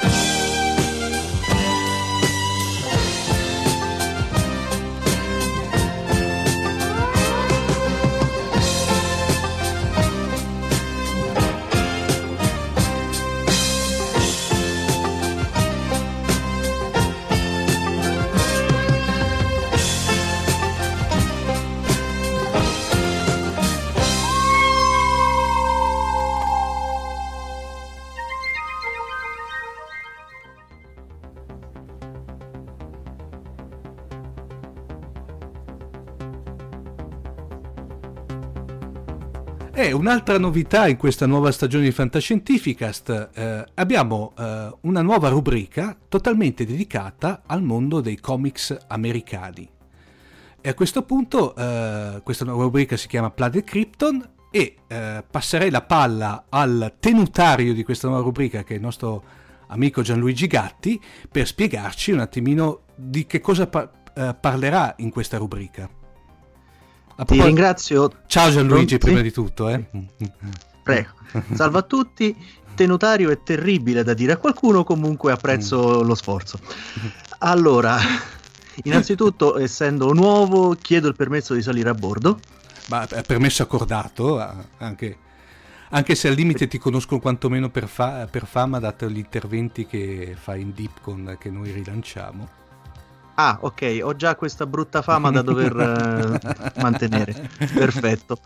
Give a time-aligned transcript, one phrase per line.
[0.00, 0.27] you
[39.80, 45.96] E un'altra novità in questa nuova stagione di Fantascientificast, eh, abbiamo eh, una nuova rubrica
[46.08, 49.70] totalmente dedicata al mondo dei comics americani.
[50.60, 55.70] E a questo punto eh, questa nuova rubrica si chiama Planet Krypton e eh, passerei
[55.70, 59.22] la palla al tenutario di questa nuova rubrica che è il nostro
[59.68, 61.00] amico Gianluigi Gatti
[61.30, 65.97] per spiegarci un attimino di che cosa pa- eh, parlerà in questa rubrica.
[67.24, 68.12] Ti ringrazio.
[68.26, 68.98] Ciao Gianluigi, Pronti?
[68.98, 69.68] prima di tutto.
[69.68, 69.84] Eh.
[70.82, 71.10] Prego.
[71.52, 72.36] Salve a tutti.
[72.74, 76.60] Tenutario è terribile da dire a qualcuno, comunque apprezzo lo sforzo.
[77.38, 77.98] Allora,
[78.84, 82.38] innanzitutto, essendo nuovo, chiedo il permesso di salire a bordo.
[82.86, 84.38] Ma è permesso accordato,
[84.78, 85.18] anche,
[85.90, 90.36] anche se al limite ti conoscono quantomeno per, fa- per fama, dato gli interventi che
[90.40, 92.48] fai in Deepcon che noi rilanciamo.
[93.40, 95.76] Ah, ok, ho già questa brutta fama da dover
[96.74, 97.48] eh, mantenere.
[97.72, 98.38] Perfetto.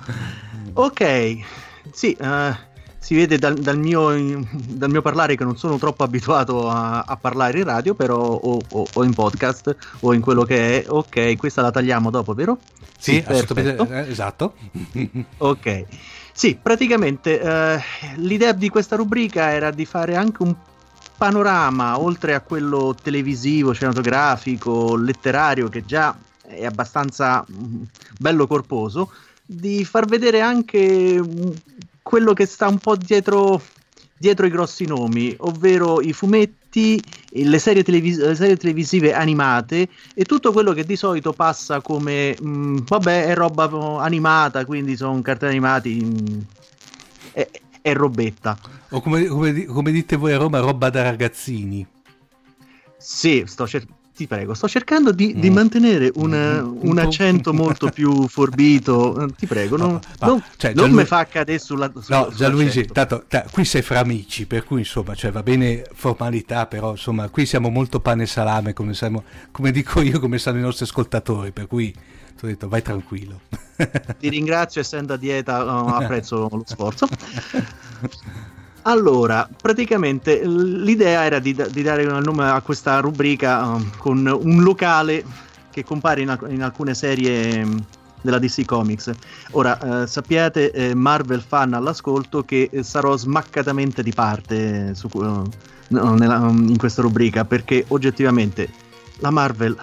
[0.74, 1.36] Ok,
[1.90, 2.56] sì, eh,
[2.98, 4.10] si vede dal, dal mio,
[4.52, 8.58] dal mio parlare che non sono troppo abituato a, a parlare in radio, però o,
[8.68, 10.88] o- o in podcast o in quello che è.
[10.90, 12.58] Ok, questa la tagliamo dopo, vero?
[12.98, 13.54] Sì, perfetto.
[13.54, 14.54] assolutamente, eh, esatto.
[15.38, 15.84] Ok.
[16.34, 17.80] Sì, praticamente eh,
[18.16, 20.54] l'idea di questa rubrica era di fare anche un
[21.22, 27.82] panorama, oltre a quello televisivo, cinematografico, letterario, che già è abbastanza mm,
[28.18, 29.12] bello corposo,
[29.46, 31.50] di far vedere anche mm,
[32.02, 33.62] quello che sta un po' dietro,
[34.18, 37.00] dietro i grossi nomi, ovvero i fumetti,
[37.30, 42.36] le serie, televis- le serie televisive animate e tutto quello che di solito passa come
[42.42, 46.40] mm, vabbè è roba animata, quindi sono cartoni animati, mm,
[47.82, 48.56] è, robetta.
[48.90, 51.86] O come, come di- come dite voi a Roma, roba da ragazzini.
[52.96, 55.54] Sì, sto cer- ti prego, sto cercando di, di Mm.
[55.54, 57.00] mantenere un, Mm, un un po'.
[57.00, 59.22] accento molto più forbito.
[59.24, 62.28] Eh, Ti prego, non, No, ma- non, cioè, non mi fa cadere sulla, sulla No,
[62.32, 66.90] Gianluigi, tanto, ta- qui sei fra amici, per cui insomma, cioè, va bene formalità, però
[66.92, 70.62] insomma, qui siamo molto pane e salame, come, siamo- come dico io, come sanno i
[70.62, 71.92] nostri ascoltatori, per cui
[72.46, 73.40] ho detto vai tranquillo.
[74.18, 75.58] Ti ringrazio, essendo a dieta,
[75.96, 77.06] apprezzo lo sforzo.
[78.82, 84.62] Allora, praticamente l'idea era di, di dare un nome a questa rubrica um, con un
[84.62, 85.24] locale
[85.70, 87.84] che compare in, alc- in alcune serie um,
[88.22, 89.12] della DC Comics.
[89.52, 96.14] Ora, eh, sappiate, eh, Marvel fan all'ascolto, che eh, sarò smaccatamente di parte su, no,
[96.14, 98.68] nella, in questa rubrica perché oggettivamente
[99.22, 99.76] la Marvel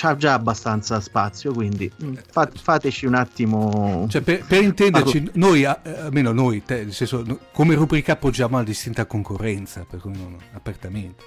[0.00, 4.06] ha già abbastanza spazio, quindi mm, fa, fateci un attimo.
[4.08, 9.04] Cioè, per, per intenderci, noi, eh, almeno noi, te, senso, come rubrica appoggiamo la distinta
[9.04, 11.24] concorrenza, per cui non apertamente.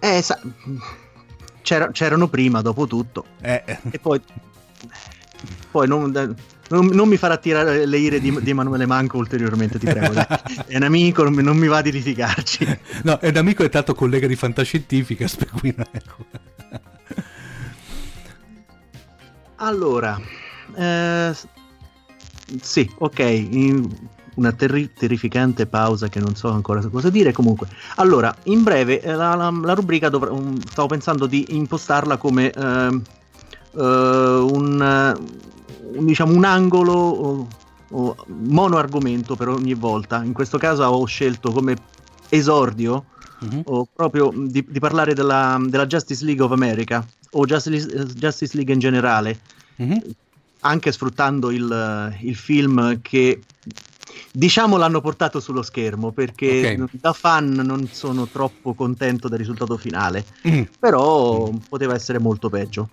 [0.00, 0.40] Eh, sa-
[1.60, 3.26] c'era, c'erano prima, dopo tutto.
[3.42, 3.62] Eh.
[3.90, 4.18] E poi,
[5.70, 9.84] poi non, non, non, mi farà tirare le ire di, di Emanuele Manco ulteriormente, ti
[9.84, 10.14] prego.
[10.66, 12.78] è un amico, non mi, non mi, va di litigarci.
[13.02, 15.74] No, è un amico, è tanto collega di Fantascientifica, per cui
[19.62, 20.18] Allora,
[20.74, 21.34] eh,
[22.62, 23.48] sì, ok,
[24.36, 27.32] una terri- terrificante pausa che non so ancora cosa dire.
[27.32, 32.16] Comunque, allora, in breve, eh, la, la, la rubrica dovr- um, stavo pensando di impostarla
[32.16, 33.82] come uh, uh,
[34.50, 35.16] un,
[35.94, 37.48] un, diciamo, un angolo o,
[37.90, 40.22] o mono argomento per ogni volta.
[40.24, 41.76] In questo caso ho scelto come
[42.30, 43.04] esordio
[43.44, 43.60] mm-hmm.
[43.64, 48.72] o proprio di, di parlare della, della, Justice League of America o Justice, Justice League
[48.72, 49.38] in generale.
[49.82, 49.98] Mm-hmm
[50.60, 53.40] anche sfruttando il, il, film che
[54.32, 56.86] diciamo l'hanno portato sullo schermo perché okay.
[56.92, 60.62] da fan non sono troppo contento del risultato finale mm.
[60.78, 61.56] però mm.
[61.68, 62.88] poteva essere molto peggio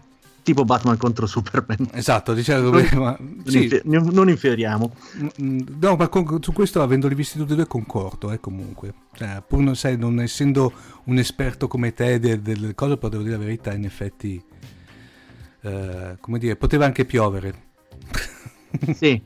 [0.47, 3.81] tipo Batman contro Superman esatto diciamo non, ma, sì.
[3.83, 8.31] non inferiamo mm, mm, no ma con, su questo avendoli visti tutti e due concordo
[8.31, 10.71] eh, comunque cioè, pur non, sai, non essendo
[11.03, 14.41] un esperto come te delle del cose però devo dire la verità in effetti
[15.63, 17.65] eh, come dire poteva anche piovere
[18.95, 19.21] sì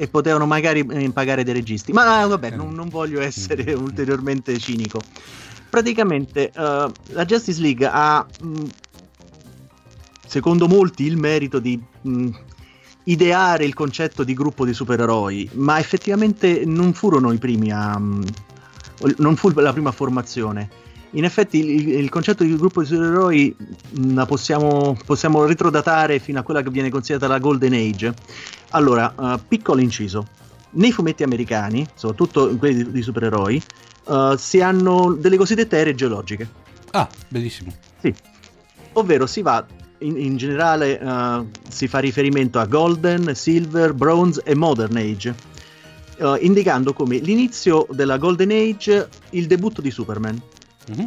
[0.00, 1.92] e potevano magari eh, pagare dei registi.
[1.92, 3.82] Ma vabbè, non, non voglio essere mm.
[3.82, 5.00] ulteriormente cinico.
[5.68, 8.64] Praticamente uh, la Justice League ha, mh, mm,
[10.28, 12.28] secondo molti, il merito di mh, mm,
[13.04, 17.98] ideare il concetto di gruppo di supereroi, ma effettivamente non furono i primi a...
[17.98, 18.24] Mh,
[19.18, 20.68] non fu la prima formazione.
[21.12, 23.56] In effetti il, il concetto di gruppo di supereroi
[24.12, 28.14] la possiamo, possiamo retrodatare fino a quella che viene considerata la Golden Age
[28.70, 30.26] allora, uh, piccolo inciso.
[30.70, 33.62] Nei fumetti americani, soprattutto in quelli di, di supereroi,
[34.04, 36.46] uh, si hanno delle cosiddette ere geologiche.
[36.90, 37.72] Ah, bellissimo.
[38.00, 38.14] Sì.
[38.92, 39.64] Ovvero si va,
[39.98, 45.34] in, in generale uh, si fa riferimento a Golden, Silver, Bronze e Modern Age,
[46.40, 50.40] indicando come l'inizio della Golden Age il debutto di Superman.
[50.90, 51.06] Mm-hmm.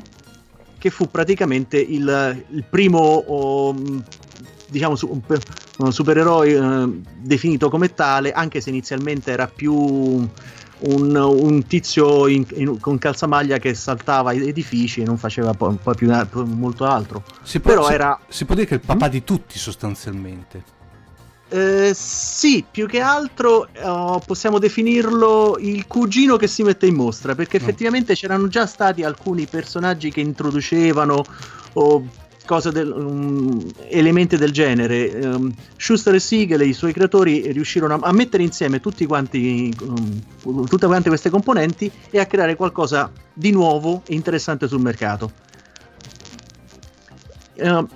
[0.78, 3.76] Che fu praticamente il, il primo oh,
[4.72, 5.22] diciamo su,
[5.78, 10.28] un, supereroe eh, definito come tale, anche se inizialmente era più
[10.82, 15.96] un, un tizio in, in, con calzamaglia che saltava edifici e non faceva poi, poi
[15.96, 16.12] più
[16.46, 17.24] molto altro.
[17.44, 18.20] Si può, Però si, era...
[18.28, 19.12] si può dire che è il papà mm?
[19.12, 20.80] di tutti sostanzialmente.
[21.54, 27.36] Eh, sì, più che altro oh, possiamo definirlo il cugino che si mette in mostra,
[27.36, 31.22] perché effettivamente c'erano già stati alcuni personaggi che introducecano
[31.74, 32.06] o
[32.60, 35.10] del, um, elementi del genere.
[35.24, 39.74] Um, Schuster e Siegel e i suoi creatori riuscirono a, a mettere insieme tutti quanti,
[39.82, 45.32] um, tutte quante queste componenti e a creare qualcosa di nuovo e interessante sul mercato.
[47.56, 47.88] Uh,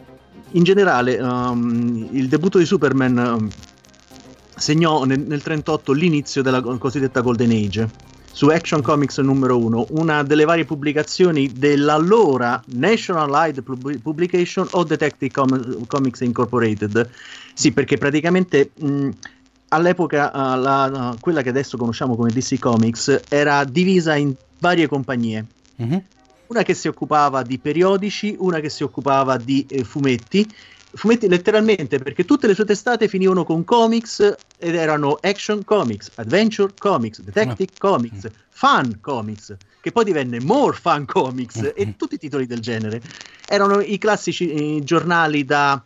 [0.52, 3.50] in generale, um, il debutto di Superman
[4.56, 10.44] segnò nel 1938 l'inizio della cosiddetta Golden Age su Action Comics numero 1, una delle
[10.44, 17.10] varie pubblicazioni dell'allora National Light Publication o Detective Com- Comics Incorporated.
[17.54, 19.10] Sì, perché praticamente mh,
[19.70, 24.88] all'epoca uh, la, uh, quella che adesso conosciamo come DC Comics era divisa in varie
[24.88, 25.46] compagnie.
[25.82, 25.98] Mm-hmm.
[26.48, 30.46] Una che si occupava di periodici, una che si occupava di eh, fumetti
[30.96, 36.74] fumetti letteralmente perché tutte le sue testate finivano con comics ed erano action comics, adventure
[36.78, 37.90] comics, detective no.
[37.90, 41.72] comics, fun comics, che poi divenne more fun comics mm-hmm.
[41.76, 43.02] e tutti i titoli del genere.
[43.48, 45.84] Erano i classici giornali da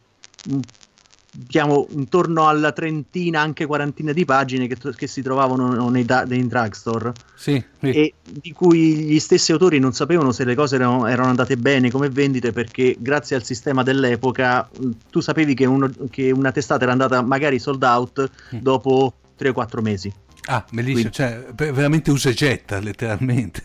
[1.46, 7.14] diciamo intorno alla trentina, anche quarantina di pagine che, che si trovavano nei, nei drugstore
[7.36, 7.90] sì, sì.
[7.92, 11.90] e di cui gli stessi autori non sapevano se le cose erano, erano, andate bene
[11.90, 14.70] come vendite perché grazie al sistema dell'epoca
[15.10, 18.30] tu sapevi che, uno, che una testata era andata magari sold out
[18.60, 20.14] dopo 3 o 4 mesi.
[20.46, 21.12] Ah, bellissimo, Quindi.
[21.12, 23.64] cioè veramente usa e getta letteralmente.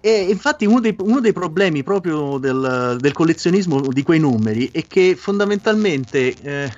[0.00, 4.84] E infatti uno dei, uno dei problemi proprio del, del, collezionismo di quei numeri è
[4.86, 6.70] che fondamentalmente eh,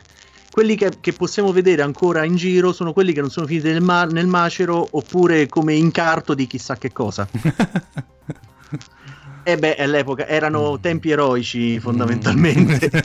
[0.53, 3.81] quelli che, che, possiamo vedere ancora in giro sono quelli che non sono finiti nel,
[3.81, 7.27] ma- nel macero oppure come incarto di chissà che cosa.
[9.43, 10.81] e beh, all'epoca erano mm.
[10.83, 12.91] tempi eroici fondamentalmente.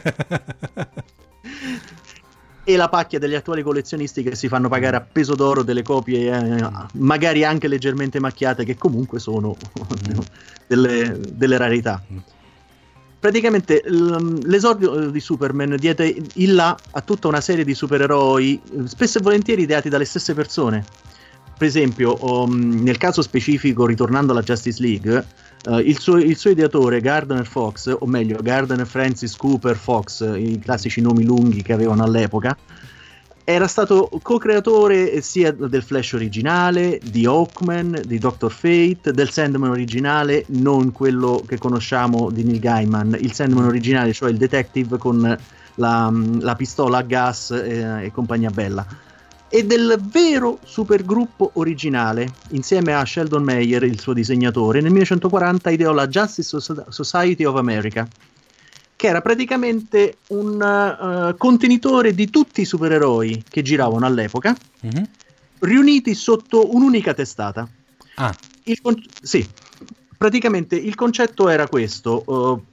[2.65, 6.29] e la pacchia degli attuali collezionisti che si fanno pagare a peso d'oro delle copie,
[6.29, 9.55] eh, magari anche leggermente macchiate, che comunque sono
[10.67, 12.03] delle, delle rarità.
[13.19, 19.21] Praticamente l'esordio di Superman diede il là a tutta una serie di supereroi, spesso e
[19.21, 20.86] volentieri ideati dalle stesse persone.
[21.57, 25.25] Per esempio, um, nel caso specifico, ritornando alla Justice League,
[25.65, 30.59] uh, il, suo, il, suo, ideatore Gardner Fox, o meglio Gardner Francis Cooper Fox, i
[30.59, 32.55] classici nomi lunghi che avevano all'epoca,
[33.49, 40.43] era stato co-creatore sia del Flash originale, di Hawkman, di Doctor Fate, del Sandman originale,
[40.47, 45.37] non quello che conosciamo di Neil Gaiman, il Sandman originale, cioè il detective con
[45.75, 48.85] la, la pistola a gas eh, e compagnia bella.
[49.47, 55.93] E del vero supergruppo originale, insieme a Sheldon Mayer, il suo disegnatore, nel 1940 ideò
[55.93, 58.05] la Justice Society of America
[58.97, 65.03] che era praticamente un uh, contenitore di tutti i supereroi che giravano all'epoca, mm-hmm.
[65.59, 67.69] riuniti sotto un'unica testata.
[68.15, 68.35] Ah.
[68.81, 69.47] Con- sì,
[70.17, 72.63] praticamente il concetto era questo, uh,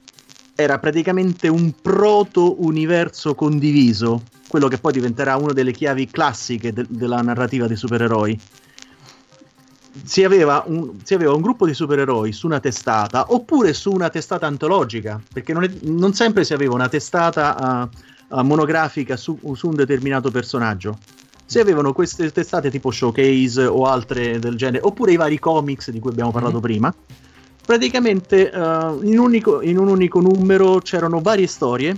[0.55, 7.21] era praticamente un proto-universo condiviso, quello che poi diventerà una delle chiavi classiche de- della
[7.21, 8.39] narrativa dei supereroi
[10.03, 14.09] si aveva, un, si aveva, un, gruppo di supereroi su una testata oppure su una
[14.09, 17.89] testata antologica, perché non, è, non sempre si aveva una testata
[18.29, 20.97] uh, uh, monografica su, su, un determinato personaggio.
[21.45, 25.99] Si avevano queste testate tipo Showcase o altre del genere, oppure i vari comics di
[25.99, 26.63] cui abbiamo parlato mm-hmm.
[26.63, 26.95] prima.
[27.65, 31.95] Praticamente uh, in, unico, in un unico numero c'erano varie storie,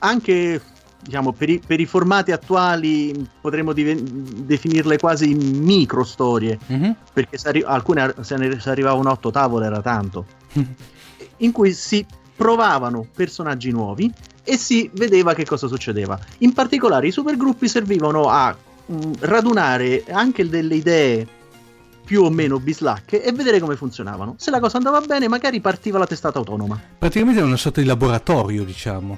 [0.00, 0.60] anche
[1.02, 6.90] diciamo, per, i, per, i, formati attuali potremmo diven- definirle quasi micro storie, mm-hmm.
[7.12, 10.26] perché se, arri- alcune se ne se arrivavano a otto tavole era tanto,
[11.38, 12.04] in cui si
[12.36, 14.10] provavano personaggi nuovi
[14.42, 16.18] e si vedeva che cosa succedeva.
[16.38, 21.26] In particolare i supergruppi servivano a mh, mm, radunare anche delle idee
[22.10, 24.34] più o meno bislacche e vedere come funzionavano.
[24.36, 26.80] Se la cosa andava bene, magari partiva la testata autonoma.
[26.98, 29.16] Praticamente era una sorta di laboratorio, diciamo.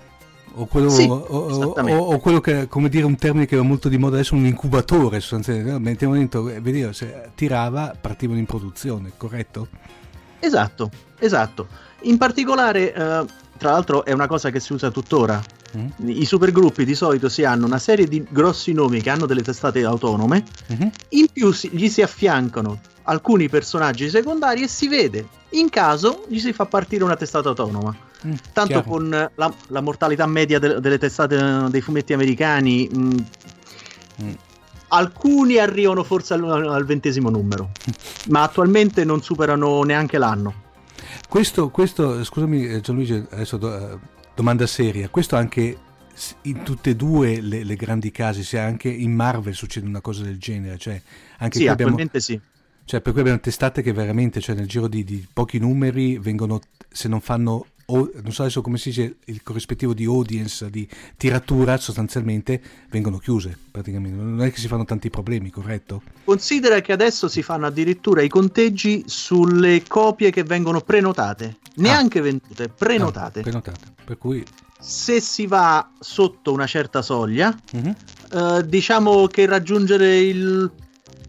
[0.54, 3.88] O quello, sì, o, o, o quello, che, come dire, un termine che va molto
[3.88, 6.06] di moda adesso, un incubatore sostanzialmente.
[6.06, 9.68] Dentro e vedere se tirava, partivano in produzione, corretto?
[10.40, 11.66] Esatto, esatto.
[12.02, 13.24] In particolare, eh,
[13.56, 15.42] tra l'altro, è una cosa che si usa tuttora.
[15.76, 16.08] Mm.
[16.08, 19.82] I supergruppi di solito si hanno una serie di grossi nomi che hanno delle testate
[19.84, 20.88] autonome, mm-hmm.
[21.10, 26.38] in più si, gli si affiancano alcuni personaggi secondari e si vede in caso gli
[26.38, 27.96] si fa partire una testata autonoma.
[28.26, 28.88] Mm, Tanto chiaro.
[28.88, 33.18] con la, la, mortalità media de, delle testate dei fumetti americani, mh, mm,
[34.22, 34.32] mm.
[34.88, 37.70] alcuni arrivano forse al, al, ventesimo numero,
[38.28, 40.70] ma attualmente non superano neanche l'anno.
[41.28, 43.98] Questo, questo scusami eh, Gianluigi, adesso do, uh,
[44.34, 45.78] domanda seria, questo anche
[46.42, 50.22] in tutte e due le, le, grandi casi, sia anche in Marvel succede una cosa
[50.22, 51.00] del genere, cioè
[51.38, 52.40] anche sì, attualmente abbiamo...
[52.42, 52.50] sì
[52.84, 56.60] cioè, per cui abbiamo testate che veramente, cioè nel giro di, di pochi numeri, vengono,
[56.90, 61.76] se non fanno non so adesso come si dice il corrispettivo di audience, di tiratura,
[61.76, 64.22] sostanzialmente vengono chiuse praticamente.
[64.22, 66.02] Non è che si fanno tanti problemi, corretto?
[66.24, 72.22] Considera che adesso si fanno addirittura i conteggi sulle copie che vengono prenotate, neanche ah.
[72.22, 73.40] vendute, prenotate.
[73.40, 74.44] Ah, prenotate, per cui...
[74.78, 77.92] Se si va sotto una certa soglia, mm-hmm.
[78.32, 80.70] eh, diciamo che raggiungere il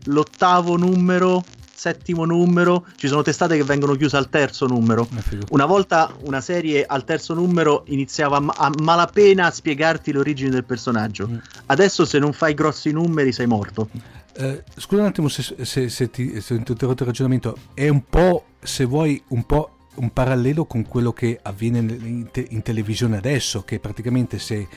[0.06, 5.08] l'ottavo numero, settimo numero, ci sono testate che vengono chiuse al terzo numero.
[5.16, 10.50] Eh, una volta una serie al terzo numero iniziava a, malapena a spiegarti le origini
[10.50, 11.28] del personaggio.
[11.28, 11.38] Mm.
[11.68, 13.90] Adesso se non fai grossi numeri sei morto.
[14.36, 18.04] Eh, scusa un attimo se, se, se ti se ho interrotto il ragionamento, è un
[18.06, 23.18] po', se vuoi, un po' un parallelo con quello che avviene in, te- in televisione
[23.18, 24.68] adesso, che praticamente se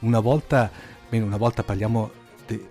[0.00, 0.70] una volta,
[1.08, 2.22] bene, una volta parliamo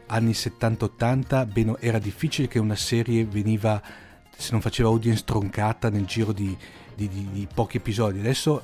[0.07, 3.81] anni 70-80, bene, era difficile che una serie veniva,
[4.35, 6.55] se non faceva audience troncata nel giro di,
[6.95, 8.19] di, di, di pochi episodi.
[8.19, 8.63] Adesso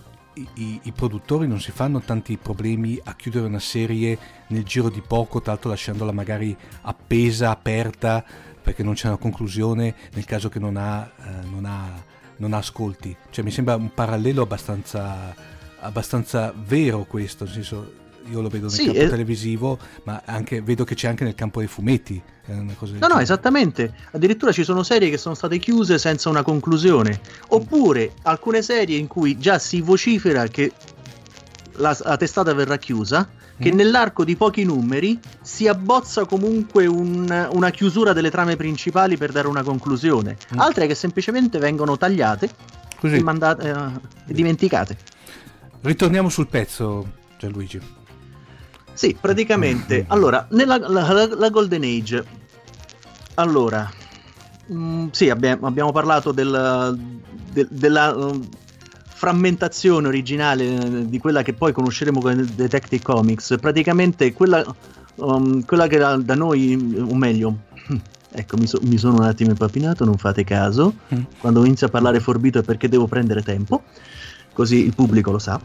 [0.56, 5.02] i, i, produttori non si fanno tanti problemi a chiudere una serie nel giro di
[5.02, 8.24] poco, tra l'altro lasciandola magari appesa, aperta,
[8.62, 11.92] perché non c'è una conclusione nel caso che non ha, eh, non ha,
[12.38, 13.16] non ha ascolti.
[13.30, 15.34] Cioè mi sembra un parallelo abbastanza,
[15.80, 17.94] abbastanza vero questo, nel senso
[18.30, 21.36] io lo vedo nel sì, campo es- televisivo, ma anche, vedo che c'è anche nel
[21.36, 22.22] campo dei fumetti.
[22.46, 23.14] no, genere.
[23.14, 23.94] no, esattamente.
[24.12, 27.20] Addirittura ci sono serie che sono state chiuse senza una conclusione.
[27.50, 30.72] Oppure alcune serie in cui già si vocifera che
[31.74, 33.76] la, la testata verrà chiusa, che mm.
[33.76, 39.48] nell'arco di pochi numeri si abbozza comunque un, una chiusura delle trame principali per dare
[39.48, 40.38] una conclusione.
[40.56, 40.60] Mm.
[40.60, 42.50] Altre che semplicemente vengono tagliate
[43.00, 43.16] Così.
[43.16, 43.92] e mandate, uh,
[44.26, 44.98] dimenticate.
[45.82, 47.08] Ritorniamo sul pezzo,
[47.38, 47.99] Gianluigi.
[48.94, 50.06] Sì, praticamente.
[50.08, 52.26] Allora, nella la, la- la Golden Age.
[53.36, 53.90] Allora,
[54.72, 56.98] mm, sì, abbiamo, abbiamo parlato del-
[57.52, 58.42] del- della mm,
[59.08, 63.58] frammentazione originale eh, di quella che poi conosceremo come Detective Comics.
[63.60, 64.64] Praticamente quella,
[65.16, 67.58] um, quella che era da noi, o meglio,
[68.32, 70.94] ecco, mi, so- mi sono un attimo impapinato, non fate caso.
[71.14, 71.22] Mm.
[71.40, 73.84] Quando inizio a parlare forbito è perché devo prendere tempo,
[74.52, 75.60] così il pubblico lo sa.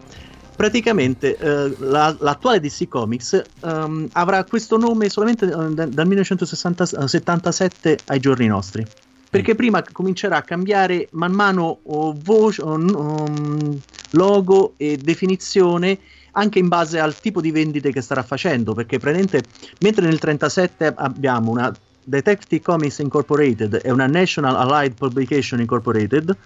[0.56, 7.98] Praticamente eh, la- l'attuale DC Comics ehm, avrà questo nome solamente eh, da- dal 1977
[8.06, 8.86] ai giorni nostri.
[9.28, 13.80] Perché prima comincerà a cambiare man mano oh, voce, oh, um,
[14.12, 15.98] logo e definizione
[16.36, 18.74] anche in base al tipo di vendite che starà facendo.
[18.74, 19.42] Perché praticamente
[19.80, 26.36] mentre nel 37 abbiamo una Detective Comics Incorporated e una National Allied Publication Incorporated,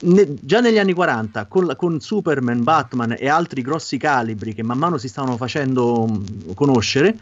[0.00, 4.78] ne- già negli anni 40 con, con Superman, Batman e altri grossi calibri che man
[4.78, 7.18] mano si stavano facendo mh, conoscere,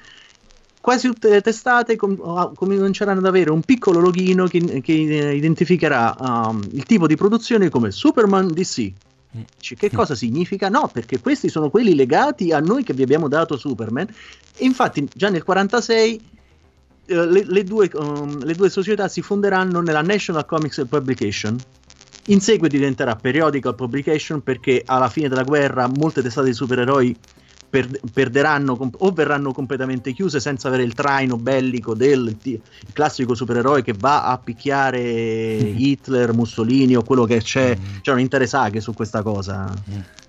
[0.80, 5.35] quasi tutte le testate com- ah, cominceranno ad avere un piccolo loghino che, che, eh,
[5.35, 8.92] identificherà um, il tipo di produzione come Superman DC.
[9.30, 10.68] Dici, Che cosa significa?
[10.68, 14.06] No, perché questi sono quelli legati a noi che vi abbiamo dato Superman.
[14.56, 16.21] E infatti già nel 46
[17.06, 21.59] eh, le, le due, um, le due società si fonderanno nella National Comics Publication.
[22.26, 27.16] In seguito diventerà Periodical Publication perché alla fine della guerra molte testate di supereroi
[27.68, 32.61] per- perderanno com- o verranno completamente chiuse senza avere il traino bellico del il
[32.92, 37.76] classico supereroe che va a picchiare Hitler, Mussolini o quello che c'è.
[38.02, 39.73] C'erano intere saghe su questa cosa.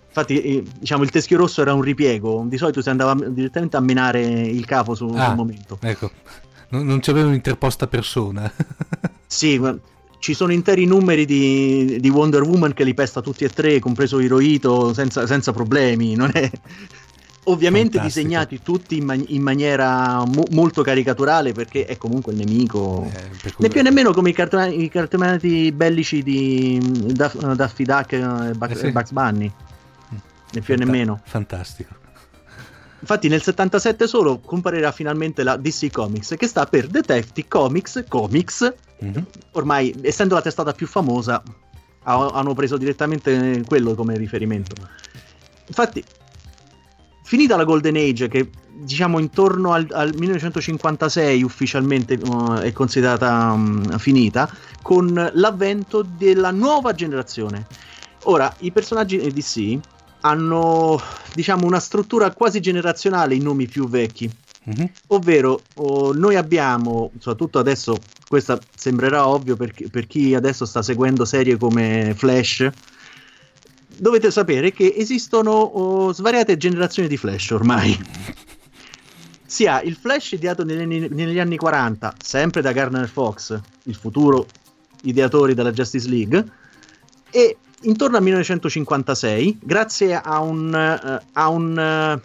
[0.08, 2.44] Infatti, eh, diciamo, il teschio rosso era un ripiego.
[2.48, 5.28] Di solito si andava direttamente a menare il capo su- Ah.
[5.28, 5.78] sul momento.
[5.82, 6.12] Ecco,
[6.70, 8.52] non, non c'aveva un'interposta persona.
[9.28, 9.60] Sì,
[10.20, 14.20] ci sono interi numeri di, di Wonder Woman che li pesta tutti e tre, compreso
[14.20, 16.16] Hirohito, senza, senza problemi.
[16.16, 16.50] Non è...
[17.50, 18.26] Ovviamente Fantastico.
[18.26, 23.10] disegnati tutti in, man- in maniera mo- molto caricaturale perché è comunque il nemico.
[23.10, 26.78] Eh, Né più né meno come i, cartona- i cartonati bellici di
[27.14, 28.92] Daff- Daffy Duck e Bugs, Eh sì.
[28.92, 29.50] Bugs Bunny.
[30.10, 31.22] Né più Fanta- meno.
[31.24, 31.94] Fantastico.
[33.00, 38.74] Infatti nel 77 solo comparirà finalmente la DC Comics che sta per Detective Comics Comics
[39.00, 39.26] Mhm.
[39.52, 41.44] ormai essendo la testata più famosa
[42.04, 44.76] ha- hanno preso direttamente quello come riferimento.
[45.68, 46.04] Infatti
[47.24, 53.98] finita la Golden Age che diciamo intorno al, al 1956 ufficialmente uh, è considerata um,
[53.98, 54.50] finita
[54.82, 57.68] con l'avvento della nuova generazione.
[58.24, 59.80] Ora i personaggi DC
[60.22, 61.02] hanno
[61.34, 64.30] diciamo una struttura quasi generazionale in nomi più vecchi
[64.68, 64.90] Mhm.
[65.08, 70.82] ovvero oh, noi abbiamo, soprattutto adesso, questa sembrerà ovvio per, chi- per chi adesso sta
[70.82, 72.70] seguendo serie come Flash,
[73.96, 77.98] dovete sapere che esistono oh, svariate generazioni di Flash ormai.
[79.46, 84.46] Si ha il Flash ideato negli, negli anni 40, sempre da Garner Fox, il futuro
[85.04, 86.46] ideatori della Justice League,
[87.32, 92.22] e intorno al 1956, grazie a un, eh, a un eh,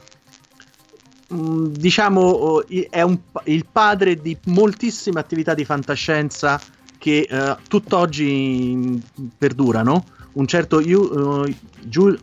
[1.32, 6.60] diciamo oh, è un il padre di moltissime attività di fantascienza
[6.98, 8.96] che eh, tutt'oggi mm,
[9.38, 10.04] perdurano.
[10.34, 12.18] Un certo Ju- eh, Giul-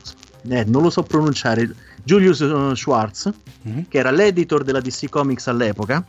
[0.48, 3.32] eh, non lo so pronunciare, Julius eh, Schwartz,
[3.64, 3.86] Mhm.
[3.90, 6.04] che era l'editor della DC Comics all'epoca,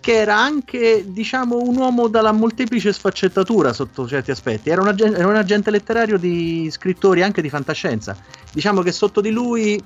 [0.00, 4.70] che era anche, diciamo, un uomo dalla molteplice sfaccettatura sotto certi aspetti.
[4.70, 8.16] Era un, agen- era un agente letterario di scrittori anche di fantascienza.
[8.52, 9.80] Diciamo che sotto di lui,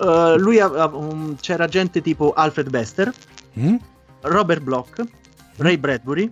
[0.00, 3.12] eh, lui ha- ha- um, c'era gente tipo Alfred Bester,
[3.54, 3.78] Mhm.
[4.22, 5.02] Robert Bloch,
[5.56, 6.28] Ray Bradbury,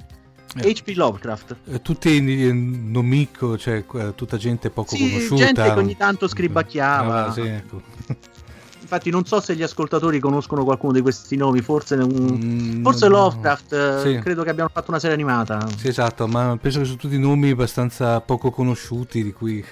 [0.57, 0.71] Eh.
[0.71, 0.95] H.P.
[0.97, 1.57] Lovecraft.
[1.67, 2.21] Eh, Tutti
[2.53, 5.45] nomico, cioè tutta gente poco Sì, conosciuta.
[5.45, 7.27] gente che ogni tanto scribacchiava.
[7.27, 7.83] Ah, sì, ecco.
[8.81, 11.61] Infatti, non so se gli ascoltatori conoscono qualcuno di questi nomi.
[11.61, 13.73] Forse, un- Mm, forse Lovecraft.
[13.75, 14.19] eh, Sì.
[14.23, 15.69] Credo che abbiano fatto una serie animata.
[15.77, 19.63] Sì, esatto, ma penso che sono tutti nomi abbastanza poco conosciuti di cui...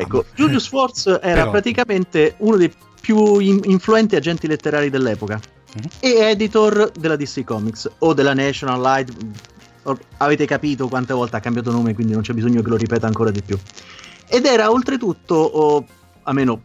[0.00, 5.40] Ecco, Julius Schwartz era Però- praticamente uno dei più in- influenti agenti letterari dell'epoca
[5.74, 5.82] Mhm.
[6.00, 9.10] e editor della DC Comics o della National Light.
[9.84, 13.06] Or- avete capito quante volte ha cambiato nome, quindi non c'è bisogno che lo ripeta
[13.08, 13.58] ancora di più.
[14.28, 15.84] Ed era oltretutto, o
[16.22, 16.62] almeno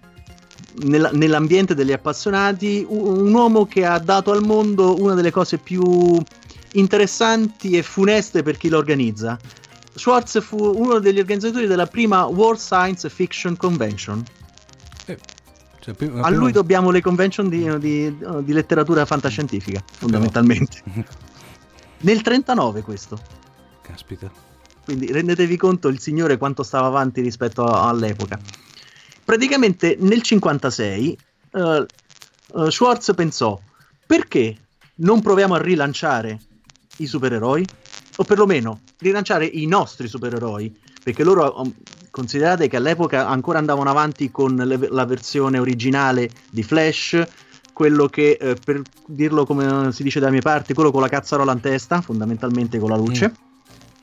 [0.83, 5.57] nella- nell'ambiente degli appassionati, u- un uomo che ha dato al mondo una delle cose
[5.57, 6.19] più
[6.73, 9.37] interessanti e funeste per chi lo organizza.
[9.97, 14.23] Schwartz fu uno degli organizzatori della prima World Science Fiction Convention.
[15.79, 20.83] Cioè, prima- A prima- lui dobbiamo le convention di, di- di letteratura fantascientifica, fondamentalmente.
[21.99, 23.19] Nel 39 questo.
[23.81, 24.29] Caspita.
[24.83, 28.39] Quindi rendetevi conto il signore quanto stava avanti rispetto a- all'epoca.
[29.23, 31.17] Praticamente nel 56
[31.51, 31.85] eh,
[32.53, 33.59] uh, Schwartz pensò,
[34.05, 34.55] perché
[34.95, 36.39] non proviamo a rilanciare
[36.97, 37.65] i supereroi?
[38.19, 40.75] O perlomeno rilanciare i nostri supereroi?
[41.03, 41.73] Perché loro, um,
[42.09, 47.23] considerate che all'epoca ancora andavano avanti con le, la versione originale di Flash,
[47.73, 51.51] quello che, eh, per dirlo come si dice dalle mie parti, quello con la cazzarola
[51.51, 53.33] in testa, fondamentalmente con la luce.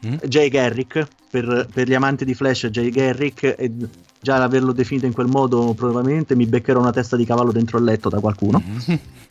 [0.07, 0.12] Mm.
[0.12, 0.16] Mm.
[0.27, 3.72] Jay Garrick, per, per, gli amanti di Flash, Jay Garrick, e
[4.20, 7.85] già averlo definito in quel modo probabilmente mi beccherò una testa di cavallo dentro il
[7.85, 8.62] letto da qualcuno.
[8.64, 8.94] Mm.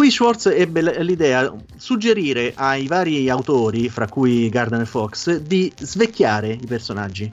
[0.00, 6.66] Qui Schwartz ebbe l'idea suggerire ai vari autori, fra cui Gardner Fox, di svecchiare i
[6.66, 7.30] personaggi.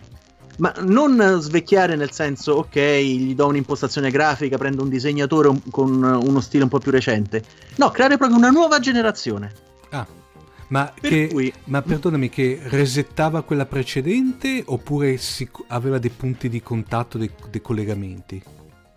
[0.57, 6.03] Ma non svecchiare nel senso, ok, gli do un'impostazione grafica, prendo un disegnatore un, con
[6.03, 7.41] uno stile un po' più recente.
[7.77, 9.53] No, creare proprio una nuova generazione.
[9.91, 10.05] Ah.
[10.67, 11.53] Ma, che, cui...
[11.67, 17.61] ma perdonami, che resettava quella precedente oppure si, aveva dei punti di contatto, dei, dei
[17.61, 18.43] collegamenti?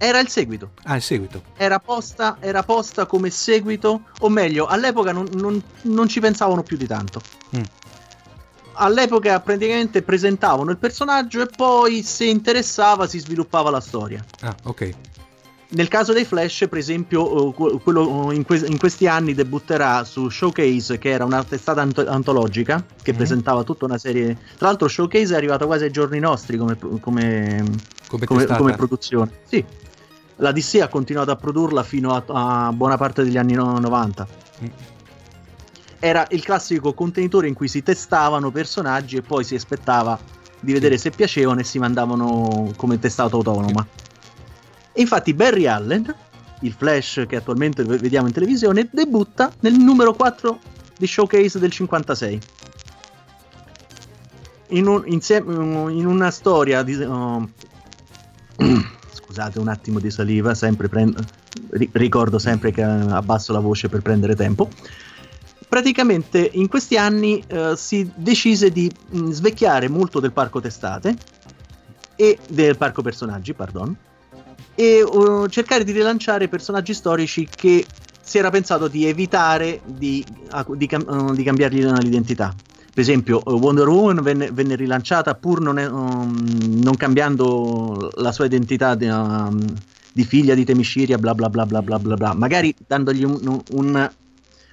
[0.02, 0.70] Era il seguito.
[0.84, 1.42] Ah, il seguito.
[1.58, 6.78] Era posta, era posta come seguito, o meglio, all'epoca non, non, non ci pensavano più
[6.78, 7.20] di tanto.
[7.54, 7.62] Mm.
[8.76, 14.24] All'epoca praticamente presentavano il personaggio e poi se interessava si sviluppava la storia.
[14.40, 14.94] Ah, ok.
[15.72, 20.02] Nel caso dei Flash, per esempio, uh, quello uh, in, que- in, questi anni debutterà
[20.04, 24.34] su Showcase, che era una testata ant- antologica che mm presentava tutta una serie.
[24.56, 27.64] Tra l'altro, Showcase è arrivato quasi ai giorni nostri come, come,
[28.08, 29.30] come, come produzione.
[29.46, 29.62] Sì,
[30.40, 32.24] la DC ha continuato a produrla fino a,
[32.66, 34.26] a buona parte degli anni 90.
[35.98, 40.18] Era il classico contenitore in cui si testavano personaggi e poi si aspettava
[40.60, 43.86] di vedere se piacevano e si mandavano come testato autonoma.
[44.92, 46.14] E infatti Barry Allen,
[46.60, 50.58] il Flash che attualmente vediamo in televisione, debutta nel numero 4
[50.98, 52.40] di Showcase del 56.
[54.68, 55.52] In, un, insieme,
[55.92, 57.48] in una storia di, uh,
[59.30, 61.22] scusate un attimo di saliva, sempre prendo,
[61.92, 64.68] ricordo sempre che abbasso la voce per prendere tempo.
[65.68, 71.16] Praticamente in questi anni uh, si decise di mh, mm, svecchiare molto del parco testate
[72.16, 73.96] e del parco personaggi, pardon,
[74.74, 77.86] e uh, cercare di rilanciare personaggi storici che
[78.20, 82.52] si era pensato di evitare di, uh, di, cam- di cambiargli l'identità.
[82.92, 88.32] Per esempio, eh, Wonder Woman venne, venne rilanciata pur non, è, um, non, cambiando la
[88.32, 89.58] sua identità di, um,
[90.12, 92.34] di figlia di Temisciria, bla bla bla bla bla bla, bla.
[92.34, 94.10] magari dandogli un, un,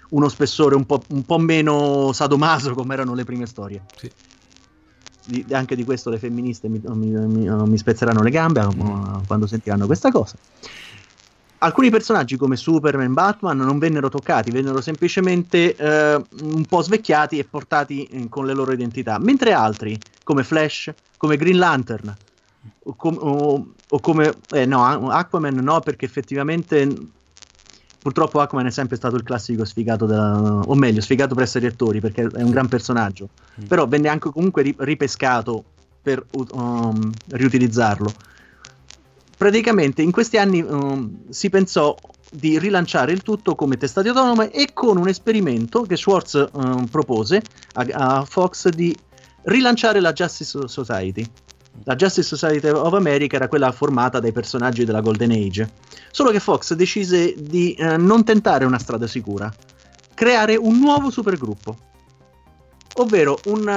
[0.10, 3.84] uno spessore un po', un po', meno sadomaso come erano le prime storie.
[3.96, 4.12] Sì.
[5.26, 9.46] Di, anche di questo le femministe mi, mi, mi, mi spezzeranno le gambe uh, quando
[9.46, 10.38] sentiranno questa cosa
[11.60, 17.46] alcuni personaggi come Superman, Batman non vennero toccati, vennero semplicemente eh, un po' svecchiati e
[17.46, 22.16] portati eh, con le loro identità, mentre altri come Flash, come Green Lantern
[22.84, 26.88] o, com- o, o come eh, no, Aquaman no, perché effettivamente
[28.00, 32.00] purtroppo Aquaman è sempre stato il classico sfigato da, o meglio, sfigato presso i rettori
[32.00, 33.30] perché è un gran personaggio,
[33.62, 33.66] mm.
[33.66, 35.64] però venne anche comunque ri- ripescato
[36.02, 38.14] per um, riutilizzarlo
[39.38, 41.96] praticamente in questi anni um, si pensò
[42.30, 47.42] di rilanciare il tutto come testate autonome e con un esperimento che Schwartz um, propose
[47.74, 48.98] a, a, Fox di
[49.44, 51.26] rilanciare la Justice Society.
[51.84, 55.72] La Justice Society of America era quella formata dai personaggi della Golden Age,
[56.10, 59.54] solo che Fox decise di uh, non tentare una strada sicura,
[60.16, 61.78] creare un nuovo supergruppo,
[62.96, 63.68] ovvero un,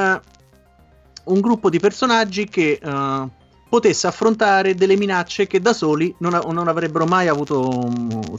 [1.23, 3.31] uh, un gruppo di personaggi che uh,
[3.71, 7.89] potesse affrontare delle minacce che da soli non, non avrebbero mai avuto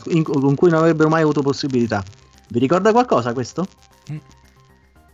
[0.08, 2.04] in, con cui non avrebbero mai avuto possibilità.
[2.50, 3.65] Vi ricorda qualcosa questo?
[4.12, 4.17] Mm.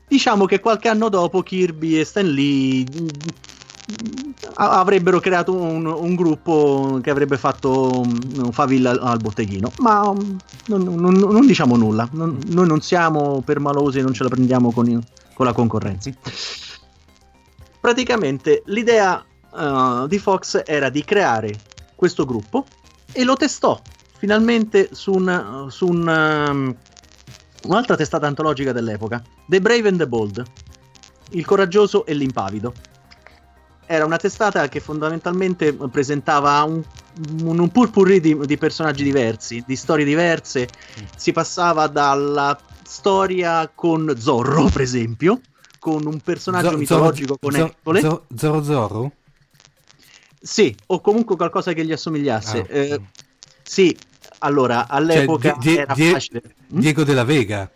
[0.08, 3.08] Diciamo che qualche anno dopo Kirby e Stan Lee mm,
[4.56, 10.36] avrebbero creato un, un, gruppo che avrebbe fatto um, favilla al, al botteghino, ma um,
[10.66, 12.10] non, non, non, diciamo nulla.
[12.14, 15.00] Non, noi non siamo permalosi e non ce la prendiamo con,
[15.36, 16.10] con la concorrenza.
[17.80, 21.54] Praticamente l'idea uh, di Fox era di creare
[21.96, 22.66] questo gruppo
[23.12, 23.80] e lo testò
[24.18, 26.76] finalmente su, un, su un, um,
[27.64, 30.44] un'altra testata antologica dell'epoca, The Brave and the Bold,
[31.32, 32.74] il coraggioso e l'impavido.
[33.86, 36.84] Era una testata che fondamentalmente presentava un,
[37.44, 40.68] un, un purpurri di, di, personaggi diversi, di storie diverse.
[41.00, 41.06] Mm.
[41.16, 45.40] Si passava dalla storia con Zorro, per esempio,
[45.80, 49.12] con un personaggio Z- mitologico Zorro, con Zorro, Zorro Zorro?
[50.48, 52.60] Sì, o comunque qualcosa che gli assomigliasse.
[52.60, 52.66] Ah.
[52.70, 53.02] Eh,
[53.62, 53.96] sì,
[54.40, 56.42] allora, all'epoca cioè, die, era die, facile.
[56.74, 56.80] Mm?
[56.80, 57.70] Diego della Vega.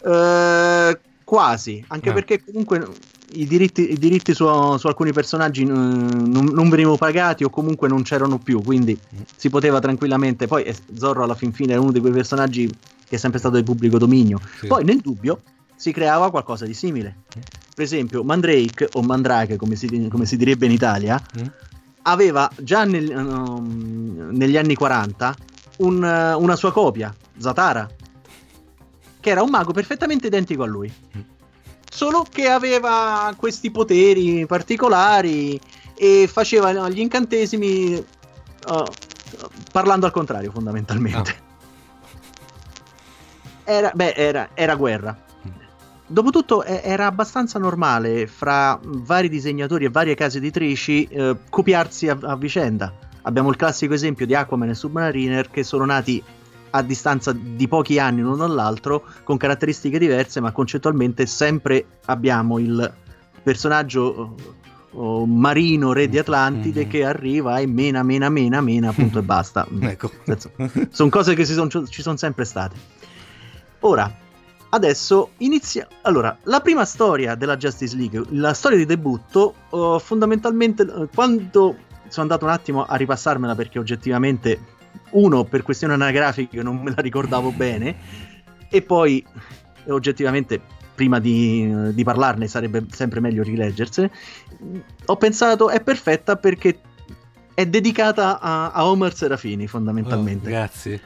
[0.00, 2.12] Uh, quasi, anche ah.
[2.14, 2.86] perché comunque
[3.32, 4.46] i diritti, i diritti su,
[4.78, 8.98] su, alcuni personaggi non, non, venivano pagati o comunque non c'erano più, quindi
[9.36, 10.46] si poteva tranquillamente.
[10.46, 12.66] Poi eh, Zorro alla fin fine è uno di quei personaggi
[13.06, 14.40] che è sempre stato di pubblico dominio.
[14.60, 14.66] Sì.
[14.66, 15.42] Poi nel dubbio
[15.76, 17.16] si creava qualcosa di simile.
[17.78, 21.46] Per esempio, Mandrake o Mandrake, come si, come si direbbe in Italia, mm.
[22.02, 25.36] aveva già nel, um, negli anni 40
[25.76, 27.88] un, una sua copia, Zatara,
[29.20, 30.92] che era un mago perfettamente identico a lui.
[31.16, 31.20] Mm
[31.90, 35.58] solo che aveva questi poteri particolari
[35.94, 38.84] e faceva gli incantesimi uh,
[39.72, 41.30] parlando al contrario fondamentalmente.
[43.64, 43.72] Ah.
[43.72, 45.26] Era, beh, era, era guerra.
[46.10, 52.34] Dopotutto era abbastanza normale fra vari disegnatori e varie case editrici eh, copiarsi a, a,
[52.34, 52.90] vicenda.
[53.22, 56.22] Abbiamo il classico esempio di Aquaman e Submariner che sono nati
[56.70, 62.90] a distanza di pochi anni l'uno dall'altro, con caratteristiche diverse, ma concettualmente sempre abbiamo il
[63.42, 64.34] personaggio
[64.92, 66.90] oh, marino re di Atlantide mm-hmm.
[66.90, 69.66] che arriva e mena, mena, mena, mena, punto e basta.
[69.80, 70.10] ecco.
[70.88, 72.76] Sono cose che son, ci sono sempre state.
[73.80, 74.26] Ora,
[74.70, 75.86] adesso inizia.
[76.02, 81.76] Allora, la prima storia della Justice League, la storia di debutto, oh, fondamentalmente, quando
[82.08, 84.76] sono andato un attimo a ripassarmela perché oggettivamente
[85.10, 87.96] uno per questioni anagrafiche non me la ricordavo bene
[88.68, 89.24] e poi
[89.88, 90.60] oggettivamente
[90.94, 94.10] prima di, di parlarne sarebbe sempre meglio rileggersene
[95.06, 96.80] ho pensato è perfetta perché
[97.54, 101.00] è dedicata a, a Homer Serafini fondamentalmente oh, grazie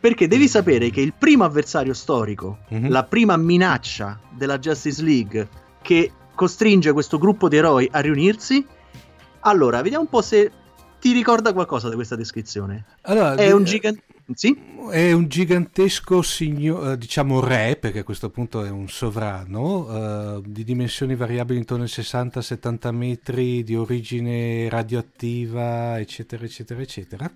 [0.00, 2.90] perché devi sapere che il primo avversario storico, mm-hmm.
[2.90, 5.48] la prima minaccia della Justice League
[5.82, 8.64] che costringe questo gruppo di eroi a riunirsi.
[9.40, 10.52] Allora, vediamo un po' se
[11.00, 12.84] ti ricorda qualcosa di questa descrizione?
[13.02, 14.00] Allora, è, un gigan-
[14.34, 14.56] sì?
[14.90, 20.42] è un gigantesco signor, eh, diciamo re, perché a questo punto è un sovrano, uh,
[20.44, 27.30] di dimensioni variabili intorno ai 60-70 metri, di origine radioattiva, eccetera, eccetera, eccetera.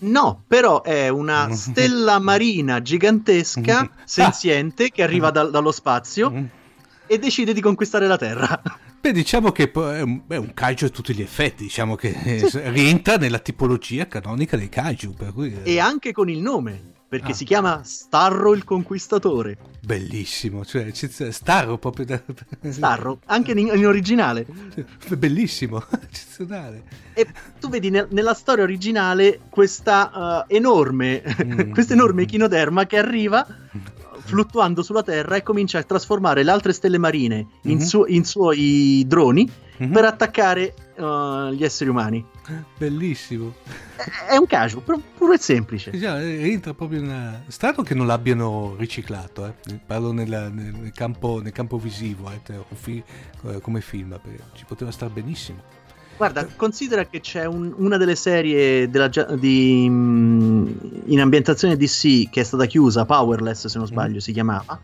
[0.00, 6.32] No, però è una stella marina gigantesca, senziente, che arriva da- dallo spazio
[7.06, 8.62] e decide di conquistare la Terra.
[9.00, 12.14] Beh, diciamo che è un, kaiju a tutti gli effetti, diciamo che
[12.66, 15.14] rientra nella tipologia canonica dei kaiju.
[15.32, 15.62] Cui...
[15.62, 17.34] E anche con il nome, perché ah.
[17.34, 19.56] si chiama Starro il Conquistatore.
[19.80, 22.22] Bellissimo, cioè Starro proprio da...
[22.70, 24.46] Starro, anche in, in originale.
[25.18, 26.84] Bellissimo, eccezionale.
[27.14, 27.26] E
[27.58, 31.72] tu vedi ne, nella storia originale questa uh, enorme, mm.
[31.74, 33.44] questo enorme echinoderma che arriva
[34.22, 37.80] fluttuando sulla Terra e comincia a trasformare le altre stelle marine in, mm-hmm.
[37.80, 39.92] su- in suoi droni mm-hmm.
[39.92, 42.24] per attaccare uh, gli esseri umani.
[42.76, 43.54] Bellissimo.
[43.96, 45.90] È, è un caso, pur- puro e semplice.
[45.92, 47.40] Già, entra proprio in...
[47.46, 49.78] Strano che non l'abbiano riciclato, eh.
[49.84, 53.02] parlo nella, nel, campo, nel, campo, visivo, eh, fi-
[53.46, 54.18] eh, come film,
[54.54, 55.78] ci poteva stare benissimo.
[56.20, 60.68] Guarda, considera che c'è un, una delle serie della, di, mm,
[61.06, 64.18] in ambientazione DC che è stata chiusa, Powerless se non sbaglio mm.
[64.18, 64.78] si chiamava,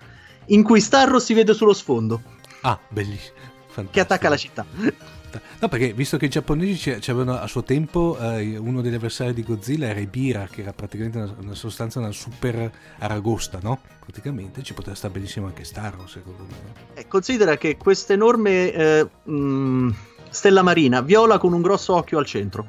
[0.47, 2.23] in cui Starro si vede sullo sfondo.
[2.63, 3.36] Ah, bellissimo.
[3.77, 3.91] Fantastico.
[3.91, 4.67] Che attacca la città.
[5.59, 9.43] No, perché visto che i giapponesi c'erano a suo tempo eh, uno degli avversari di
[9.43, 13.81] Godzilla era Ibira, che era praticamente una, una sostanza, una super aragosta, no?
[14.01, 16.55] Praticamente ci poteva stare benissimo anche Starro, secondo me.
[16.95, 19.91] Eh, considera che questa enorme eh, mm,
[20.31, 22.67] stella marina, viola con un grosso occhio al centro.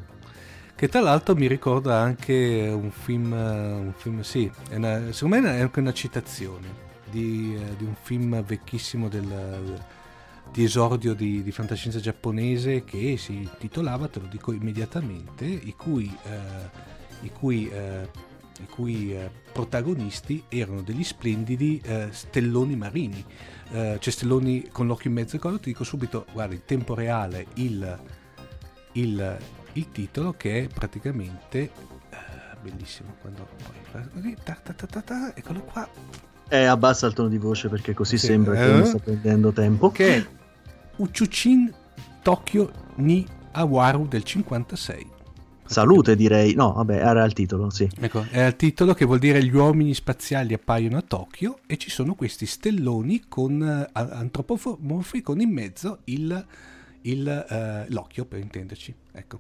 [0.76, 5.62] Che tra l'altro mi ricorda anche un film, un film sì, una, secondo me è
[5.62, 6.68] anche una citazione
[7.10, 9.78] di, di un film vecchissimo del,
[10.52, 16.16] di esordio di, di, fantascienza giapponese che si intitolava, te lo dico immediatamente, i cui,
[16.24, 18.10] eh, i cui, eh,
[18.60, 23.26] i cui eh, protagonisti erano degli splendidi eh, stelloni marini
[23.72, 27.48] eh, Cestelloni con l'occhio in mezzo e cosa, ti dico subito, guarda, in tempo reale
[27.56, 28.00] il,
[28.94, 29.38] il,
[29.74, 31.70] il titolo che è praticamente eh,
[32.62, 35.88] bellissimo, quando poi ta, ta, ta, eccolo qua.
[36.50, 38.66] Eh, abbassa il tono di voce perché così sì, sembra eh?
[38.66, 39.92] che mi sta prendendo tempo.
[39.92, 40.26] Che
[40.98, 41.74] Uchuchin
[42.22, 45.16] Tokyo ni Awaru del 56.
[45.66, 47.90] Salute direi, no vabbè era il titolo, sì.
[48.00, 51.90] Ecco, era il titolo che vuol dire gli uomini spaziali appaiono a Tokyo e ci
[51.90, 56.46] sono questi stelloni con uh, antropomorfi con in mezzo il,
[57.02, 59.40] il, uh, l'occhio per intenderci, ecco.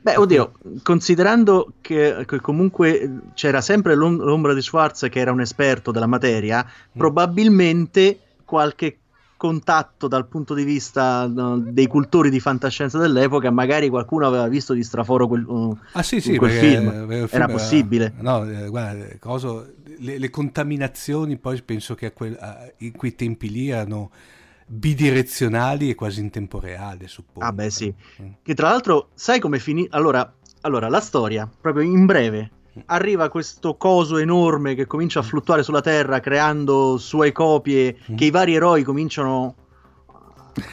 [0.00, 5.90] Beh, oddio, considerando che, che, comunque c'era sempre l'ombra di Schwarz che era un esperto
[5.90, 6.98] della materia, mm.
[6.98, 9.00] probabilmente qualche
[9.38, 14.74] contatto dal punto di vista no, dei cultori di fantascienza dell'epoca, magari qualcuno aveva visto
[14.74, 17.06] di straforo quel, uh, ah, sì, sì, quel film.
[17.08, 17.28] film.
[17.30, 18.12] Era possibile.
[18.18, 23.14] No, eh, guarda, coso, le, le, contaminazioni poi penso che a quel, a, in quei
[23.14, 24.10] tempi lì erano
[24.66, 27.46] bidirezionali e quasi in tempo reale, suppongo.
[27.46, 27.94] Ah, beh, sì.
[28.20, 28.30] Mm.
[28.42, 29.86] Che tra l'altro, sai come finì?
[29.90, 32.50] Allora, allora, la storia, proprio in breve,
[32.86, 38.16] arriva questo coso enorme che comincia a fluttuare sulla Terra creando sue copie Mm.
[38.16, 39.54] che i vari eroi cominciano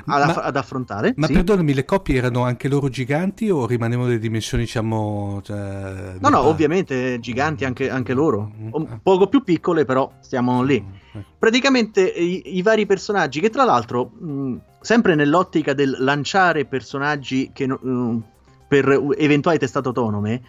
[0.08, 1.14] ad, Ma- ad affrontare.
[1.16, 1.34] Ma sì.
[1.34, 5.42] perdonami, le coppie erano anche loro giganti o rimanevano delle dimensioni, diciamo...
[5.44, 6.48] Cioè, No, no, normali?
[6.48, 8.70] ovviamente giganti anche, anche loro, Mm.
[8.72, 10.82] Un poco più piccole però stiamo lì.
[10.84, 11.20] Mm.
[11.38, 17.68] Praticamente i, i vari personaggi che tra l'altro, mh, sempre nell'ottica del lanciare personaggi che
[17.68, 18.24] mh,
[18.68, 20.42] per eventuali testate autonome,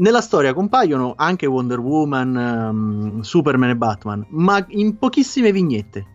[0.00, 6.06] nella storia compaiono anche Wonder Woman, ehm, Superman e Batman, ma in pochissime vignette.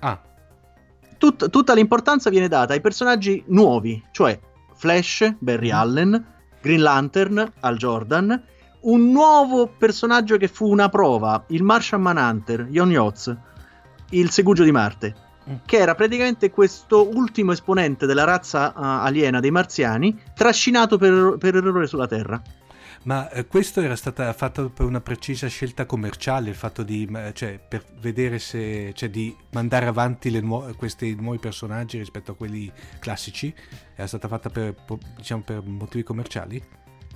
[0.00, 0.18] Ah,
[1.18, 4.38] Tut- tutta l'importanza viene data ai personaggi nuovi, cioè
[4.74, 5.74] Flash, Barry Mm.
[5.74, 6.26] Allen,
[6.62, 8.42] Green Lantern, Al Jordan,
[8.82, 13.36] un nuovo personaggio che fu una prova, il Martian Manhunter, Yon Yoz,
[14.10, 15.14] il Segugio di Marte,
[15.50, 15.54] Mm.
[15.66, 21.54] che era praticamente questo ultimo esponente della razza eh, aliena dei marziani, trascinato per, per
[21.56, 22.40] errore sulla Terra.
[23.04, 27.58] Ma eh, questo era stata fatta per una precisa scelta commerciale, il fatto di, cioè,
[27.58, 33.52] per vedere se, cioè, di mandare avanti nuo- questi nuovi personaggi rispetto a quelli classici,
[33.94, 34.74] era stata fatta per,
[35.16, 36.62] diciamo, per motivi commerciali?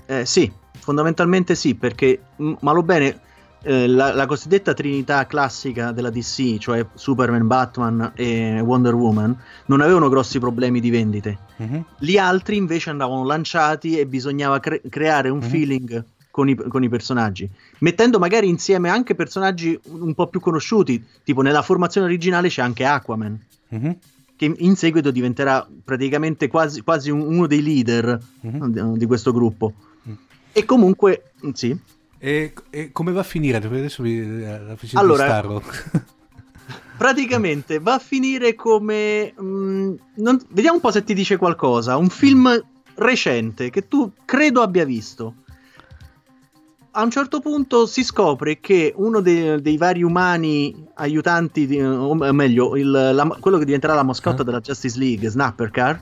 [0.07, 3.33] Eh, sì, fondamentalmente sì, perché mh, malo bene
[3.65, 9.81] eh, la, la cosiddetta trinità classica della DC, cioè Superman, Batman e Wonder Woman, non
[9.81, 11.39] avevano grossi problemi di vendite.
[11.57, 11.85] Mhm.
[11.99, 15.49] Gli altri invece andavano lanciati e bisognava cre- creare un Mhm.
[15.49, 17.49] feeling con i, con i personaggi,
[17.79, 22.85] mettendo magari insieme anche personaggi un po' più conosciuti, tipo nella formazione originale c'è anche
[22.85, 23.39] Aquaman.
[23.69, 23.97] Mhm.
[24.37, 28.67] Che in- seguito diventerà praticamente quasi, quasi un- uno dei leader Mhm.
[28.93, 29.73] di, di questo gruppo.
[30.09, 30.13] Mm.
[30.53, 31.77] E comunque, sì,
[32.25, 33.59] E, e come va a finire?
[33.59, 35.43] Adesso vi, eh, Allora-
[36.97, 39.35] praticamente va a finire come...
[39.39, 41.99] mm, non- vediamo un po' se ti dice qualcosa.
[41.99, 42.49] Un film
[42.95, 45.35] recente che tu credo abbia visto.
[46.93, 52.15] A un certo punto si scopre che uno dei, dei vari umani aiutanti, di- o
[52.33, 54.45] meglio, il- la- quello che diventerà la mascotta Ah.
[54.47, 56.01] della Justice League, Snapper Car,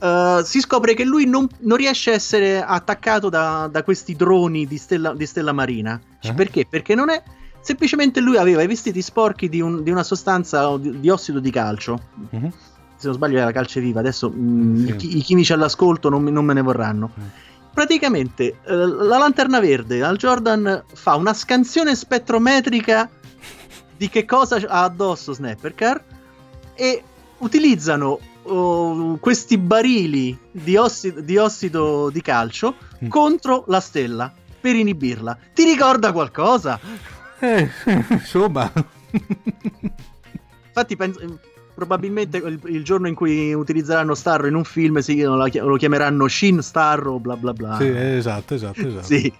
[0.00, 4.66] Eh, si scopre che lui non, non riesce a essere attaccato da, da questi droni
[4.66, 6.00] di stella, di stella marina.
[6.22, 6.34] Ah.
[6.34, 6.66] Perché?
[6.68, 7.22] Perché non è.
[7.60, 11.50] Semplicemente lui aveva i vestiti sporchi di, un- di una sostanza di, di ossido di
[11.50, 12.00] calcio.
[12.30, 12.52] Mhm.
[12.96, 14.00] Se non sbaglio era calce viva.
[14.00, 15.06] Adesso mm, Sì.
[15.14, 17.10] i, i chimici all'ascolto non, non me ne vorranno.
[17.18, 17.24] Mm.
[17.74, 23.08] Praticamente eh, la lanterna verde al Jordan fa una scansione spettrometrica
[23.96, 26.02] di che cosa ha addosso Snappercar
[26.74, 27.02] e
[27.38, 33.08] utilizzano oh, questi barili di, ossi- di ossido di calcio Mm.
[33.08, 35.38] contro la stella per inibirla.
[35.54, 36.80] Ti ricorda qualcosa?
[37.38, 37.68] Eh,
[38.10, 38.70] insomma...
[40.66, 41.38] Infatti, penso-
[41.74, 45.76] probabilmente il, il giorno in cui utilizzeranno Starro in un film si- lo, chi- lo
[45.76, 47.76] chiameranno Shin Starro, bla bla bla.
[47.78, 49.04] Sì, esatto, esatto, esatto.
[49.06, 49.32] Sì.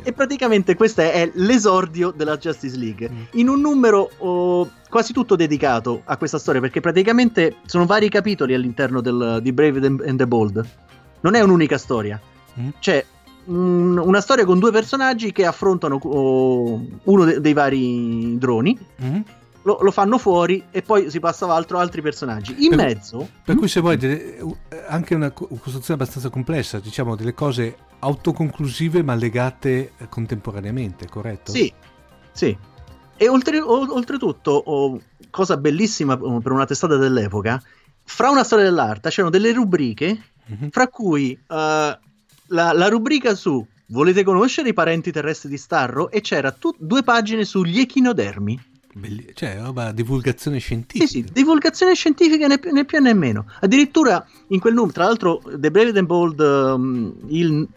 [0.00, 3.08] Mm, E praticamente questo è l'esordio della Justice League.
[3.10, 3.22] Mm.
[3.32, 8.54] In un numero oh, quasi tutto dedicato a questa storia, perché praticamente sono vari capitoli
[8.54, 10.66] all'interno del- di Brave and the Bold.
[11.20, 12.20] Non è un'unica storia.
[12.58, 12.68] Mm.
[12.80, 13.04] C'è
[13.46, 19.24] un- una storia con due personaggi che affrontano oh, uno de- dei vari droni, Mhm.
[19.62, 22.54] lo, lo fanno fuori e poi si passa altro altri personaggi.
[22.64, 23.28] In Per- mezzo...
[23.44, 27.76] Per cui se vuoi delle- eh, anche una co- costruzione abbastanza complessa, diciamo delle cose
[28.00, 31.52] autoconclusive ma legate eh, contemporaneamente, corretto?
[31.52, 31.72] Sì,
[32.32, 32.56] sì.
[33.16, 37.62] E oltre- oltretutto, oh, cosa bellissima oh, per una testata dell'epoca,
[38.04, 40.70] fra una storia dell'arte c'erano delle rubriche, Mhm.
[40.70, 41.98] fra cui eh, la,
[42.72, 46.10] la rubrica su Volete conoscere i parenti terrestri di Starro?
[46.12, 48.58] E c'era tut- due pagine sugli echinodermi.
[48.94, 51.06] Belli- cioè, roba divulgazione Sì, scientifica.
[51.06, 53.46] sì, divulgazione scientifica né, più- né più né meno.
[53.60, 57.68] Addirittura in quel numero, tra l'altro, The Brave and Bold, um, il,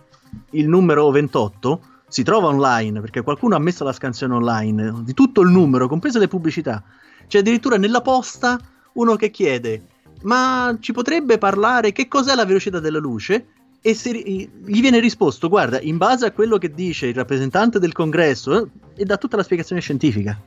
[0.52, 5.42] il numero 28, si trova online perché qualcuno ha messo la scansione online di tutto
[5.42, 6.84] il numero, comprese le pubblicità.
[7.28, 8.60] C'è addirittura nella posta
[8.94, 9.88] uno che chiede:
[10.24, 13.48] Ma ci potrebbe parlare che cos'è la velocità della luce?
[13.82, 17.80] E se ri- gli viene risposto: Guarda, in base a quello che dice il rappresentante
[17.80, 20.40] del congresso, eh, e dà tutta la spiegazione scientifica.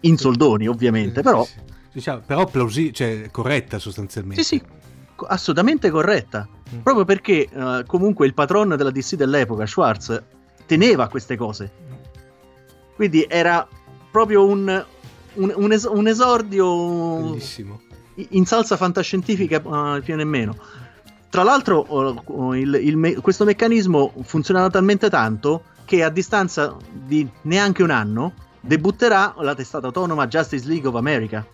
[0.00, 1.46] In soldoni, ovviamente, però.
[1.92, 4.42] Diciamo, però plausi- cioè, corretta sostanzialmente.
[4.42, 4.62] Sì, sì,
[5.28, 6.48] assolutamente corretta.
[6.74, 6.78] Mm.
[6.80, 10.22] Proprio perché eh, comunque il patron della DC dell'epoca, Schwartz,
[10.66, 11.70] teneva a queste cose.
[12.94, 13.66] Quindi era
[14.10, 14.84] proprio un,
[15.34, 17.80] un, un es- un esordio Bellissimo.
[18.30, 19.56] in salsa fantascientifica
[19.96, 20.56] eh, più o nemmeno.
[21.28, 27.28] Tra l'altro, oh, il- il me- questo meccanismo funzionerà talmente tanto che a distanza di
[27.42, 31.46] neanche un anno debutterà la testata autonoma Justice League of America.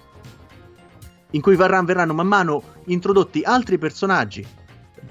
[1.35, 4.47] in cui verranno, verranno man mano introdotti altri personaggi,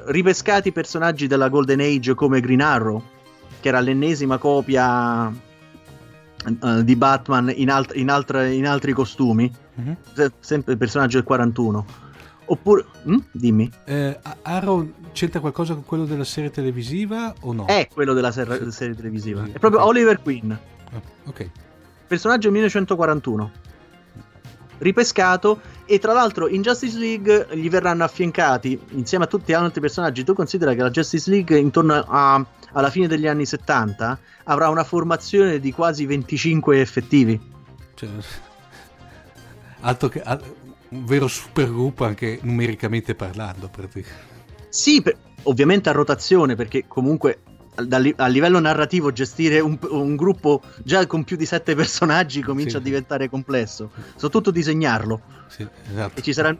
[0.05, 3.01] ripescati personaggi della Golden Age come Green Arrow,
[3.59, 9.95] che era l'ennesima copia uh, di Batman in, alt- in, altra- in altri costumi, Mhm.
[10.13, 11.85] Se- sempre il personaggio del 41.
[12.45, 13.17] Oppure, mm?
[13.31, 17.65] dimmi, Eh, Arrow c'entra qualcosa con quello della serie televisiva o no?
[17.67, 19.85] è quello della ser- serie televisiva, è proprio.
[19.85, 20.51] Oliver Queen.
[20.51, 21.49] Ah, ok.
[22.07, 23.51] personaggio 1941
[24.81, 29.79] ripescato e tra l'altro in Justice League gli verranno affiancati insieme a tutti gli altri
[29.79, 34.69] personaggi tu considera che la Justice League intorno a- alla fine degli anni 70 avrà
[34.69, 37.39] una formazione di quasi 25 effettivi
[37.93, 38.09] Cioè,
[39.81, 40.41] altro che al-
[40.89, 43.69] un vero supergruppo anche numericamente parlando.
[43.69, 44.29] praticamente.
[44.69, 47.39] sì per- ovviamente a rotazione perché comunque
[47.73, 52.77] a livello narrativo gestire un, un gruppo già con più di 7 personaggi comincia Sì.
[52.77, 56.19] a diventare complesso soprattutto disegnarlo Sì, esatto.
[56.19, 56.57] e ci saranno,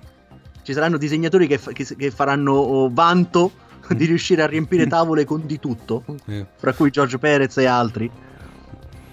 [0.63, 3.51] ci saranno disegnatori che, fa- che- che faranno vanto
[3.89, 8.09] di riuscire a riempire tavole con di tutto, Eh, fra cui Giorgio Perez e altri.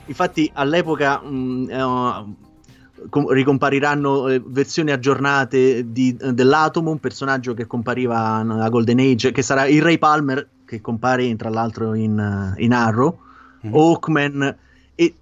[0.07, 8.43] Infatti, all'epoca mh, eh, com- ricompariranno eh, versioni aggiornate di, dell'Atomo, un personaggio che compariva
[8.43, 12.73] nella Golden Age, che sarà il Ray Palmer, che compare tra l'altro in, eh, in
[12.75, 13.19] Arrow,
[13.63, 13.75] Mhm.
[13.75, 14.57] Hawkman
[14.95, 15.15] e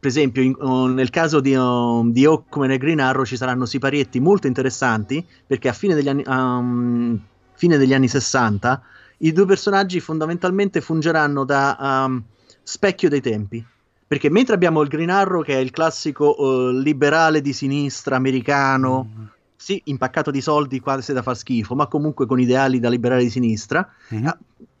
[0.00, 3.66] per esempio in- oh, nel caso di, oh, di Hawkman e Green Arrow ci saranno
[3.66, 7.20] siparietti molto interessanti perché a fine degli anni, um,
[7.52, 8.82] fine degli anni 60
[9.18, 12.22] i due personaggi fondamentalmente fungeranno da um,
[12.62, 13.64] specchio dei tempi
[14.08, 19.08] perché mentre abbiamo il Green Arrow che è il classico uh, liberale di sinistra americano
[19.10, 19.28] Mhm.
[19.56, 23.30] sì, impaccato di soldi quasi da far schifo ma comunque con ideali da liberale di
[23.30, 24.36] sinistra Mhm.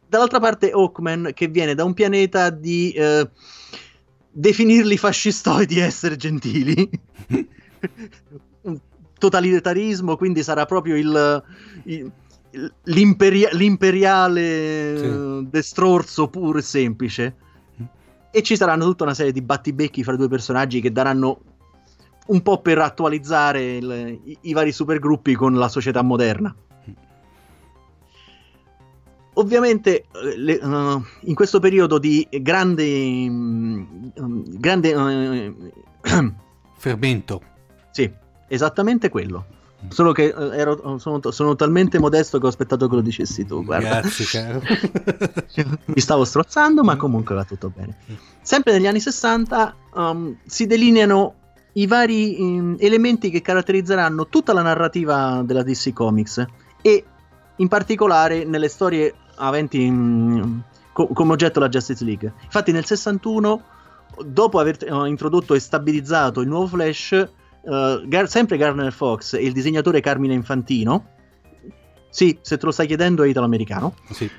[0.08, 3.28] Dall'altra parte Hawkman che viene da un pianeta di eh,
[4.30, 6.88] definirli fascistoidi e essere gentili.
[9.18, 11.42] Totalitarismo quindi sarà proprio il,
[11.84, 12.12] il-
[12.84, 14.96] l'imperia- l'imperiale
[15.42, 15.48] Sì.
[15.50, 17.36] destrorso puro e semplice.
[18.30, 21.40] E ci saranno tutta una serie di battibecchi fra i due personaggi che daranno
[22.26, 26.54] un po' per attualizzare il- i, i vari supergruppi con la società moderna
[29.38, 30.04] ovviamente
[30.36, 33.82] le- eh, in questo periodo di grande, mm,
[34.20, 35.54] mm, grande eh,
[36.76, 37.42] Fermento.
[37.90, 38.10] sì,
[38.48, 39.46] esattamente quello.
[39.88, 43.62] Solo che eh, ero- sono, sono talmente modesto che ho aspettato che lo dicessi tu.
[43.64, 44.00] Guarda.
[44.00, 44.62] Grazie, caro.
[45.86, 47.96] Mi stavo strozzando, ma comunque va tutto bene.
[48.42, 51.34] Sempre negli anni 60 um, si delineano
[51.74, 56.44] i vari mm, elementi che caratterizzeranno tutta la narrativa della DC Comics
[56.80, 57.04] e
[57.56, 60.58] in particolare nelle storie aventi mm,
[60.92, 62.32] co- come oggetto la Justice League.
[62.44, 63.62] Infatti nel 61,
[64.24, 69.42] dopo aver eh, introdotto e stabilizzato il nuovo Flash, eh, Gar- sempre Garner Fox e
[69.42, 71.06] il disegnatore Carmine Infantino,
[72.08, 74.30] sì, se te lo stai chiedendo è italo-americano, Sì.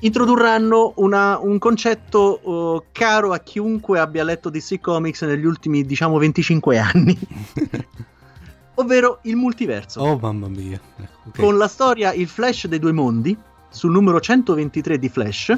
[0.00, 6.18] introdurranno una- un concetto uh, caro a chiunque abbia letto DC Comics negli ultimi, diciamo,
[6.18, 7.18] 25 anni,
[8.74, 10.00] ovvero il multiverso.
[10.00, 10.78] Oh, mamma mia.
[10.96, 11.38] Ecco, ok.
[11.40, 13.36] Con la storia Il Flash dei due mondi,
[13.76, 15.56] sul numero 123 di Flash,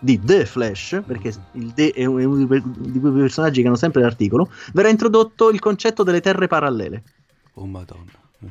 [0.00, 2.46] di The Flash, perché il The è uno di
[2.98, 7.02] quei personaggi che hanno sempre l'articolo, verrà introdotto il concetto delle terre parallele
[7.54, 8.04] Oh, madonna.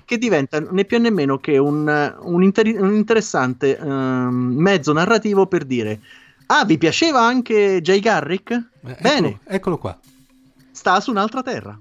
[0.06, 5.48] che diventa né più né meno che un, un inter- un interessante ehm, mezzo narrativo
[5.48, 6.02] per dire
[6.48, 8.52] ah vi piaceva anche Jay Garrick?
[8.52, 9.98] Eh, Bene, Eccolo, eccolo qua.
[10.72, 11.80] sta su un'altra terra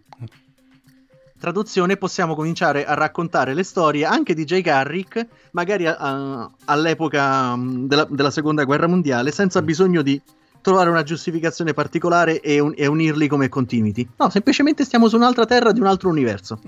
[1.39, 7.55] traduzione possiamo cominciare a raccontare le storie anche di Jay Garrick magari a- a- all'epoca
[7.57, 10.21] mm, della, della seconda guerra mondiale senza bisogno di
[10.63, 15.45] trovare una giustificazione particolare e, un- e unirli come continuity no semplicemente stiamo su un'altra
[15.45, 16.59] terra di un altro universo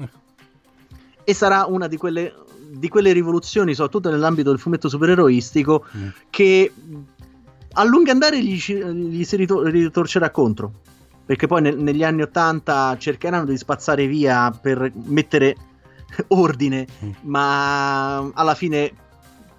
[1.24, 2.32] e sarà una di quelle,
[2.70, 6.08] di quelle rivoluzioni, soprattutto nell'ambito del fumetto supereroistico, Mm.
[6.30, 6.72] che
[7.74, 10.72] a lungo andare gli, gli si rito- ritorcerà contro.
[11.28, 15.54] Perché poi nel- negli anni 80 cercheranno di spazzare via per mettere
[16.28, 17.10] ordine, Mm.
[17.24, 18.90] ma alla fine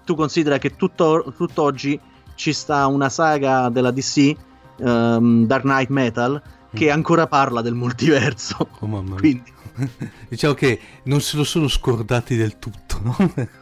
[0.04, 1.98] tu considera che tutto, tutt'oggi
[2.34, 4.34] ci sta una saga della DC,
[4.80, 6.42] ehm, Dark Knight Metal,
[6.74, 8.68] che ancora parla del multiverso.
[8.80, 9.18] Oh, mamma mia.
[9.20, 9.52] Quindi
[10.28, 13.16] Diciamo che non se lo sono scordati del tutto, no?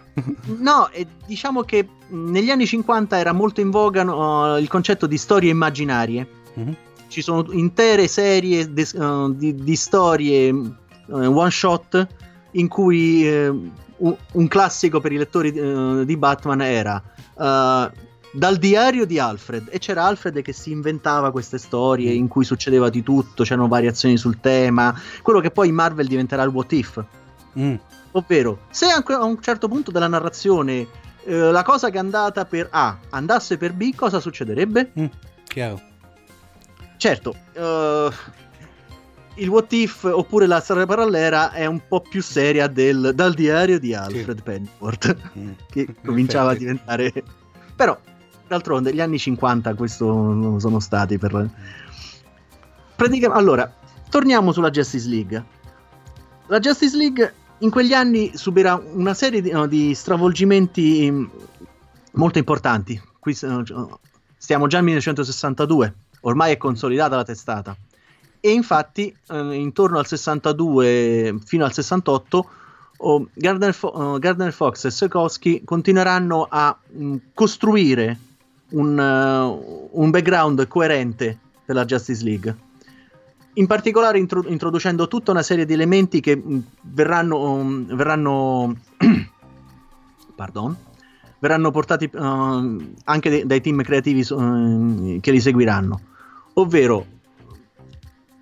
[0.59, 5.17] No, e diciamo che negli anni 50 era molto in voga no, il concetto di
[5.19, 6.27] storie immaginarie.
[6.55, 6.77] Mhm.
[7.09, 10.75] Ci sono intere serie de- uh, di, di storie uh,
[11.07, 12.07] one shot
[12.53, 17.03] in cui eh, un, un classico per i lettori uh, di Batman era
[17.35, 17.91] uh,
[18.33, 22.91] dal diario di Alfred e c'era Alfred che si inventava queste storie in cui succedeva
[22.91, 27.03] di tutto, c'erano variazioni sul tema, quello che poi in Marvel diventerà il what if.
[27.59, 27.75] Mm.
[28.13, 30.87] Ovvero, se a un certo punto della narrazione
[31.25, 34.93] la cosa che è andata per A andasse per B, cosa succederebbe?
[34.99, 35.07] Mm,
[35.47, 35.88] chiaro.
[36.99, 38.11] Certo, eh,
[39.37, 43.79] il what if oppure la storia parallela è un po' più seria del, dal diario
[43.79, 45.51] di Alfred Pennyworth, Mm.
[45.71, 47.13] che In cominciava a diventare...
[47.77, 47.97] Però,
[48.49, 51.49] d'altronde, gli anni 50 questo sono stati per...
[52.97, 53.73] Praticamente, allora,
[54.11, 55.45] torniamo sulla Justice League.
[56.49, 61.25] La Justice League in quegli anni subirà una serie di, no, di stravolgimenti mm,
[62.15, 63.01] molto importanti.
[63.21, 63.65] Qui eh,
[64.37, 65.95] stiamo già nel 1962,
[66.29, 67.77] ormai è consolidata la testata.
[68.41, 72.51] E infatti, eh, intorno al 62 fino al 68,
[72.99, 78.19] oh, Gardner, Fo- eh, Gardner Fox e Sekowsky continueranno a mh, costruire
[78.71, 82.67] un, eh, un background coerente della Justice League
[83.59, 88.77] in particolare intro- introducendo tutta una serie di elementi che mh, verranno, um, verranno,
[90.35, 90.77] pardon,
[91.41, 96.01] verranno portati uh, anche de- dai team creativi uh, che li seguiranno.
[96.59, 97.07] Ovvero,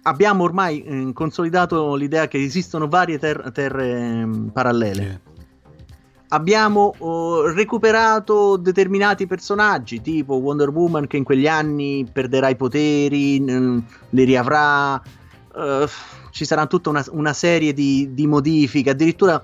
[0.03, 5.35] abbiamo ormai eh, consolidato l'idea che esistono varie ter- terre mh, parallele Sì.
[6.29, 13.39] abbiamo oh, recuperato determinati personaggi, tipo Wonder Woman che in quegli anni perderà i poteri,
[13.41, 15.01] n- li riavrà.
[15.55, 15.87] eh,
[16.31, 19.43] ci sarà tutta una, una serie di, di modifiche, addirittura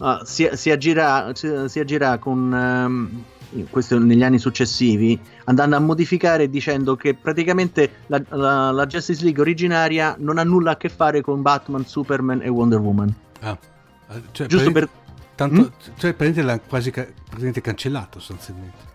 [0.00, 3.24] eh, si, si agirà, si, si agirà con ehm,
[3.70, 9.40] questo negli anni successivi, andando a modificare dicendo che praticamente la, la- la Justice League
[9.40, 13.14] originaria non ha nulla a che fare con Batman, Superman e Wonder Woman.
[13.40, 13.56] Ah,
[14.10, 14.88] eh, cioè, Giusto per
[15.36, 15.64] Tanto, Mm?
[15.96, 18.92] cioè, praticamente l'ha quasi ca- praticamente cancellato sostanzialmente.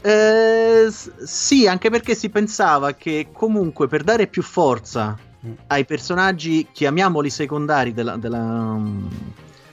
[0.00, 0.88] Eh,
[1.24, 5.52] sì, anche perché si pensava che comunque per dare più forza Mm.
[5.66, 8.38] ai personaggi, chiamiamoli secondari della, della,
[8.74, 9.06] mm,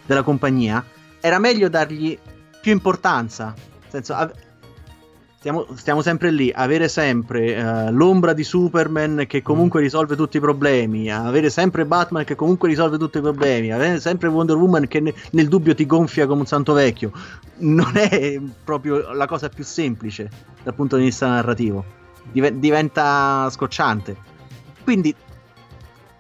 [0.06, 0.84] della compagnia,
[1.22, 2.18] era meglio dargli
[2.62, 3.54] più importanza.
[3.90, 4.32] Senso, av-
[5.40, 10.40] stiamo, stiamo sempre lì, avere sempre eh, l'ombra di Superman che comunque risolve tutti i
[10.42, 15.00] problemi, avere sempre Batman che comunque risolve tutti i problemi, avere sempre Wonder Woman che
[15.00, 17.12] ne- nel dubbio ti gonfia come un santo vecchio.
[17.58, 20.30] Non è proprio la cosa più semplice
[20.64, 21.84] dal punto di vista narrativo.
[22.32, 24.16] Dive- diventa scocciante.
[24.84, 25.14] Quindi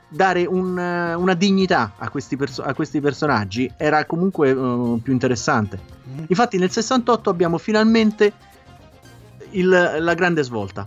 [0.09, 5.13] dare un, eh, una dignità a questi, perso- a questi personaggi era comunque eh, più
[5.13, 5.79] interessante.
[6.09, 6.23] Mm.
[6.27, 8.33] Infatti nel 68 abbiamo finalmente
[9.51, 10.85] il- la grande svolta.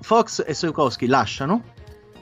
[0.00, 1.62] Fox e Sokowski lasciano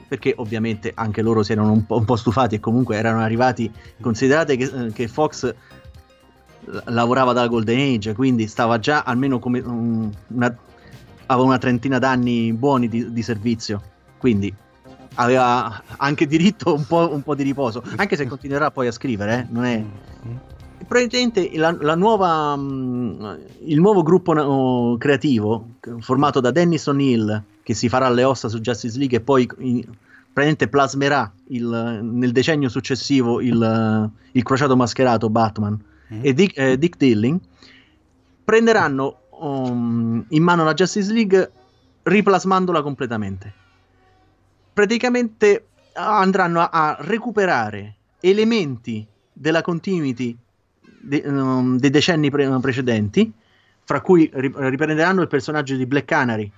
[0.07, 3.71] perché ovviamente anche loro si erano un po', un po' stufati e comunque erano arrivati
[4.01, 5.53] considerate che, eh, che Fox
[6.85, 10.55] lavorava dalla Golden Age quindi stava già almeno come um, una,
[11.27, 13.81] aveva una trentina d'anni buoni di, di servizio
[14.17, 14.53] quindi
[15.19, 19.39] aveva anche diritto un po', un po' di riposo anche se continuerà poi a scrivere
[19.39, 19.83] eh, non è
[20.25, 20.35] Mm.
[20.85, 23.23] praticamente la, la nuova, mm,
[23.67, 28.97] il nuovo gruppo creativo formato da Dennis O'Neill che si farà le ossa su Justice
[28.97, 29.83] League e poi in-
[30.33, 36.19] praticamente plasmerà il- nel decennio successivo il, il crociato mascherato Batman Mm.
[36.23, 37.39] e Dick, eh, Dick Dilling
[38.43, 41.51] prenderanno um, in mano la Justice League
[42.03, 43.53] riplasmandola completamente
[44.79, 45.65] praticamente
[45.95, 50.37] andranno a, a recuperare elementi della continuity
[51.01, 53.29] de- um, dei decenni pre- precedenti,
[53.83, 56.49] fra cui ri- riprenderanno il personaggio di Black Canary,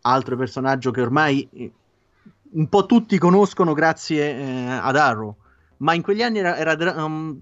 [0.00, 1.72] altro personaggio che ormai eh,
[2.50, 5.36] un po' tutti conoscono grazie eh, ad Arrow,
[5.76, 7.38] ma in quegli anni era, era um,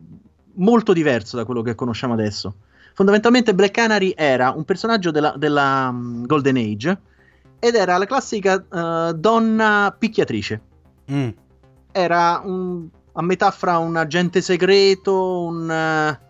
[0.57, 2.57] molto diverso da quello che conosciamo adesso.
[2.93, 6.99] Fondamentalmente Black Canary era un personaggio della, della, um, Golden Age
[7.59, 10.61] ed era la classica eh, donna picchiatrice
[11.11, 11.29] Mm.
[11.93, 16.21] era un- a metà fra un agente segreto, un, eh,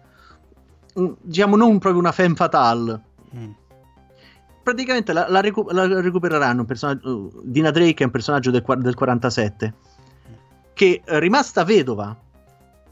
[0.94, 3.00] un- diciamo non proprio una femme fatale.
[3.34, 3.50] Mm.
[4.62, 7.30] Praticamente la, la recu- la recupereranno un personaggio.
[7.44, 9.74] Dina Drake è un personaggio del, del 47
[10.74, 12.14] che eh, rimasta vedova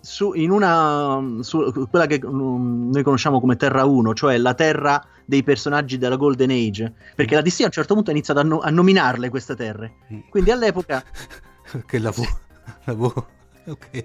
[0.04, 5.02] su, in una su quella che mm, noi conosciamo come Terra 1, cioè la terra
[5.24, 8.42] dei personaggi della Golden Age, perché la DC a un certo punto ha iniziato a,
[8.42, 9.94] no- a nominarle queste terre.
[10.12, 10.18] Mm.
[10.28, 11.02] Quindi all'epoca
[11.86, 12.38] che lavoro.
[12.84, 13.28] lavoro.
[13.64, 14.04] Ok.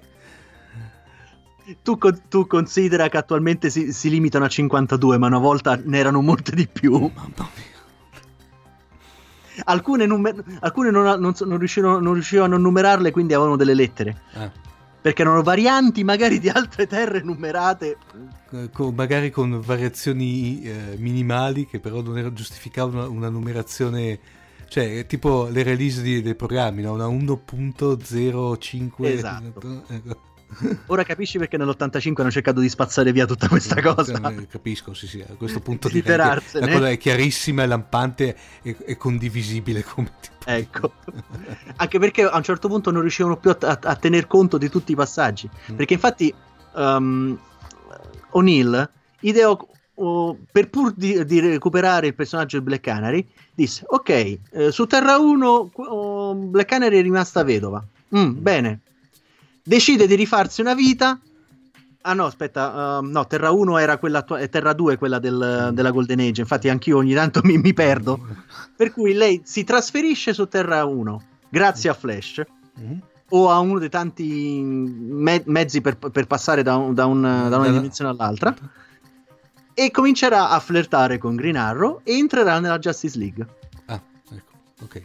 [1.84, 1.98] Tu,
[2.30, 6.56] tu considera che attualmente si, si limitano a 52, ma una volta ne erano molte
[6.56, 6.94] di più.
[6.94, 7.78] Mamma mia.
[9.66, 14.22] Alcune, numer- alcune non, non non riuscivano, non riuscivano a numerarle, quindi avevano delle lettere.
[14.34, 14.50] Ah,
[15.02, 17.98] Perché erano varianti magari di altre terre numerate.
[18.52, 24.20] eh, con- magari con variazioni eh, minimali che però non era- giustificavano una, una numerazione.
[24.68, 26.94] Cioè, tipo le release di- dei programmi, no?
[26.94, 29.06] Una 1.05.
[29.08, 29.84] Esatto.
[30.88, 34.20] Ora capisci perché nell'85 hanno cercato di spazzare via tutta questa cosa.
[34.30, 36.66] Eh, Capisco, sì, sì, a questo punto Di liberarsene.
[36.66, 40.36] la cosa è chiarissima, è lampante e, e condivisibile come tipo.
[40.50, 40.94] Ecco.
[41.78, 44.70] Anche perché a un certo punto non riuscivano più a, a- a tener conto di
[44.70, 45.48] tutti i passaggi.
[45.72, 45.76] Mm.
[45.76, 46.34] Perché infatti
[46.74, 47.38] um,
[48.32, 48.90] O'Neill
[49.22, 49.58] ideò,
[50.52, 55.18] per pur di, di recuperare il personaggio di Black Canary, disse, ok, eh, su Terra
[55.18, 57.84] 1 qu- oh, Black Canary è rimasta vedova.
[58.16, 58.80] Mm, bene.
[59.70, 61.20] Decide di rifarsi una vita.
[62.02, 65.20] Ah no, aspetta, um, no, Terra 1 era quella, attua- e Terra 2 è quella
[65.20, 68.20] del- della Golden Age, infatti anch'io ogni tanto mi, mi perdo.
[68.76, 72.42] Per cui lei si trasferisce su Terra 1 grazie a Flash
[72.80, 73.00] Mhm.
[73.30, 77.58] o a uno dei tanti me- mezzi per, per passare da, un- da un- da
[77.58, 78.56] una dimensione all'altra
[79.76, 83.46] e comincerà a flirtare con Green Arrow e entrerà nella Justice League.
[83.86, 84.02] Ah,
[84.32, 84.52] ecco,
[84.82, 85.04] ok.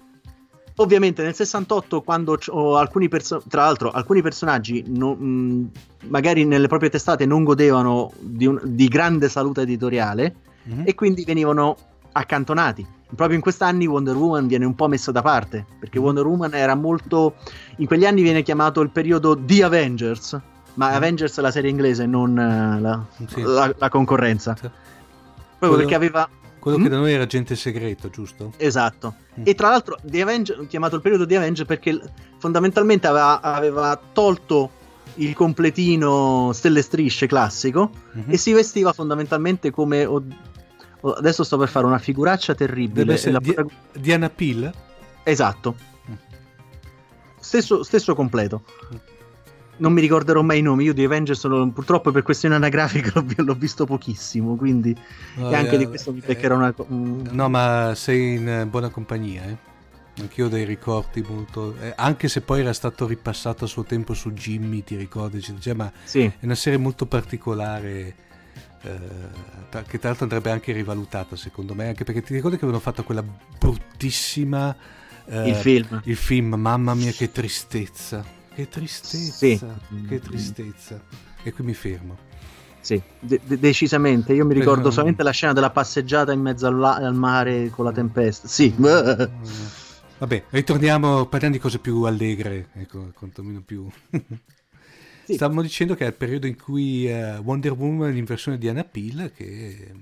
[0.76, 2.36] Ovviamente nel 68 quando
[2.76, 5.70] alcuni perso- tra l'altro alcuni personaggi non- mh,
[6.08, 10.82] magari nelle proprie testate non godevano di, un- di grande salute editoriale Mhm.
[10.84, 11.76] e quindi venivano
[12.10, 12.84] accantonati.
[13.14, 16.74] Proprio in quest'anni Wonder Woman viene un po' messo da parte, perché Wonder Woman era
[16.74, 17.34] molto...
[17.76, 20.40] in quegli anni viene chiamato il periodo The Avengers,
[20.74, 20.94] ma Mm.
[20.94, 23.42] Avengers è la serie inglese, non eh, la, Sì.
[23.42, 24.54] la- la concorrenza.
[24.56, 24.62] Sì.
[24.62, 24.78] Proprio
[25.58, 26.28] Quello- perché aveva...
[26.64, 26.82] Quello Mm?
[26.82, 28.54] che da noi era agente segreto, giusto?
[28.56, 29.16] Esatto.
[29.38, 29.42] Mm.
[29.44, 32.00] E tra l'altro The Avenger, chiamato il periodo The Avenger perché
[32.38, 34.70] fondamentalmente aveva, aveva tolto
[35.16, 38.24] il completino stelle strisce classico Mhm.
[38.32, 40.06] e si vestiva fondamentalmente come...
[40.06, 40.24] o-
[41.02, 43.00] o- adesso sto per fare una figuraccia terribile.
[43.04, 43.54] Deve essere La Di-
[43.92, 44.72] Diana Pill?
[45.22, 45.74] Esatto.
[46.10, 46.14] Mm.
[47.38, 48.62] Stesso, stesso completo.
[49.76, 50.84] Non mi ricorderò mai i nomi.
[50.84, 54.54] Io di Avengers sono- purtroppo per questioni anagrafiche l'ho, l'ho visto pochissimo.
[54.56, 54.96] Quindi
[55.36, 56.72] e anche di questo mi beccherò una.
[56.72, 59.56] co- un- No, ma sei in eh, buona compagnia, eh?
[60.20, 61.74] Anch'io ho dei ricordi molto...
[61.80, 65.40] eh, anche se poi era stato ripassato a suo tempo su Jimmy, ti ricordi?
[65.40, 68.14] Cioè, ma Sì, è una serie molto particolare
[68.82, 68.98] eh,
[69.88, 73.02] che tra l'altro andrebbe anche rivalutata secondo me, anche perché ti ricordi che avevano fatto
[73.02, 73.24] quella
[73.58, 74.76] bruttissima...
[75.26, 76.00] eh, il film.
[76.04, 78.24] Il film, mamma mia che tristezza,
[78.54, 80.06] che tristezza, Sì.
[80.08, 81.02] che tristezza.
[81.42, 82.16] E qui mi fermo.
[82.80, 84.32] Sì, de- de- decisamente.
[84.34, 87.70] Io mi ricordo Eh, solamente la scena della passeggiata in mezzo al, la- al mare
[87.70, 88.46] con la tempesta.
[88.46, 93.88] Sì, Vabbè, ritorniamo, parliamo di cose più allegre, ecco, quantomeno più...
[95.24, 95.34] Sì.
[95.34, 98.84] Stavamo dicendo che è il periodo in cui eh, Wonder Woman in versione di Anna
[98.84, 99.92] Peel, che...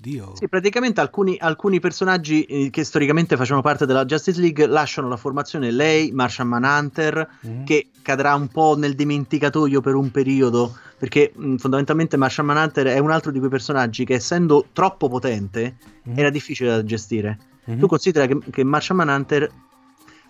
[0.00, 0.32] Dio...
[0.34, 5.16] Sì, praticamente alcuni, alcuni personaggi eh, che storicamente facevano parte della Justice League lasciano la
[5.16, 5.70] formazione.
[5.70, 7.64] Lei, Martian Manhunter, Mhm.
[7.64, 12.98] che cadrà un po' nel dimenticatoio per un periodo, perché mh, fondamentalmente Martian Manhunter è
[12.98, 16.18] un altro di quei personaggi che essendo troppo potente Mhm.
[16.18, 17.38] era difficile da gestire.
[17.64, 17.78] Mhm.
[17.78, 19.50] Tu considera che, che Martian Manhunter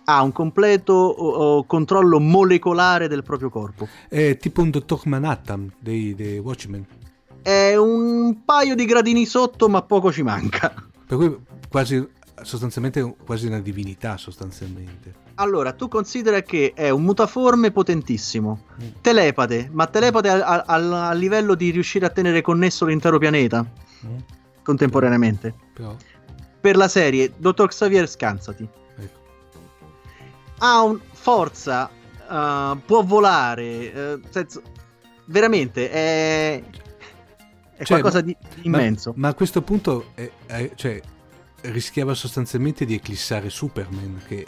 [0.05, 3.87] ha un completo o- o controllo molecolare del proprio corpo.
[4.09, 6.85] È tipo un dottor Manhattan dei, dei Watchmen,
[7.41, 10.73] È un paio di gradini sotto, ma poco ci manca.
[11.07, 11.37] per cui
[11.69, 12.07] quasi,
[12.41, 15.13] sostanzialmente quasi una divinità, sostanzialmente.
[15.35, 18.87] Allora, tu considera che è un mutaforme potentissimo, Mm.
[19.01, 23.65] telepate, ma telepate a, a- al- a livello di riuscire a tenere connesso l'intero pianeta
[24.05, 24.17] Mm?
[24.63, 25.53] contemporaneamente.
[25.73, 25.95] Però,
[26.61, 28.67] Per la serie, Dottor Xavier, scansati.
[28.97, 29.19] ecco.
[30.59, 31.89] Ha un, forza,
[32.29, 34.61] eh, può volare, eh, senso-
[35.25, 36.63] veramente è,
[37.81, 39.11] è Cioè, qualcosa di immenso.
[39.15, 41.01] Ma, ma a questo punto è- è- cioè,
[41.61, 44.45] rischiava sostanzialmente di eclissare Superman, che eh,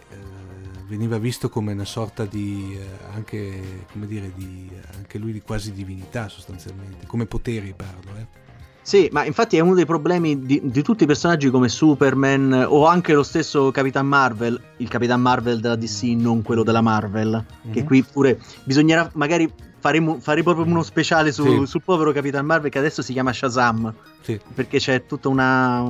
[0.87, 5.71] veniva visto come una sorta di eh, anche come dire di anche lui di quasi
[5.71, 8.41] divinità sostanzialmente, come poteri parlo, eh.
[8.85, 12.85] Sì, ma infatti è uno dei problemi di, di tutti i personaggi come Superman o
[12.85, 17.79] anche lo stesso Capitan Marvel, il Capitan Marvel della DC, non quello della Marvel, che
[17.79, 17.85] Mhm.
[17.85, 19.49] qui pure bisognerà magari
[19.83, 21.67] faremo, faremo proprio uno speciale su- Sì.
[21.67, 24.39] sul povero Capitan Marvel che adesso si chiama Shazam, Sì.
[24.53, 25.81] perché c'è tutto una,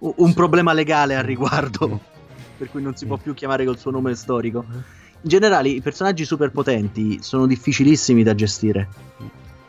[0.00, 0.34] un, Sì.
[0.34, 1.94] problema legale al riguardo, Mm.
[2.58, 3.20] per cui non si può Mm.
[3.20, 4.64] più chiamare col suo nome storico.
[4.68, 8.88] In generale i personaggi superpotenti sono difficilissimi da gestire,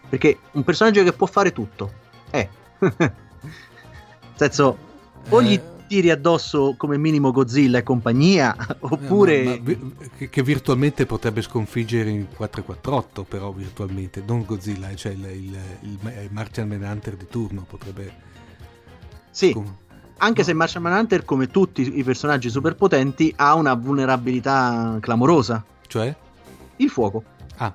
[0.10, 1.92] perché un personaggio che può fare tutto,
[2.32, 2.50] eh.
[2.80, 3.14] Nel
[4.34, 4.78] senso,
[5.30, 9.42] o gli Eh, tiri addosso come minimo Godzilla e compagnia, oppure...
[9.42, 9.58] eh, ma- ma
[10.18, 16.00] vi- che, virtualmente potrebbe sconfiggere in 448, però virtualmente, non Godzilla, cioè il, il, il,
[16.24, 18.14] il Martian Manhunter di turno potrebbe...
[19.32, 19.76] sì, scon-
[20.20, 20.48] anche no.
[20.48, 25.64] se Martian Manhunter, come tutti i personaggi superpotenti, ha una vulnerabilità clamorosa.
[25.88, 26.16] Cioè?
[26.78, 27.24] Il fuoco.
[27.58, 27.74] Ah,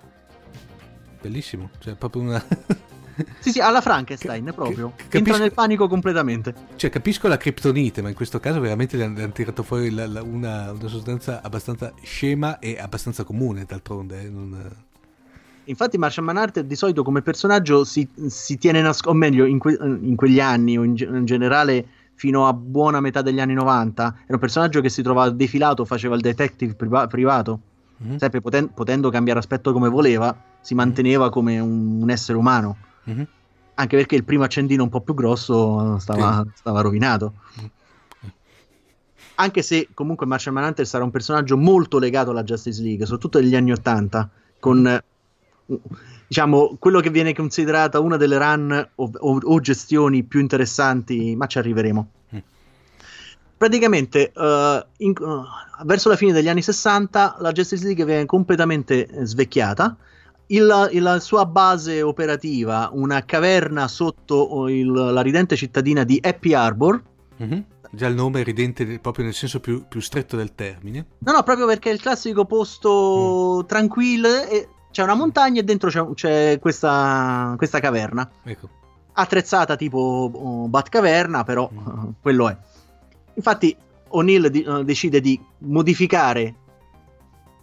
[1.21, 2.45] bellissimo, cioè proprio una...
[3.41, 4.93] Sì, sì, alla Frankenstein Che- proprio.
[4.97, 6.55] che- Entra capisco- nel panico completamente.
[6.77, 10.23] Cioè, capisco la criptonite, ma in questo caso veramente le hanno, tirato fuori la- la-
[10.23, 14.23] una, una sostanza abbastanza scema e abbastanza comune, d'altronde.
[14.23, 14.71] eh, non-
[15.65, 19.79] Infatti, Martian Manhunter di solito come personaggio si, si tiene nascosto, o meglio, in, que-
[19.81, 24.35] in, quegli anni o in, in, generale fino a buona metà degli anni 90, era
[24.35, 27.61] un personaggio che si trovava defilato, faceva il detective priva- privato,
[28.03, 28.17] mm-hmm.
[28.17, 32.77] sempre poten- potendo cambiare aspetto come voleva, si manteneva come un, un essere umano.
[33.11, 33.23] Mm-hmm.
[33.75, 36.59] Anche perché il primo accendino un po' più grosso stava, sì.
[36.59, 37.33] stava rovinato.
[37.59, 37.67] Mm-hmm
[39.37, 43.57] anche se comunque Martian Manhunter sarà un personaggio molto legato alla Justice League, soprattutto negli
[43.57, 44.29] anni Ottanta,
[44.59, 45.03] con
[46.27, 51.47] diciamo quello che viene considerata una delle run o, o, o gestioni più interessanti, ma
[51.47, 52.09] ci arriveremo.
[52.35, 52.39] Mm.
[53.57, 55.45] Praticamente, uh, in, uh,
[55.85, 59.97] verso la fine degli anni 60, la Justice League viene completamente eh, svecchiata.
[60.53, 66.53] Il, il, la sua base operativa, una caverna sotto il, la ridente cittadina di Happy
[66.53, 67.03] Harbor,
[67.43, 67.61] mm-hmm
[67.95, 71.07] già il nome è ridente proprio nel senso più, più, stretto del termine.
[71.19, 73.67] No, no, proprio perché è il classico posto mm.
[73.67, 78.29] tranquillo e c'è una montagna e dentro c'è, c'è questa, questa, caverna.
[78.45, 78.69] Ecco.
[79.13, 82.09] Attrezzata tipo uh, Batcaverna, però mm.
[82.23, 82.57] quello è.
[83.35, 83.77] Infatti
[84.09, 86.55] O'Neill di, decide di modificare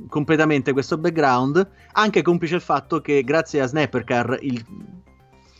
[0.08, 4.64] completamente questo background, anche complice il fatto che grazie a Snappercar il,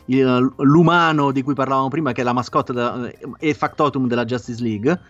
[0.06, 4.62] il, l'umano di cui parlavamo prima, che è la mascotte da, e factotum della Justice
[4.62, 5.00] League,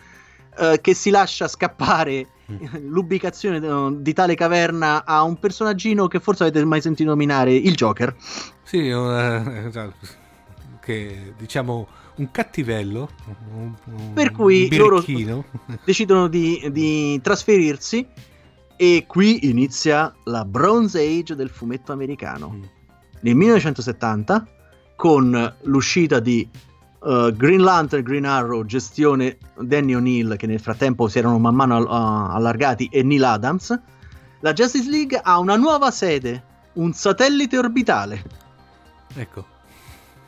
[0.59, 2.89] eh, che si lascia scappare mm.
[2.89, 7.75] l'ubicazione uh, di tale caverna a un personaggino che forse avete mai sentito nominare, il
[7.75, 8.15] Joker.
[8.63, 9.93] Sì, uh,
[10.81, 13.09] che diciamo un cattivello.
[13.55, 15.03] Un, un per cui loro
[15.85, 18.07] decidono di, di trasferirsi
[18.83, 22.49] e qui inizia la Bronze Age del fumetto americano.
[22.49, 22.63] Mm.
[23.21, 24.47] Nel 1970
[24.97, 26.49] con l'uscita di
[27.01, 31.77] uh, Green Lantern, Green Arrow, gestione Danny O'Neill, che nel frattempo si erano man mano
[31.77, 33.79] uh, allargati, e Neil Adams,
[34.41, 36.43] la Justice League ha una nuova sede,
[36.75, 38.25] un satellite orbitale.
[39.15, 39.45] Ecco.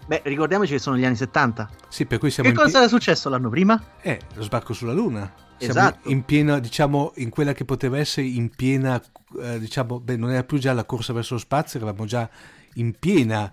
[0.05, 1.71] Beh, ricordiamoci che sono gli anni 70.
[1.89, 3.83] Sì, per cui siamo Che cosa pi- era successo l'anno prima?
[4.03, 5.42] Eh, lo sbarco sulla Luna.
[5.65, 6.11] Siamo esatto.
[6.11, 9.03] in piena, diciamo, in quella che poteva essere in piena,
[9.41, 12.29] eh, diciamo, beh, non era più già la corsa verso lo spazio, eravamo già
[12.75, 13.53] in piena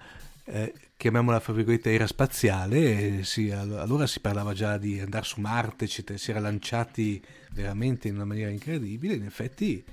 [0.51, 5.87] eh, chiamiamola fra virgolette era spaziale, si, allora si parlava già di andare su Marte,
[5.87, 9.83] si era lanciati veramente in una maniera incredibile, in effetti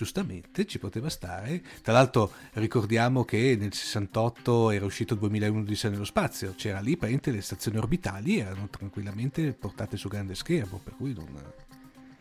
[0.00, 1.62] giustamente ci poteva stare.
[1.82, 6.96] Tra l'altro ricordiamo che nel 68 era uscito 2001 di sé nello spazio, c'era lì
[6.96, 11.26] praticamente le stazioni orbitali erano tranquillamente portate su grande schermo, per cui non...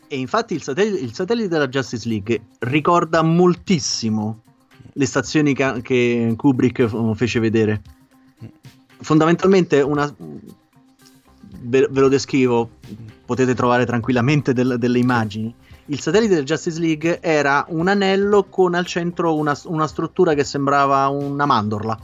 [0.09, 4.41] E infatti il satellite, il satellite della Justice League ricorda moltissimo
[4.91, 7.81] le stazioni che Kubrick fece vedere.
[9.01, 10.13] Fondamentalmente una
[11.61, 12.71] ve, ve, lo descrivo
[13.23, 15.55] potete trovare tranquillamente del, delle immagini
[15.89, 20.43] il satellite del Justice League era un anello con al centro una, una struttura che
[20.43, 21.99] sembrava una mandorla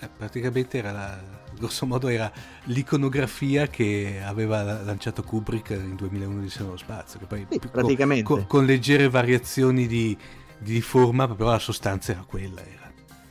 [0.00, 1.20] eh, praticamente era la,
[1.56, 2.30] grosso modo era
[2.64, 8.24] l'iconografia che aveva lanciato Kubrick in 2001 di nello spazio che poi sì, praticamente.
[8.24, 10.16] Con, con, leggere variazioni di,
[10.58, 12.86] di forma però la sostanza era quella era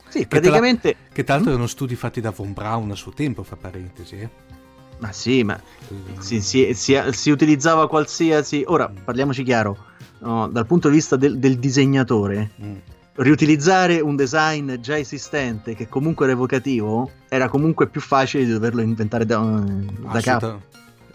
[0.08, 0.92] sì, praticamente...
[0.92, 4.16] Che, che tra l'altro erano studi fatti da Von Braun a suo tempo, fra parentesi.
[4.16, 4.30] Eh?
[4.98, 5.60] Ma sì, ma
[5.92, 6.18] mm.
[6.18, 8.64] si, si, si, si, utilizzava qualsiasi...
[8.66, 9.04] Ora, mm.
[9.04, 9.76] parliamoci chiaro,
[10.20, 12.76] no, dal punto di vista del, del disegnatore, mm.
[13.16, 18.80] riutilizzare un design già esistente che comunque era evocativo era comunque più facile di doverlo
[18.80, 20.62] inventare da, da capo.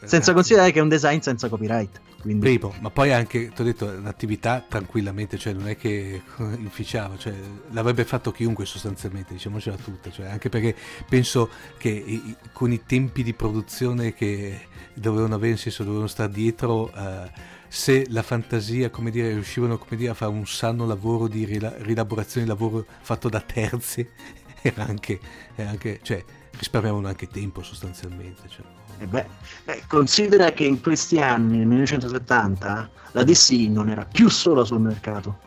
[0.04, 2.00] Senza considerare che è un design senza copyright.
[2.22, 2.46] Quindi...
[2.46, 6.22] Primo, ma poi anche, ti ho detto, l'attività tranquillamente, cioè non è che
[6.58, 7.34] inficiava, cioè,
[7.72, 10.76] l'avrebbe fatto chiunque sostanzialmente, diciamocela tutta, cioè, anche perché
[11.10, 16.32] penso che i, con i tempi di produzione che dovevano avere, nel senso dovevano stare
[16.32, 17.30] dietro, uh,
[17.68, 22.46] se la fantasia, come dire, riuscivano come dire, a fare un sano lavoro di rielaborazione
[22.46, 24.08] di lavoro fatto da terzi,
[24.62, 25.20] era anche,
[25.56, 26.24] era anche cioè,
[26.58, 28.48] risparmiavano anche tempo sostanzialmente.
[28.48, 28.81] Cioè.
[29.02, 29.26] Eh beh,
[29.66, 34.80] eh, considera che in questi anni, nel 1970, la DC non era più sola sul
[34.80, 35.40] mercato.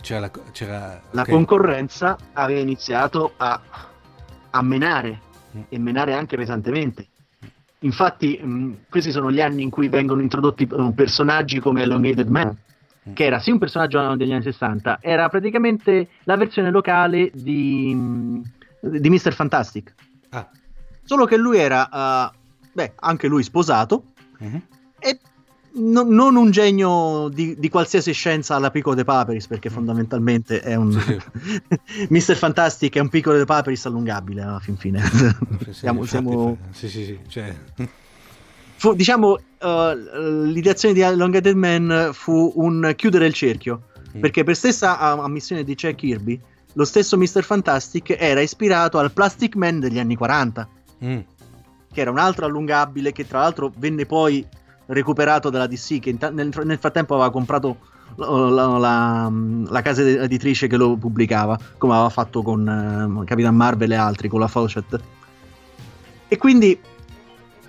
[0.00, 1.32] C'era la, c'era, la okay.
[1.32, 3.60] concorrenza aveva iniziato a,
[4.50, 5.20] a menare
[5.56, 5.60] mm.
[5.68, 7.06] e menare anche pesantemente.
[7.80, 12.56] Infatti, mh, questi sono gli anni in cui vengono introdotti uh, personaggi come Elongated Man,
[13.08, 13.12] mm.
[13.12, 18.42] che era sì un personaggio degli anni 60, era praticamente la versione locale di,
[18.80, 19.32] di Mr.
[19.32, 19.94] Fantastic.
[20.30, 20.48] Ah.
[21.04, 21.88] Solo che lui era
[22.32, 22.38] uh,
[22.72, 24.04] beh, anche lui sposato,
[24.38, 24.60] uh-huh.
[24.98, 25.18] e
[25.72, 29.72] no, non un genio di, di, qualsiasi scienza alla Pico de Paperis, perché mm.
[29.72, 30.92] fondamentalmente è un...
[30.92, 32.08] Sì.
[32.10, 35.02] Mister Fantastic è un Pico de Paperis allungabile alla fin fine.
[35.02, 36.04] Sì, siamo...
[36.04, 36.56] siamo...
[36.70, 37.54] Sì, sì, sì, cioè...
[38.76, 43.82] Fu, diciamo, uh, l'ideazione di Dead Man fu un chiudere il cerchio,
[44.16, 44.20] mm.
[44.20, 46.40] perché per stessa ammissione di Jack Kirby,
[46.74, 47.42] lo stesso Mr.
[47.42, 50.68] Fantastic era ispirato al Plastic Man degli anni 40,
[51.02, 51.20] Mm.
[51.92, 54.46] Che era un altro allungabile che tra l'altro venne poi
[54.86, 57.76] recuperato dalla DC, che inta- nel, nel frattempo aveva comprato
[58.16, 59.32] la, la- la-
[59.68, 64.28] la casa editrice che lo pubblicava, come aveva fatto con eh, Capitan Marvel e altri,
[64.28, 64.98] con la Fawcett.
[66.28, 66.78] E quindi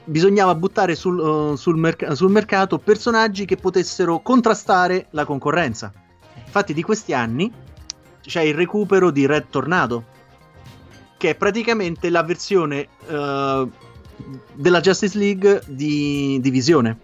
[0.04, 5.92] bisognava buttare sul, eh, sul merc- sul mercato personaggi che potessero contrastare la concorrenza.
[6.44, 7.52] Infatti di questi anni
[8.22, 10.04] c'è il recupero di Red Tornado,
[11.18, 13.68] che è praticamente la versione eh,
[14.54, 16.98] della Justice League di, di Visione.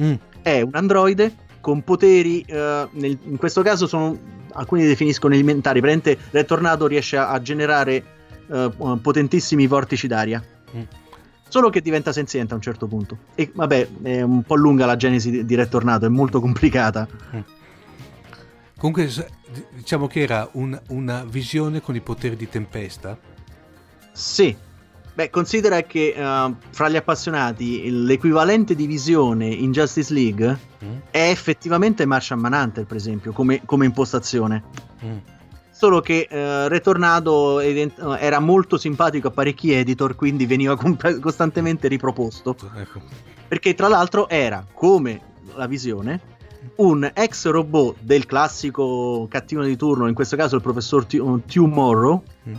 [0.00, 0.14] Mm.
[0.42, 4.18] È un androide con poteri, eh, nel- in questo caso sono
[4.54, 8.04] alcuni li definiscono elementari, praticamente Red Tornado riesce a, a generare
[8.50, 8.70] eh,
[9.00, 10.42] potentissimi vortici d'aria.
[10.76, 10.80] Mm.
[11.48, 13.18] Solo che diventa senziente a un certo punto.
[13.34, 17.06] E vabbè, è un po' lunga la genesi di, Red Tornado, è molto complicata.
[18.78, 23.16] Comunque, s- d- diciamo che era un- una visione con i poteri di tempesta.
[24.12, 24.56] Sì.
[25.14, 30.96] Beh, considera che eh, fra gli appassionati l'equivalente di visione in Justice League Mm.
[31.12, 34.64] è effettivamente Martian Manhunter, per esempio, come, come impostazione.
[35.04, 35.16] Mm.
[35.70, 41.18] Solo che eh, Re Tornado event- era molto simpatico a parecchi editor, quindi veniva comp-
[41.20, 42.56] costantemente riproposto.
[42.76, 43.00] Ecco.
[43.46, 45.20] Perché tra l'altro era, come
[45.54, 46.20] la visione,
[46.76, 52.22] un ex robot del classico cattivo di turno, in questo caso il professor T- Morrow,
[52.48, 52.54] Mm.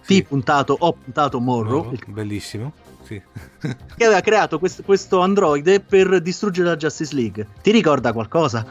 [0.00, 0.22] T Sì.
[0.22, 2.72] puntato O puntato Morrow, Bravo, il- Bellissimo.
[3.04, 3.20] Sì.
[3.96, 7.46] che aveva creato quest- questo androide per distruggere la Justice League.
[7.62, 8.64] Ti ricorda qualcosa?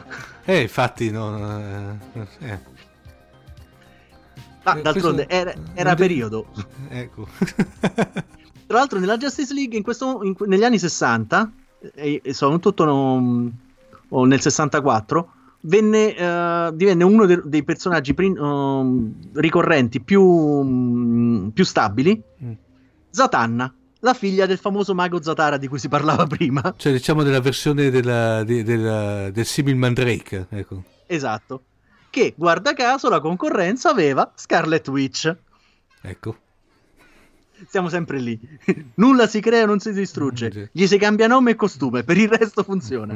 [0.44, 1.96] eh, infatti, no, eh,
[2.40, 2.72] eh,
[4.66, 6.46] Ah, Eh, d'altronde questo- era, era de- periodo.
[6.88, 7.28] ecco.
[8.66, 11.50] Tra l'altro, nella Justice League in questo- in negli anni 60,
[11.94, 13.50] e, e soprattutto no-
[14.08, 15.32] o nel 64,
[15.66, 22.52] venne, eh, divenne uno de- dei personaggi prin- um, ricorrenti più, mm, più stabili, Mm.
[23.10, 26.74] Zatanna, la figlia del famoso mago Zatara di cui si parlava prima.
[26.76, 30.46] Cioè, diciamo della versione della, di- della- del simil Mandrake.
[30.50, 30.82] Ecco.
[31.06, 31.62] Esatto.
[32.10, 35.36] Che, guarda caso, la concorrenza aveva Scarlet Witch.
[36.02, 36.36] Ecco.
[37.68, 38.38] Siamo sempre lì.
[38.96, 40.52] Nulla si crea, non si distrugge.
[40.54, 40.62] Mm.
[40.72, 43.14] Gli si cambia nome e costume, per il resto funziona.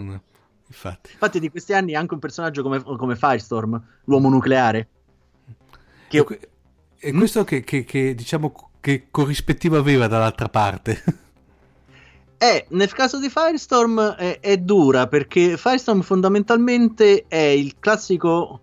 [0.68, 1.10] Mm, Infatti.
[1.12, 4.88] Infatti, di questi anni anche un personaggio come, come Firestorm, l'uomo nucleare.
[6.06, 6.50] Che E, que-
[6.98, 11.02] e questo che, che- che, diciamo che corrispettiva aveva dall'altra parte?
[12.36, 18.62] è, nel caso di Firestorm, è, è dura perché Firestorm fondamentalmente è il classico.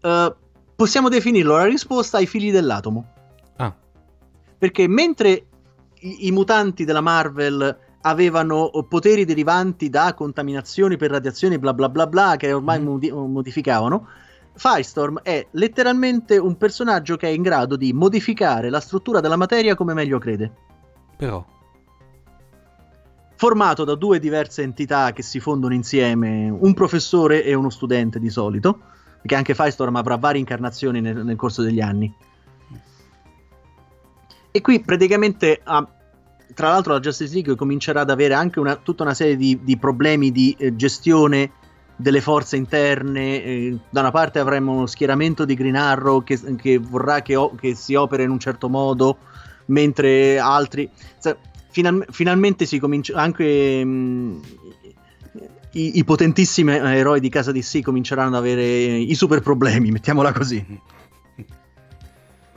[0.00, 0.34] eh,
[0.74, 3.12] possiamo definirlo la risposta ai figli dell'atomo.
[3.58, 3.74] ah,
[4.58, 5.46] Perché mentre
[6.00, 12.06] i, i mutanti della Marvel avevano poteri derivanti da contaminazioni per radiazioni, bla bla bla
[12.06, 12.84] bla, che ormai Mhm.
[12.86, 14.06] modi- modificavano,
[14.54, 19.74] Firestorm è letteralmente un personaggio che è in grado di modificare la struttura della materia
[19.74, 20.52] come meglio crede.
[21.16, 21.44] però.
[23.36, 28.28] Formato da due diverse entità che si fondono insieme, un professore e uno studente di
[28.30, 28.80] solito,
[29.18, 32.10] perché anche Firestorm avrà varie incarnazioni nel, nel corso degli anni.
[34.50, 35.86] E qui praticamente, ah,
[36.54, 39.76] tra l'altro, la Justice League comincerà ad avere anche una- tutta una serie di, di
[39.76, 41.52] problemi di eh, gestione
[41.96, 43.42] delle forze interne.
[43.44, 47.54] eh, da una parte avremo uno schieramento di Green Arrow che, che vorrà che, o-
[47.54, 49.18] che si opera in un certo modo,
[49.66, 50.88] mentre altri.
[51.20, 51.36] cioè,
[51.70, 53.84] final- finalmente si comincia anche.
[53.84, 54.40] mh,
[55.72, 58.64] i, i potentissimi eroi di casa DC cominceranno ad avere
[58.96, 60.64] i super problemi, mettiamola così.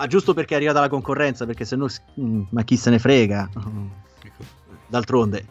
[0.04, 1.88] Ma giusto perché è arrivata la concorrenza, perché se no,
[2.20, 3.50] mm, ma chi se ne frega?
[4.88, 5.46] D'altronde.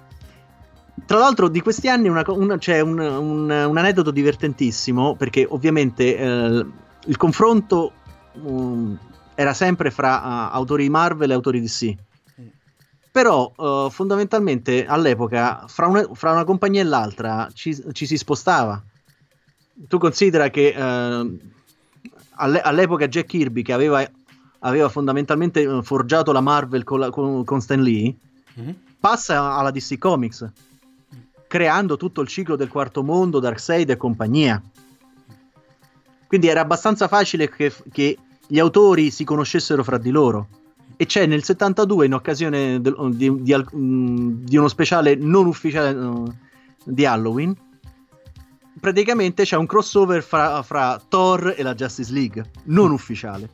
[1.07, 6.19] Tra l'altro, di questi anni una una- c'è un, un- un aneddoto divertentissimo, perché ovviamente
[6.19, 6.67] eh,
[7.07, 7.93] il confronto
[8.39, 8.95] mm,
[9.37, 11.95] era sempre fra ah, autori Marvel e autori DC.
[13.11, 18.83] Però eh, fondamentalmente all'epoca fra una, fra una compagnia e l'altra ci, ci si spostava.
[19.89, 20.75] Tu considera che
[22.35, 24.07] alle- all'epoca Jack Kirby, che aveva,
[24.65, 28.15] aveva fondamentalmente eh, forgiato la Marvel con, la- con- con Stan Lee,
[28.55, 28.75] Mhm.
[29.01, 30.51] passa alla DC Comics,
[31.47, 34.61] creando tutto il ciclo del quarto mondo, Darkseid e compagnia.
[36.27, 40.49] Quindi era abbastanza facile che, che gli autori si conoscessero fra di loro.
[40.97, 45.91] E c'è nel 72, in occasione del- di, di mh, di uno speciale non ufficiale
[45.91, 46.33] eh,
[46.85, 47.55] di Halloween,
[48.81, 53.49] praticamente c'è un crossover fra, fra Thor e la Justice League, non ufficiale.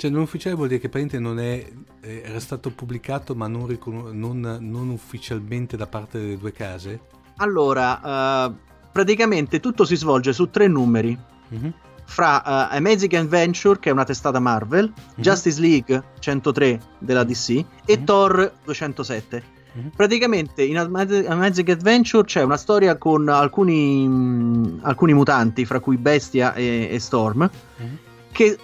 [0.00, 1.62] Cioè, non ufficiale vuol dire che praticamente non è.
[2.00, 7.00] eh, era stato pubblicato, ma non, riconos- non, non ufficialmente da parte delle due case.
[7.36, 8.52] Allora, eh,
[8.90, 11.18] praticamente tutto si svolge su tre numeri.
[11.48, 11.72] Mhm.
[12.10, 15.22] fra uh, Amazing Adventure, che è una testata Marvel, Mhm.
[15.22, 18.04] Justice League 103 della DC e Mhm.
[18.04, 19.42] Thor 207.
[19.74, 19.90] Mhm.
[19.94, 25.98] Praticamente in Ama- Amazing Adventure c'è una storia con alcuni, mh, alcuni mutanti, fra cui
[25.98, 27.98] Bestia e, e Storm, Mhm.
[28.32, 28.58] che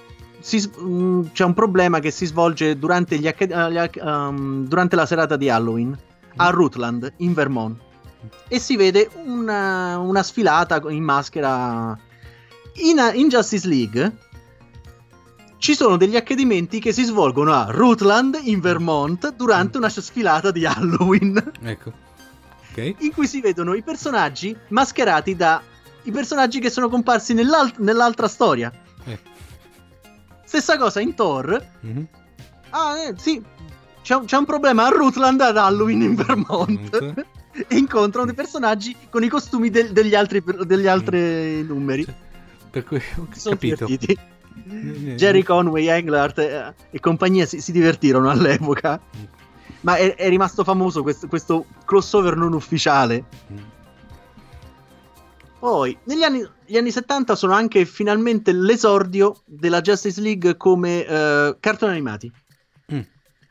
[0.47, 5.37] si mh, c'è un problema che si svolge durante, gli acc- um, durante la serata
[5.37, 5.99] di Halloween
[6.37, 7.77] a Rutland, in Vermont.
[8.47, 11.99] E si vede una, una sfilata in maschera.
[12.75, 14.17] In, in Justice League
[15.59, 20.65] ci sono degli accadimenti che si svolgono a Rutland, in Vermont, durante una sfilata di
[20.65, 21.93] Halloween, Ecco.
[22.71, 22.95] Ok.
[22.99, 25.61] in cui si vedono i personaggi mascherati da
[26.05, 28.71] i personaggi che sono comparsi nell'al- nell'altra storia.
[30.47, 31.61] Stessa cosa in Thor.
[31.81, 32.07] Mhm.
[32.71, 33.43] Ah, eh, sì.
[34.03, 36.89] C'è un, c'è un problema a Rutland ad Halloween in Vermont.
[36.91, 37.27] Vermont.
[37.69, 42.05] e incontrano dei personaggi con i costumi del- degli altri, degli altri numeri.
[42.05, 42.13] Sì.
[42.71, 43.85] Per cui ho sono capito.
[43.87, 44.19] divertiti.
[44.69, 49.01] Eh, Jerry Conway, Englert eh, e compagnia si, si divertirono all'epoca.
[49.81, 53.25] Ma è, è rimasto famoso questo, questo crossover non ufficiale.
[55.67, 61.57] Poi, negli anni, gli anni 70 sono anche finalmente l'esordio della Justice League come eh,
[61.59, 62.31] cartoni animati.
[62.95, 63.01] Mm.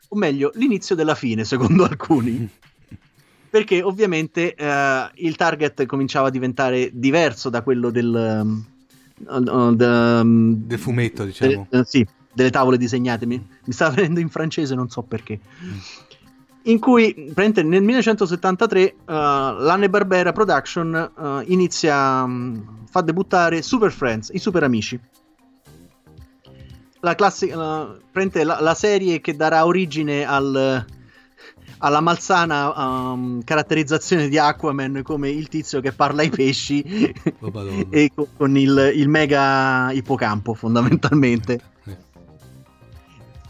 [0.08, 2.48] O meglio, l'inizio della fine, secondo alcuni.
[3.52, 8.40] Perché ovviamente eh, il target cominciava a diventare diverso da quello del...
[8.44, 8.66] um,
[9.28, 11.68] uh, da- um, Del fumetto, diciamo.
[11.70, 13.26] delle- eh, sì, delle tavole disegnate.
[13.26, 15.38] Mi, mi stava venendo in francese, non so perché.
[15.62, 15.78] Mm.
[16.68, 24.32] In cui nel 1973 uh, l'Anne Barbera Production uh, inizia, mm, fa debuttare Super Friends,
[24.34, 25.00] i super amici.
[27.02, 30.84] La, classi- uh, la, la serie che darà origine al,
[31.78, 37.52] alla malsana um, caratterizzazione di Aquaman come il tizio che parla ai pesci Oh,
[37.92, 41.54] e co- con il, il mega ippocampo fondamentalmente.
[41.84, 42.05] Eh.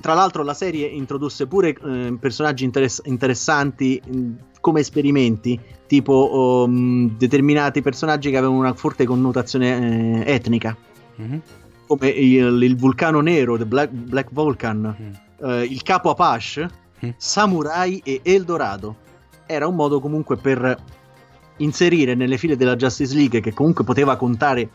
[0.06, 4.30] Tra l'altro la serie introdusse pure eh, personaggi interess- interessanti mh,
[4.62, 10.78] come esperimenti, tipo um, determinati personaggi che avevano una forte connotazione eh, etnica,
[11.16, 11.42] Mhm.
[11.88, 14.96] come il, il vulcano nero, The Black, Black Vulcan,
[15.42, 15.50] Mm.
[15.50, 16.70] eh, il capo Apache,
[17.04, 17.10] Mm.
[17.18, 18.98] Samurai e Eldorado.
[19.48, 20.78] Era un modo comunque per
[21.58, 24.70] inserire nelle file della Justice League, che comunque poteva contare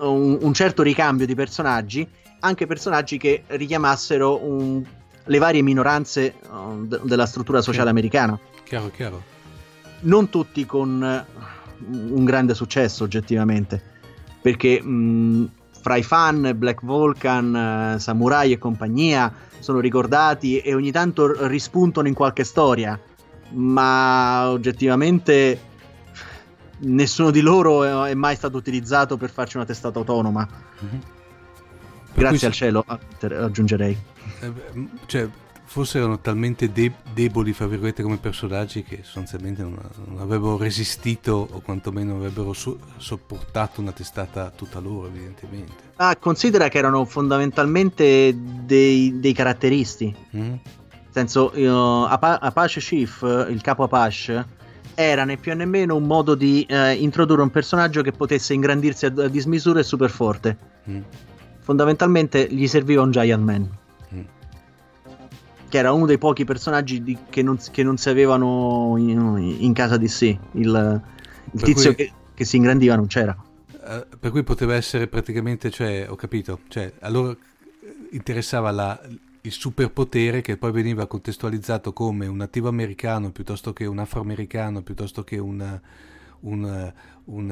[0.00, 2.06] un, un certo ricambio di personaggi,
[2.40, 4.82] anche personaggi che richiamassero un-
[5.24, 7.90] le varie minoranze uh, de- della struttura sociale Sì.
[7.90, 8.38] americana.
[8.64, 9.22] Chiaro, chiaro.
[10.00, 11.24] Non tutti con eh,
[11.92, 13.80] un grande successo, oggettivamente,
[14.40, 15.50] perché mh,
[15.82, 22.08] fra i fan Black Vulcan, eh, Samurai e compagnia sono ricordati e ogni tanto rispuntano
[22.08, 22.98] in qualche storia,
[23.50, 25.60] ma oggettivamente
[26.82, 30.48] nessuno di loro è mai stato utilizzato per farci una testata autonoma.
[30.80, 31.00] Mhm.
[32.14, 32.84] Grazie al cielo,
[33.20, 33.96] aggiungerei.
[34.40, 34.52] Eh,
[35.06, 35.28] cioè,
[35.64, 41.48] forse erano talmente de- deboli, fra virgolette, come personaggi che sostanzialmente non, non avrebbero resistito
[41.50, 45.72] o quantomeno avrebbero so- sopportato una testata tutta loro, evidentemente.
[45.96, 50.14] Ah, considera che erano fondamentalmente dei, dei caratteristi.
[50.30, 50.40] Mhm.
[50.42, 54.58] Nel senso, eh, Apa- Apache Chief, il capo Apache,
[54.94, 59.06] era né più né meno un modo di eh, introdurre un personaggio che potesse ingrandirsi
[59.06, 60.56] a, a dismisura e super forte.
[60.88, 61.00] Mm.
[61.74, 63.70] Fondamentalmente gli serviva un Giant Man,
[64.12, 64.20] Mm.
[65.68, 69.72] che era uno dei pochi personaggi di- che, non, che non si avevano in, in
[69.72, 70.36] casa di sé.
[70.54, 71.00] Il,
[71.52, 73.36] il tizio cui- che, che si ingrandiva non c'era.
[73.86, 77.36] Eh, per cui poteva essere praticamente, cioè, ho capito, cioè, allora
[78.10, 79.00] interessava la-
[79.42, 85.22] il superpotere che poi veniva contestualizzato come un nativo americano piuttosto che un afroamericano, piuttosto
[85.22, 85.80] che un,
[86.40, 86.92] un-
[87.26, 87.50] un-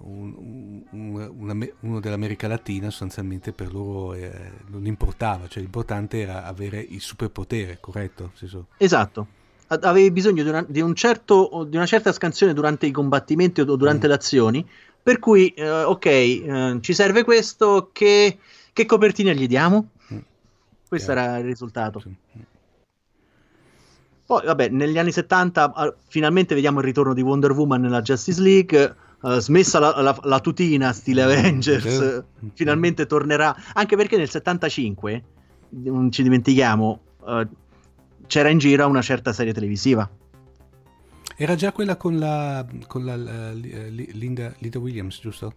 [0.00, 4.32] un- un- un ame- uno dell'America Latina, sostanzialmente per loro eh,
[4.68, 8.32] non importava, cioè l'importante era avere il superpotere, corretto?
[8.78, 9.26] Esatto.
[9.68, 13.64] Avevi bisogno di una, di un certo, di una certa scansione durante i combattimenti o
[13.76, 14.10] durante Mm.
[14.10, 14.68] le azioni.
[15.02, 17.90] Per cui, eh, ok, eh, ci serve questo.
[17.92, 18.38] Che,
[18.72, 19.88] che copertina gli diamo?
[20.12, 20.18] Mm.
[20.88, 21.28] Questo Chiaro.
[21.30, 21.98] era il risultato.
[22.00, 22.14] sì.
[24.26, 28.40] Poi, vabbè, negli anni 70 ah, finalmente vediamo il ritorno di Wonder Woman nella Justice
[28.40, 28.94] League.
[29.22, 32.02] eh, smessa la, la- la tutina stile Avengers, Sì.
[32.04, 32.22] eh,
[32.54, 33.54] finalmente tornerà.
[33.72, 35.24] Anche perché nel 75,
[35.70, 37.46] non ci dimentichiamo, eh,
[38.26, 40.08] c'era in giro una certa serie televisiva.
[41.38, 45.52] Era già quella con la, con la, la- li- li- Linda, Linda Williams, giusto?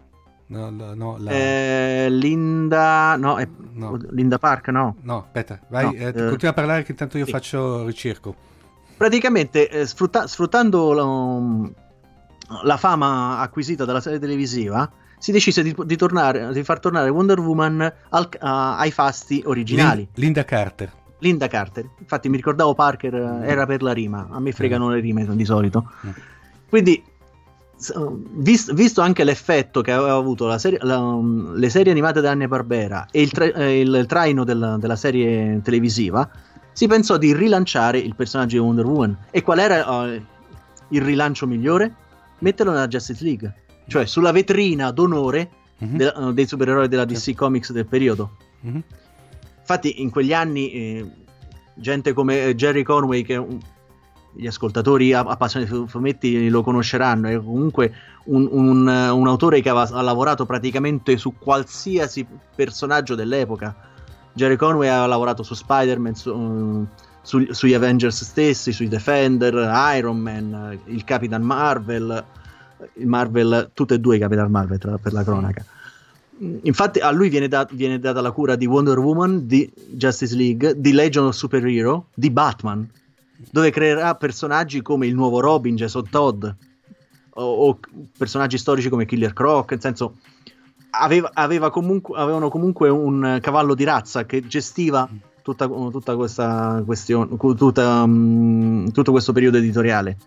[0.47, 3.97] No, la- no, la- Eh, Linda, no, è- no.
[4.11, 4.95] Linda Park, no.
[5.01, 7.31] No, aspetta, vai, No, eh, eh, continua a parlare che intanto io sì.
[7.31, 8.35] faccio ricerco.
[8.99, 15.95] Praticamente, eh, sfrutta- sfruttando la, la fama acquisita dalla serie televisiva, si decise di, di,
[15.95, 17.79] tornare, di far tornare Wonder Woman
[18.09, 19.99] al, uh, ai fasti originali.
[19.99, 20.91] Lind- Linda Carter.
[21.19, 21.89] Linda Carter.
[21.97, 23.43] Infatti mi ricordavo Parker, mm.
[23.43, 24.27] era per la rima.
[24.29, 25.89] A me fregano le rime di solito.
[26.05, 26.09] Mm.
[26.67, 27.01] Quindi,
[28.31, 31.17] visto, visto, anche l'effetto che aveva avuto la serie, la,
[31.53, 35.61] le serie animate da Anne Barbera e il, tra, eh, il traino del, della serie
[35.61, 36.29] televisiva,
[36.79, 39.17] si pensò di rilanciare il personaggio di Wonder Woman.
[39.31, 40.21] E qual era uh,
[40.87, 41.93] il rilancio migliore?
[42.37, 43.53] Metterlo nella Justice League,
[43.87, 45.49] cioè sulla vetrina d'onore
[45.83, 45.95] mm-hmm.
[45.97, 48.37] de, uh, dei supereroi della DC Comics del periodo.
[48.65, 48.79] Mm-hmm.
[49.59, 51.11] Infatti, in quegli anni, eh,
[51.73, 53.59] gente come eh, Jerry Conway, che un,
[54.31, 57.93] gli ascoltatori appassionati di fumetti lo conosceranno, è comunque
[58.27, 62.25] un, un, un autore che aveva, ha lavorato praticamente su qualsiasi
[62.55, 63.88] personaggio dell'epoca.
[64.39, 66.87] Jerry Conway ha lavorato su Spider-Man, su, uh,
[67.21, 69.53] su, sugli Avengers stessi, sui Defender,
[69.97, 72.23] Iron Man, il Capitan Marvel,
[72.93, 75.65] il Marvel, tutte e due i Capitan Marvel tra, per la cronaca.
[76.61, 80.79] Infatti a lui viene, dat- viene, data la cura di Wonder Woman, di Justice League,
[80.79, 82.89] di Legion of Superhero, di Batman,
[83.51, 87.79] dove creerà personaggi come il nuovo Robin, Jason Todd, o, o
[88.17, 90.15] personaggi storici come Killer Croc, nel senso
[90.91, 95.07] aveva, aveva comunque, avevano comunque un cavallo di razza che gestiva
[95.41, 100.17] tutta, tutta questa questione, tutta, um, tutto questo periodo editoriale.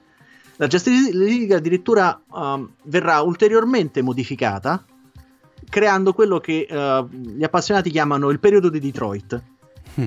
[0.56, 4.84] La Justice League addirittura um, verrà ulteriormente modificata
[5.68, 9.42] creando quello che uh, gli appassionati chiamano il periodo di Detroit.
[10.00, 10.04] Mm.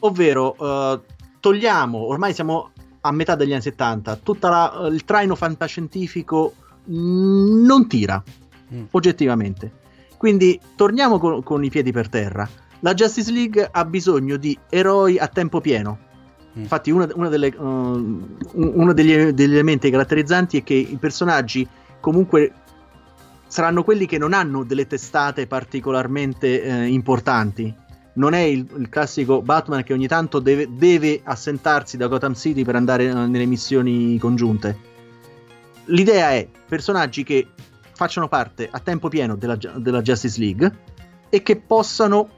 [0.00, 1.00] Ovvero, uh,
[1.38, 2.70] togliamo, ormai siamo
[3.02, 4.48] a metà degli anni 70, tutto
[4.90, 8.22] il traino fantascientifico mh, non tira,
[8.76, 8.84] mm.
[8.90, 9.84] oggettivamente.
[10.16, 12.48] Quindi torniamo con, con, i piedi per terra.
[12.80, 15.98] La Justice League ha bisogno di eroi a tempo pieno.
[16.56, 16.62] Mm.
[16.62, 21.66] Infatti, una, una delle, uno degli, degli elementi caratterizzanti è che i personaggi
[22.00, 22.52] comunque
[23.46, 27.74] saranno quelli che non hanno delle testate particolarmente eh, importanti.
[28.14, 32.64] Non è il, il, classico Batman che ogni tanto deve, deve, assentarsi da Gotham City
[32.64, 34.94] per andare eh, nelle missioni congiunte.
[35.86, 37.48] L'idea è personaggi che
[37.96, 40.78] facciano parte a tempo pieno della, della Justice League
[41.30, 42.28] e che possano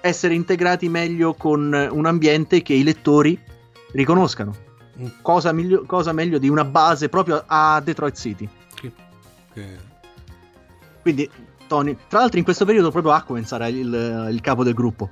[0.00, 3.38] essere integrati meglio con un ambiente che i lettori
[3.92, 4.54] riconoscano.
[4.98, 5.06] Mm.
[5.22, 8.48] Cosa, miglio, cosa meglio di una base proprio a Detroit City.
[9.52, 9.88] Che
[11.02, 11.28] quindi,
[11.66, 15.08] Tony, tra l'altro, in questo periodo proprio Aquaman sarà il, il capo del gruppo.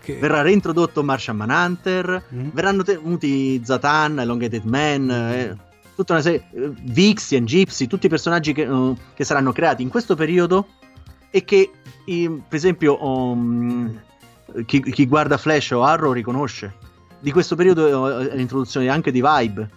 [0.00, 0.16] Che...
[0.16, 2.48] Verrà reintrodotto Martian Manhunter, mm.
[2.52, 5.10] verranno tenuti Zatan, Elongated Man, mm.
[5.10, 5.56] eh,
[5.94, 9.88] tutta una serie, eh, Vixien, Gypsy, tutti i personaggi che, uh, che, saranno creati in
[9.88, 10.66] questo periodo
[11.30, 11.70] e che,
[12.06, 14.00] in, per esempio, um,
[14.66, 16.74] chi, chi, guarda Flash o Arrow riconosce.
[17.20, 19.70] Di questo periodo uh, l'introduzione anche di Vibe,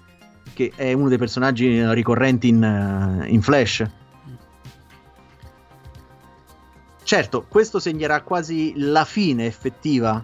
[0.53, 3.85] che è uno dei personaggi ricorrenti in, in Flash.
[7.03, 10.21] Certo, questo segnerà quasi la fine effettiva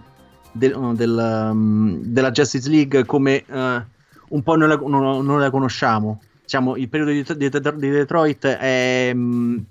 [0.52, 3.82] del, del, um, della Justice League come uh,
[4.28, 6.20] un po' noi la, non, non la conosciamo.
[6.42, 9.64] Diciamo, il periodo di, di, di Detroit è um,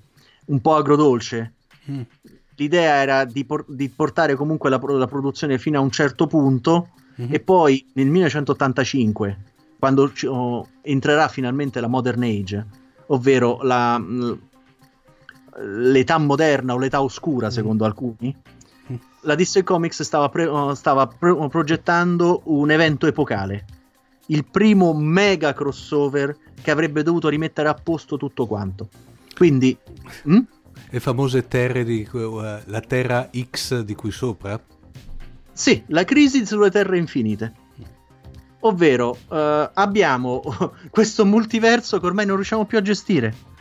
[0.45, 1.54] un po' agrodolce.
[1.89, 2.01] Mm.
[2.56, 6.89] L'idea era di, por- di portare comunque la, la, produzione fino a un certo punto
[7.20, 7.34] mm-hmm.
[7.34, 9.38] e poi nel 1985,
[9.80, 12.66] quando oh, entrerà finalmente la Modern Age,
[13.08, 14.01] ovvero la
[15.58, 17.51] l'età moderna o l'età oscura, mm.
[17.51, 18.36] secondo alcuni,
[18.91, 18.95] mm.
[19.22, 23.66] la DC Comics stava, pre- uh, stava pre- progettando un evento epocale.
[24.28, 28.89] Il primo mega crossover che avrebbe dovuto rimettere a posto tutto quanto.
[29.35, 29.77] Quindi...
[30.23, 30.39] Hm?
[30.89, 32.07] Le famose terre di...
[32.11, 34.61] Uh, la Terra X di qui sopra?
[35.52, 37.53] Sì, la crisi sulle terre infinite.
[38.61, 40.41] Ovvero, uh, abbiamo
[40.89, 43.52] questo multiverso che ormai non riusciamo più a gestire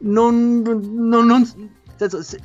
[0.00, 1.50] non, non, non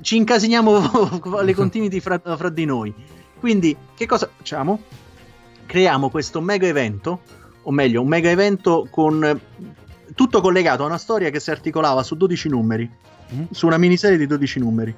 [0.02, 2.94] ci incasiniamo le continuity fra, fra, di noi.
[3.40, 4.82] Quindi, che cosa facciamo?
[5.66, 7.22] Creiamo questo mega evento,
[7.64, 9.40] o meglio, un mega evento con
[10.14, 12.90] tutto collegato a una storia che si articolava su 12 numeri,
[13.34, 13.44] mm?
[13.52, 14.96] su una miniserie di 12 numeri.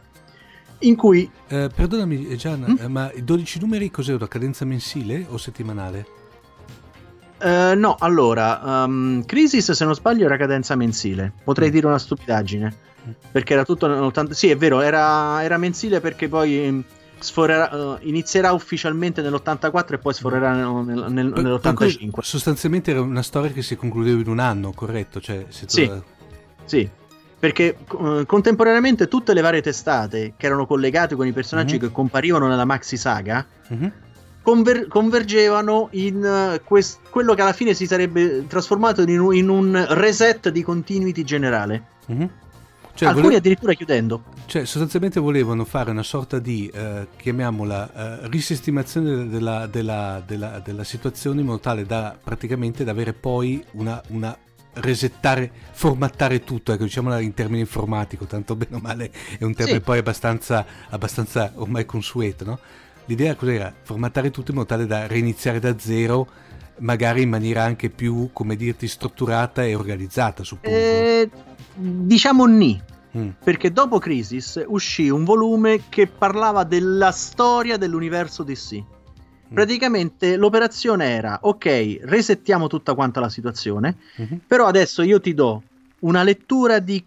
[0.80, 1.30] In cui.
[1.48, 2.92] Eh, perdonami, Gian, mm?
[2.92, 4.16] ma i 12 numeri cos'è?
[4.20, 6.06] A cadenza mensile o settimanale?
[7.40, 11.32] Uh, no, allora, um, Crisis se non sbaglio era cadenza mensile.
[11.44, 11.72] Potrei mm.
[11.72, 12.86] dire una stupidaggine.
[13.32, 14.34] Perché era tutto 80...
[14.34, 16.80] Sì, è vero, era, era mensile perché poi mm,
[17.20, 22.10] sforerà, uh, inizierà ufficialmente nell'84 e poi sforerà nel, nel, nell'85.
[22.12, 25.20] Per sostanzialmente era una storia che si concludeva in un anno, corretto?
[25.20, 26.04] Cioè, sì, tu...
[26.66, 26.90] sì,
[27.40, 31.88] perché uh, contemporaneamente tutte le varie testate che erano collegate con i personaggi mm-hmm.
[31.88, 33.88] che comparivano nella maxi saga mm-hmm
[34.48, 39.50] conver- convergevano in uh, quest- quello che alla fine si sarebbe trasformato in un, in
[39.50, 41.84] un reset di continuity generale.
[42.10, 42.28] Mm-hmm.
[42.98, 44.24] Cioè, alcuni vole- addirittura chiudendo.
[44.48, 50.84] cioè, sostanzialmente volevano fare una sorta di, eh, chiamiamola, eh, risestimazione della, della- della- della
[50.84, 54.36] situazione in modo tale da praticamente da avere poi una, una
[54.80, 59.78] resettare, formattare tutto, ecco, diciamola in termini informatico, tanto bene o male è un termine
[59.78, 59.84] Sì.
[59.84, 62.60] poi abbastanza, abbastanza ormai consueto, no?
[63.06, 63.74] L'idea cos'era?
[63.84, 66.28] Formattare tutto in modo tale da reiniziare da zero,
[66.80, 70.76] magari in maniera anche più, come dirti, strutturata e organizzata, suppongo.
[70.76, 71.30] Eh,
[71.78, 72.82] diciamo ni.
[73.18, 73.30] Mm.
[73.44, 78.76] Perché dopo Crisis uscì un volume che parlava della storia dell'universo DC.
[78.76, 79.54] Mm.
[79.54, 84.42] Praticamente l'operazione era: ok, resettiamo tutta quanta la situazione, Mhm.
[84.46, 85.64] però adesso io ti do
[86.00, 87.04] una lettura di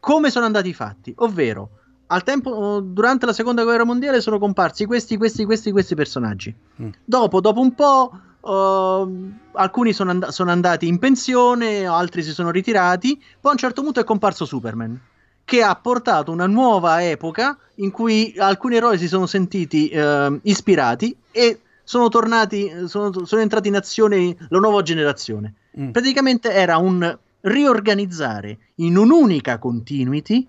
[0.00, 1.70] come sono andati i fatti, ovvero
[2.08, 6.52] al tempo, durante la seconda guerra mondiale sono comparsi questi, questi, questi, questi personaggi.
[6.82, 6.88] Mm.
[7.04, 8.10] Dopo, dopo un po',
[8.40, 13.16] uh, alcuni sono, and- sono andati in pensione, altri si sono ritirati.
[13.16, 14.98] Poi a un certo punto è comparso Superman,
[15.44, 21.16] che ha portato una nuova epoca in cui alcuni eroi si sono sentiti eh, ispirati
[21.30, 25.54] e sono tornati, sono, sono entrati in azione la nuova generazione.
[25.78, 25.90] Mm.
[25.90, 30.46] Praticamente era un riorganizzare in un'unica continuity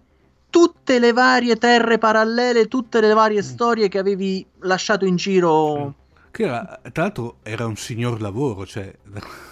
[0.52, 5.96] tutte le varie terre parallele, tutte le varie storie che avevi lasciato in giro.
[6.32, 8.94] Che era, tra l'altro era un signor lavoro, cioè...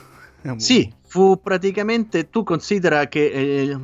[0.56, 3.78] Sì, fu praticamente, tu considera che eh,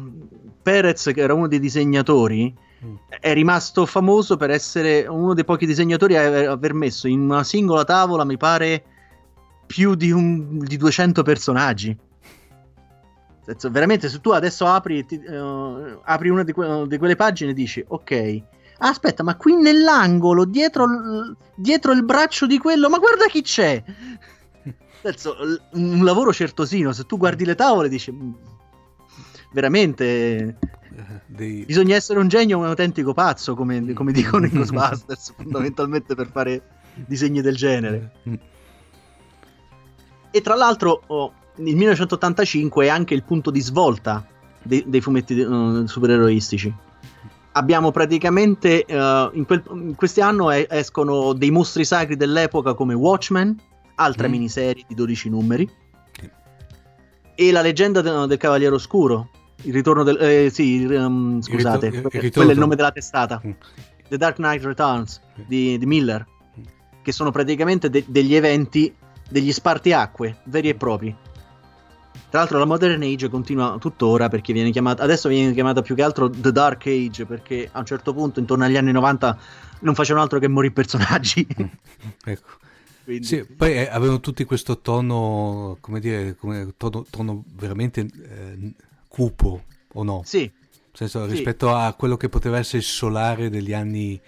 [0.62, 2.96] Perez, che era uno dei disegnatori, Mm.
[3.20, 7.84] è rimasto famoso per essere uno dei pochi disegnatori a aver, messo in una singola
[7.86, 8.84] tavola, mi pare,
[9.66, 11.98] più di, un, di 200 personaggi.
[13.46, 17.52] Senso, Veramente, se tu adesso apri, ti- eh, apri una di, que- di quelle pagine
[17.52, 18.44] e dici, ok,
[18.90, 20.88] aspetta, ma qui nell'angolo, dietro,
[21.56, 23.84] dietro il braccio di quello, ma guarda chi c'è!
[25.02, 28.32] L- un lavoro certosino, se tu guardi le tavole dici, "Mm,
[29.52, 30.58] veramente,
[31.28, 36.16] dei- bisogna essere un genio o un autentico pazzo, come, come dicono i Ghostbusters, fondamentalmente
[36.16, 36.62] per fare
[36.96, 38.12] disegni del genere.
[40.32, 44.26] E tra l'altro, oh, il 1985 è anche il punto di svolta
[44.62, 46.74] dei, dei fumetti eh, supereroistici.
[47.58, 53.58] Abbiamo praticamente eh, in, quel, in questi anni escono dei mostri sacri dell'epoca come Watchmen,
[53.96, 54.32] altra Mm.
[54.32, 55.70] miniserie di 12 numeri,
[56.20, 56.30] Sì.
[57.36, 59.30] e la leggenda de- del Cavaliere Oscuro.
[59.62, 60.18] Il ritorno del.
[60.20, 62.50] eh, sì, il, um, scusate, il quello ritorno.
[62.50, 63.42] è il nome della testata.
[63.46, 63.52] Mm.
[64.10, 66.26] The Dark Knight Returns di, di Miller,
[66.60, 66.64] Mm.
[67.04, 68.94] che sono praticamente de- degli eventi,
[69.30, 71.16] degli spartiacque veri e propri.
[72.36, 76.02] Tra l'altro la Modern Age continua tuttora perché viene chiamata, adesso viene chiamata più che
[76.02, 79.40] altro The Dark Age perché a un certo punto, intorno agli anni 90,
[79.80, 81.48] non facevano altro che morire personaggi.
[82.26, 82.50] Ecco.
[83.06, 88.74] Quindi- Sì, poi eh, avevano tutti questo tono, come dire, come tono, tono veramente eh,
[89.08, 89.64] cupo,
[89.94, 90.22] o no?
[90.26, 90.52] Sì, Nel
[90.92, 91.32] senso, Sì.
[91.36, 94.20] rispetto a quello che poteva essere il solare degli anni,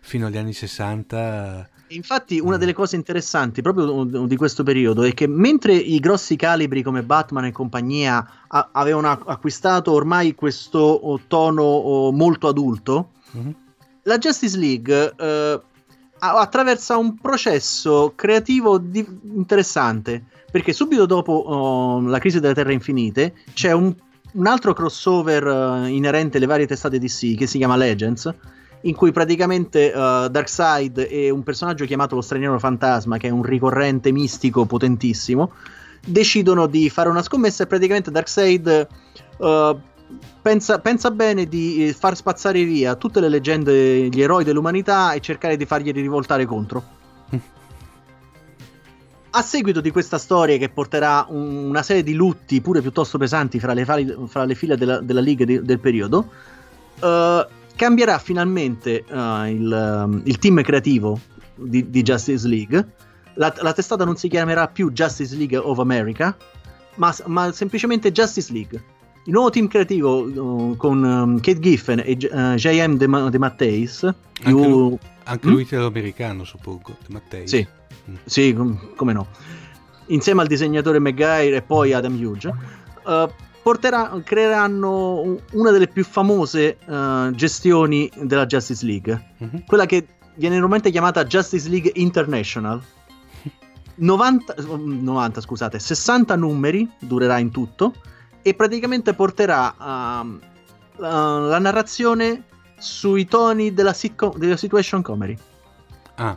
[0.00, 1.68] fino agli anni 60.
[1.94, 6.82] Infatti, una delle cose interessanti proprio di questo periodo è che mentre i grossi calibri
[6.82, 13.10] come Batman e compagnia a- avevano ac- acquistato ormai questo oh, tono oh, molto adulto,
[13.32, 13.54] Mhm.
[14.04, 15.60] la Justice League eh,
[16.18, 23.34] attraversa un processo creativo di- interessante perché subito dopo oh, la crisi delle Terre Infinite
[23.54, 23.94] c'è un,
[24.32, 25.46] un altro crossover
[25.84, 28.32] eh, inerente alle varie testate DC che si chiama Legends
[28.82, 33.42] in cui praticamente eh, Darkseid e un personaggio chiamato lo straniero fantasma che è un
[33.42, 35.52] ricorrente mistico potentissimo
[36.04, 38.88] decidono di fare una scommessa e praticamente Darkseid
[39.38, 39.76] eh,
[40.42, 45.20] pensa, pensa bene di eh, far spazzare via tutte le leggende, gli eroi dell'umanità e
[45.20, 47.00] cercare di farglieli rivoltare contro.
[49.34, 53.58] A seguito di questa storia che porterà un- una serie di lutti pure piuttosto pesanti
[53.58, 53.86] fra le,
[54.26, 56.28] fra le file della, della Liga di- del periodo,
[57.00, 57.46] eh,
[57.76, 61.18] cambierà finalmente eh, il, um, il team creativo
[61.56, 62.86] di, di Justice League.
[63.34, 66.36] La, la testata non si chiamerà più Justice League of America,
[66.96, 68.82] ma, ma semplicemente Justice League.
[69.24, 72.96] Il nuovo team creativo uh, con um, Kate Giffen e uh, J.M.
[72.96, 74.02] De, Ma- De Matteis.
[74.02, 74.54] Anche più-
[74.88, 75.50] lui, anche Mm?
[75.50, 77.46] lui italo-americano, suppongo, De Mattei.
[77.48, 77.66] Sì,
[78.10, 78.14] Mm.
[78.24, 79.28] sì, com- come no.
[80.06, 82.44] Insieme al disegnatore McGuire e poi Adam Hughes,
[83.04, 83.30] uh,
[83.62, 89.64] porterà- creeranno un- una delle più famose uh, gestioni della Justice League, Mhm.
[89.66, 92.82] quella che viene normalmente chiamata Justice League International.
[93.94, 97.92] 90, mm, 90, scusate, 60 numeri durerà in tutto
[98.42, 100.38] e praticamente porterà uh,
[100.96, 102.44] la narrazione
[102.78, 105.36] sui toni della, sitcom- della situation comedy.
[106.16, 106.36] Ah,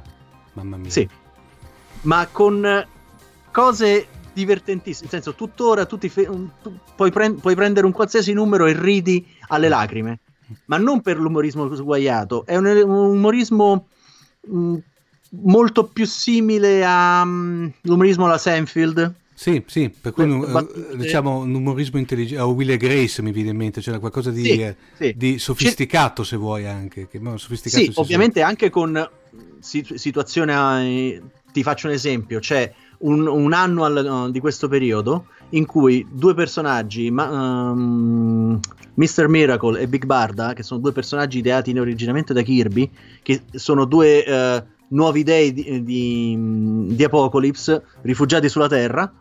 [0.53, 0.89] mamma mia.
[0.91, 1.07] Sì,
[2.01, 2.85] ma con
[3.51, 5.09] cose divertentissime.
[5.11, 6.29] Nel senso, tuttora tu, ti fe-
[6.61, 10.19] tu puoi, pren- puoi prendere un qualsiasi numero e ridi alle lacrime,
[10.65, 13.87] ma non per l'umorismo sguaiato, è un, un umorismo
[14.41, 14.75] mh,
[15.43, 19.13] molto più simile all'umorismo mm, alla Seinfeld.
[19.37, 23.49] Sì, sì, per cui un, diciamo un umorismo intelligente, o Will e Grace mi viene
[23.49, 25.13] in mente, c'era qualcosa di, sì, eh, sì.
[25.15, 27.07] di sofisticato se vuoi anche.
[27.09, 28.47] Che, sofisticato sì, ovviamente sa.
[28.47, 29.09] anche con
[29.59, 31.21] situazione,
[31.51, 36.33] ti faccio un esempio, c'è un, un annual uh, di questo periodo in cui due
[36.33, 38.59] personaggi, ma, um,
[38.95, 39.27] Mr.
[39.27, 42.89] Miracle e Big Barda, che sono due personaggi ideati originariamente da Kirby,
[43.21, 44.23] che sono due...
[44.27, 46.37] Uh, nuovi dei di, di,
[46.95, 49.11] di Apocalypse rifugiati sulla Terra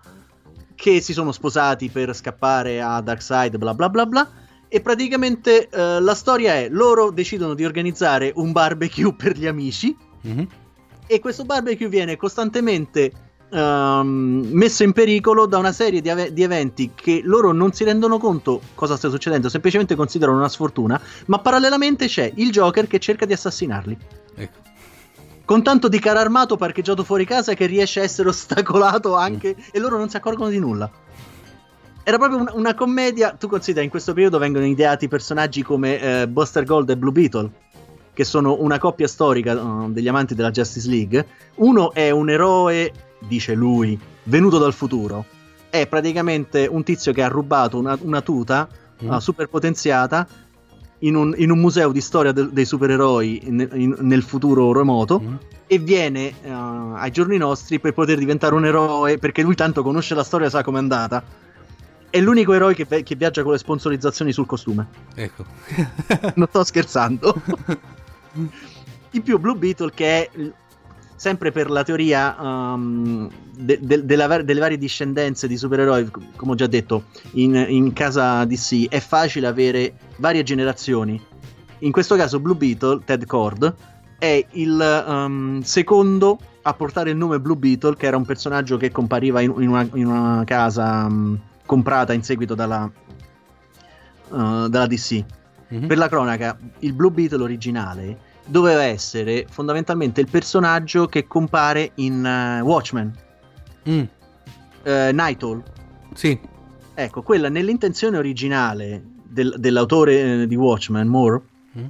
[0.75, 4.29] che si sono sposati per scappare a Darkseid, bla bla bla bla.
[4.69, 9.97] E praticamente uh, la storia è: loro decidono di organizzare un barbecue per gli amici.
[10.27, 10.45] Mm-hmm.
[11.07, 13.13] E questo barbecue viene costantemente
[13.51, 17.85] um, messo in pericolo da una serie di, ave- di, eventi che loro non si
[17.85, 21.01] rendono conto cosa sta succedendo, semplicemente considerano una sfortuna.
[21.27, 23.99] Ma parallelamente c'è il Joker che cerca di assassinarli.
[24.37, 24.63] Ecco
[25.45, 29.63] con tanto di carro armato parcheggiato fuori casa che riesce a essere ostacolato anche mm.
[29.73, 30.91] e loro non si accorgono di nulla.
[32.03, 33.33] Era proprio un, una commedia.
[33.33, 37.51] Tu consideri in questo periodo vengono ideati personaggi come eh, Buster Gold e Blue Beetle,
[38.13, 41.27] che sono una coppia storica uh, degli amanti della Justice League.
[41.57, 42.93] Uno è un eroe,
[43.27, 45.25] dice lui, venuto dal futuro.
[45.69, 48.69] È praticamente un tizio che ha rubato una, una tuta
[49.03, 49.11] mm.
[49.11, 50.27] uh, super potenziata
[51.01, 55.21] in un, in un museo di storia de, dei supereroi in, in, nel futuro remoto
[55.21, 55.35] mm.
[55.67, 60.15] e viene uh, ai giorni nostri per poter diventare un eroe perché lui tanto conosce
[60.15, 61.23] la storia e sa com'è andata.
[62.09, 64.87] È l'unico eroe che, che viaggia con le sponsorizzazioni sul costume.
[65.17, 65.45] Ecco.
[66.37, 67.35] non sto scherzando.
[69.15, 70.31] in più Blue Beetle che è
[71.17, 76.55] sempre per la teoria um, de, de, della, delle varie discendenze di supereroi, come ho
[76.55, 81.21] già detto, in, in, casa DC è facile avere varie generazioni.
[81.81, 83.75] In questo caso Blue Beetle, Ted Cord,
[84.19, 88.91] è il um, secondo a portare il nome Blue Beetle, che era un personaggio che
[88.91, 92.91] compariva in, in, una, in una, casa um, comprata in seguito dalla,
[94.29, 95.25] uh, dalla DC.
[95.73, 95.87] Mm-hmm.
[95.87, 102.61] Per la cronaca, il Blue Beetle originale doveva essere fondamentalmente il personaggio che compare in
[102.61, 103.13] uh, Watchmen.
[103.89, 104.03] Mm.
[104.85, 105.63] Uh, Night Hall.
[106.15, 106.39] Sì.
[106.95, 111.43] Ecco, quella nell'intenzione originale del, dell'autore eh, di Watchmen, Moore.
[111.79, 111.85] Mm.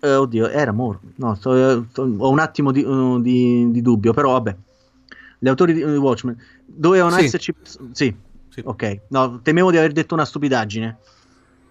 [0.00, 0.98] Uh, oddio, era Moore.
[1.16, 2.84] No, sto, sto, ho un attimo di,
[3.22, 4.56] di, di, dubbio, però vabbè.
[5.38, 7.24] Gli autori di, di Watchmen dovevano sì.
[7.24, 7.54] esserci.
[7.92, 8.14] Sì.
[8.48, 8.62] sì.
[8.64, 9.00] Ok.
[9.08, 10.98] No, temevo di aver detto una stupidaggine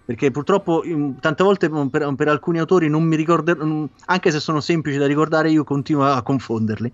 [0.06, 0.84] perché purtroppo
[1.18, 5.50] tante volte per, per, alcuni autori non mi ricordo, anche se sono semplici da ricordare,
[5.50, 6.92] io continuo a confonderli.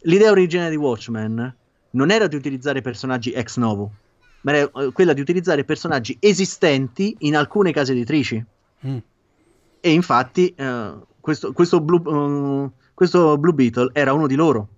[0.00, 1.54] L'idea originale di Watchmen
[1.90, 3.92] non era di utilizzare personaggi ex novo,
[4.40, 8.44] ma era eh, quella di utilizzare personaggi esistenti in alcune case editrici.
[8.84, 8.96] Mm.
[9.78, 14.68] E infatti uh, questo, questo, Blue, uh, questo, Blue, Beetle era uno di loro.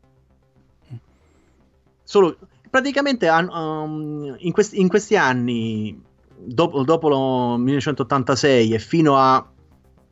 [2.04, 2.36] Solo,
[2.68, 5.98] praticamente um, in, questi, in questi anni
[6.44, 9.44] dopo, dopo lo 1986 e fino a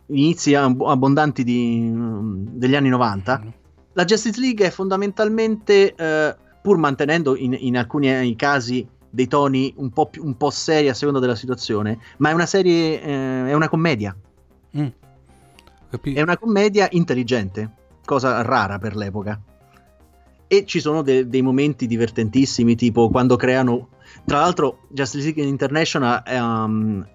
[0.08, 3.48] inizi abbondanti di, degli anni 90, mm.
[3.94, 9.90] la Justice League è fondamentalmente, eh, pur mantenendo in, in, alcuni casi dei toni un
[9.90, 13.54] po', più, un po' seri a seconda della situazione, ma è una serie, eh, è
[13.54, 14.14] una commedia.
[14.76, 14.86] Mm.
[16.02, 17.70] È una commedia intelligente,
[18.04, 19.40] cosa rara per l'epoca.
[20.48, 23.88] E ci sono de- dei momenti divertentissimi, tipo quando creano
[24.24, 27.06] tra l'altro, Justice League International um,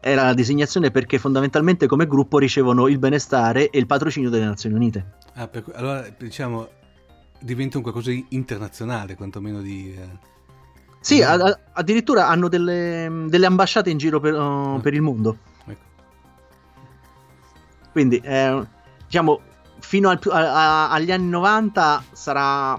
[0.00, 4.74] era la designazione perché fondamentalmente come gruppo ricevono il benestare e il patrocinio delle Nazioni
[4.74, 5.12] Unite.
[5.34, 6.68] Ah, per, allora diciamo
[7.40, 9.94] diventa un qualcosa di internazionale, quantomeno di...
[9.94, 10.28] Eh...
[11.00, 14.80] Sì, a, a, addirittura hanno delle, delle, ambasciate in giro per, uh, ah.
[14.80, 15.38] per il mondo.
[15.66, 15.84] Ecco.
[17.92, 18.66] Quindi, eh,
[19.06, 19.40] diciamo,
[19.78, 22.78] fino al, a, agli anni 90 sarà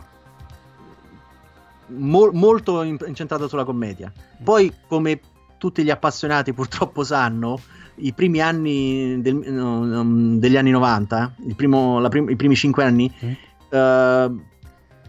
[1.96, 4.12] mo- molto incentrato sulla commedia.
[4.44, 5.20] Poi, come
[5.58, 7.60] tutti gli appassionati purtroppo sanno,
[7.96, 13.78] i primi anni del, um, degli anni 90, primo, prim- i primi cinque anni, mm.
[13.78, 14.42] uh,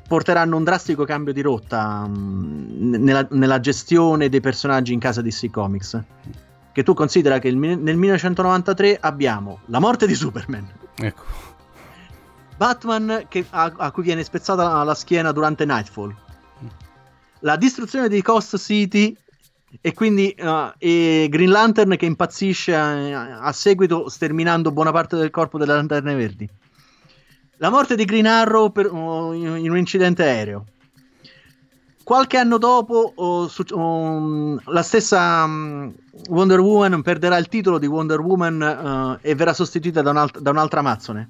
[0.06, 5.50] porteranno un drastico cambio di rotta um, nella, nella, gestione dei personaggi in casa DC
[5.50, 6.02] Comics.
[6.72, 10.70] Che tu considera che il, nel 1993 abbiamo la morte di Superman.
[10.96, 11.22] Ecco.
[12.56, 16.14] Batman che, a, a, cui viene spezzata la schiena durante Nightfall
[17.42, 19.16] la distruzione di Coast City
[19.80, 25.30] e quindi uh, e Green Lantern che impazzisce a, a, seguito sterminando buona parte del
[25.30, 26.48] corpo delle lanterne verdi.
[27.56, 30.66] La morte di Green Arrow per, uh, in un incidente aereo.
[32.02, 35.92] qualche anno dopo oh, su- um, la stessa um,
[36.28, 40.50] Wonder Woman perderà il titolo di Wonder Woman uh, e verrà sostituita da, un'alt- da
[40.50, 41.28] un'altra Amazzone.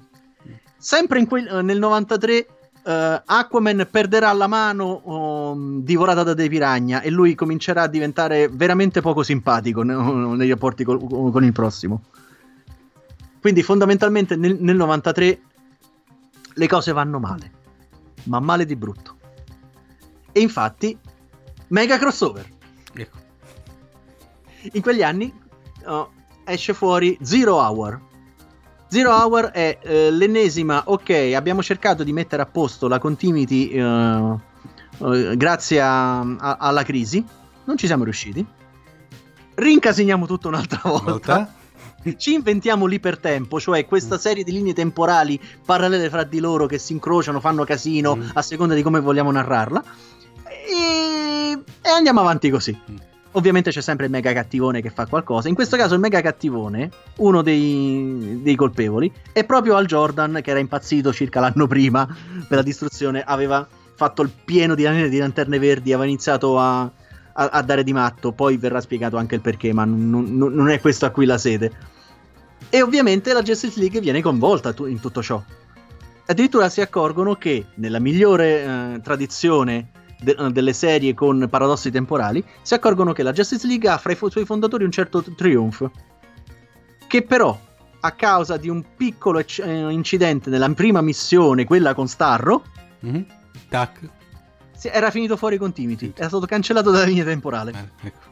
[0.77, 2.47] Sempre que- nel 93
[2.83, 8.47] uh, Aquaman perderà la mano um, divorata da dei piragna e lui comincerà a diventare
[8.49, 9.95] veramente poco simpatico ne-
[10.35, 10.99] nei rapporti col-
[11.31, 12.03] con il prossimo.
[13.39, 15.41] Quindi fondamentalmente nel, nel 93
[16.53, 17.51] le cose vanno male,
[18.23, 19.17] ma male di brutto.
[20.31, 20.97] E infatti,
[21.67, 22.47] mega crossover.
[22.93, 23.17] Ecco.
[24.71, 25.33] In quegli anni
[25.85, 26.07] uh,
[26.45, 27.99] esce fuori Zero Hour.
[28.93, 34.39] Zero Hour è eh, l'ennesima, ok, abbiamo cercato di mettere a posto la continuity uh,
[34.99, 37.25] uh, grazie a, a, alla crisi,
[37.63, 38.45] non ci siamo riusciti.
[39.55, 41.09] Rincasiniamo tutto un'altra volta.
[41.09, 41.53] Volta?
[42.17, 46.93] Ci inventiamo l'ipertempo, cioè questa serie di linee temporali parallele fra di loro che si
[46.93, 48.29] incrociano, fanno casino Mm.
[48.33, 49.83] a seconda di come vogliamo narrarla.
[50.45, 52.77] E, e andiamo avanti così.
[53.35, 55.47] Ovviamente c'è sempre il mega cattivone che fa qualcosa.
[55.47, 60.51] In questo caso il mega cattivone, uno dei, dei colpevoli, è proprio Al Jordan che
[60.51, 62.05] era impazzito circa l'anno prima
[62.47, 66.91] per la distruzione, aveva fatto il pieno di, di lanterne verdi, aveva iniziato a, a-
[67.33, 70.79] a dare di matto, poi verrà spiegato anche il perché, ma non, non- non è
[70.79, 71.71] questo a cui la sede.
[72.69, 75.41] E ovviamente la Justice League viene coinvolta in tutto ciò.
[76.25, 79.89] Addirittura si accorgono che nella migliore eh, tradizione
[80.23, 84.13] de- eh, delle serie con paradossi temporali, si accorgono che la Justice League ha fra
[84.13, 85.89] i fu- suoi fondatori un certo Triumph,
[87.07, 87.57] che però
[87.99, 92.63] a causa di un piccolo ecc- eh, incidente nella prima missione, quella con Starro,
[92.99, 93.25] Mhm.
[93.69, 93.99] Tac.
[94.91, 97.71] era finito fuori continuity, era stato cancellato dalla linea temporale.
[97.71, 98.31] Bene, ecco.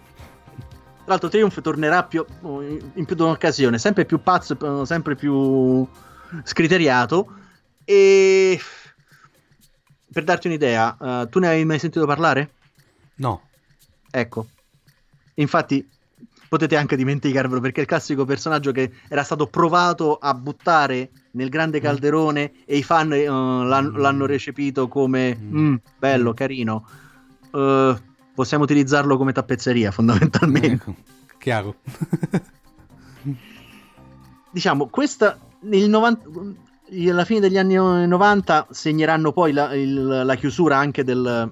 [1.03, 5.85] Tra l'altro Triumph tornerà più- in più di un'occasione, sempre più pazzo, eh, sempre più
[6.43, 7.33] scriteriato.
[7.83, 8.59] E
[10.11, 12.51] per darti un'idea, eh, tu ne hai mai sentito parlare?
[13.15, 13.41] No.
[14.09, 14.47] Ecco.
[15.35, 15.87] Infatti
[16.49, 21.47] potete anche dimenticarvelo perché è il classico personaggio che era stato provato a buttare nel
[21.49, 21.81] grande Mm.
[21.83, 25.57] calderone e i fan eh, l'han- l'hanno recepito come Mm.
[25.57, 26.85] "Mm, bello, carino.
[27.53, 27.95] Eh,
[28.35, 30.67] possiamo utilizzarlo come tappezzeria fondamentalmente.
[30.67, 30.95] Ecco.
[31.37, 31.75] Chiaro.
[34.51, 36.27] diciamo, questa nel 90
[37.09, 41.49] alla fine degli anni 90 segneranno poi la, il- la chiusura anche del-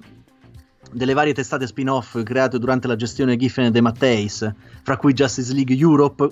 [0.92, 4.52] delle varie testate spin-off create durante la gestione Giffen e De Matteis,
[4.82, 6.28] fra cui Justice League Europe,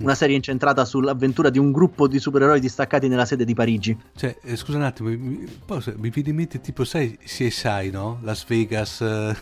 [0.00, 3.96] una serie incentrata sull'avventura di un gruppo di supereroi distaccati nella sede di Parigi.
[4.16, 8.18] Cioè, eh, scusa un attimo, mi, posso- mi viene in mente tipo, sai, CSI, no?
[8.22, 9.34] Las Vegas, eh,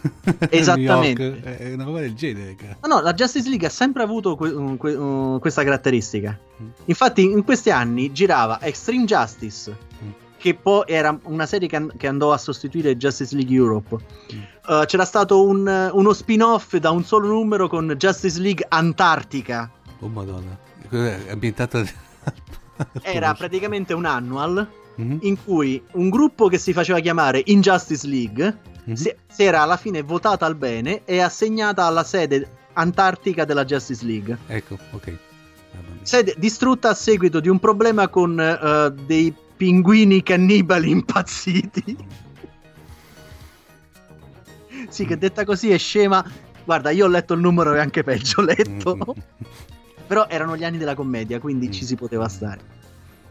[0.51, 1.23] Esattamente.
[1.29, 2.57] New York, eh, è una roba del genere.
[2.83, 6.39] No, no, la Justice League ha sempre avuto que- un- que- un- questa caratteristica.
[6.63, 6.67] Mm.
[6.87, 9.71] Infatti, in questi anni girava Extreme Justice,
[10.05, 10.09] Mm.
[10.37, 13.97] che poi era una serie che, an- che andò a sostituire Justice League Europe.
[14.35, 14.41] Mm.
[14.65, 19.71] Uh, c'era stato un- uno spin-off da un solo numero con Justice League Antartica.
[20.03, 20.57] Oh madonna.
[20.89, 21.31] Cos'è?
[21.31, 21.83] Ambientata...
[23.03, 28.59] Era praticamente un annual Mhm, in cui un gruppo che si faceva chiamare Injustice League
[28.85, 28.95] mhm.
[28.95, 34.05] si, si era alla fine votata al bene e assegnata alla sede antartica della Justice
[34.05, 34.37] League.
[34.47, 35.07] Ecco, ok.
[35.07, 35.19] Mia.
[36.03, 41.97] sede distrutta a seguito di un problema con eh, dei pinguini cannibali impazziti.
[44.89, 46.25] sì, che detta così è scema.
[46.65, 49.15] Guarda, io ho letto il numero e anche peggio ho letto.
[50.13, 51.71] Però erano gli anni della commedia, quindi Mm.
[51.71, 52.61] ci si poteva stare.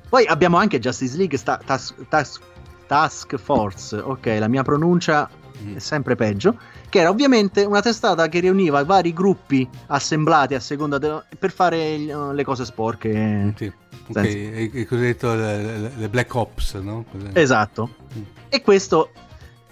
[0.10, 2.40] Poi abbiamo anche Justice League sta- Tas- Tas-
[2.88, 3.96] Task Force.
[3.98, 5.30] Ok, la mia pronuncia
[5.64, 5.76] Mm.
[5.76, 6.58] è sempre peggio.
[6.90, 11.78] Che era ovviamente una testata che riuniva vari gruppi assemblati a seconda de- per fare
[11.78, 13.54] eh, le cose sporche.
[13.56, 13.74] Sì, ok,
[14.12, 17.06] Senza- è, è cosiddetto le, le- Black Ops, no?
[17.34, 17.90] Esatto.
[18.18, 18.22] Mm.
[18.50, 19.12] E questo,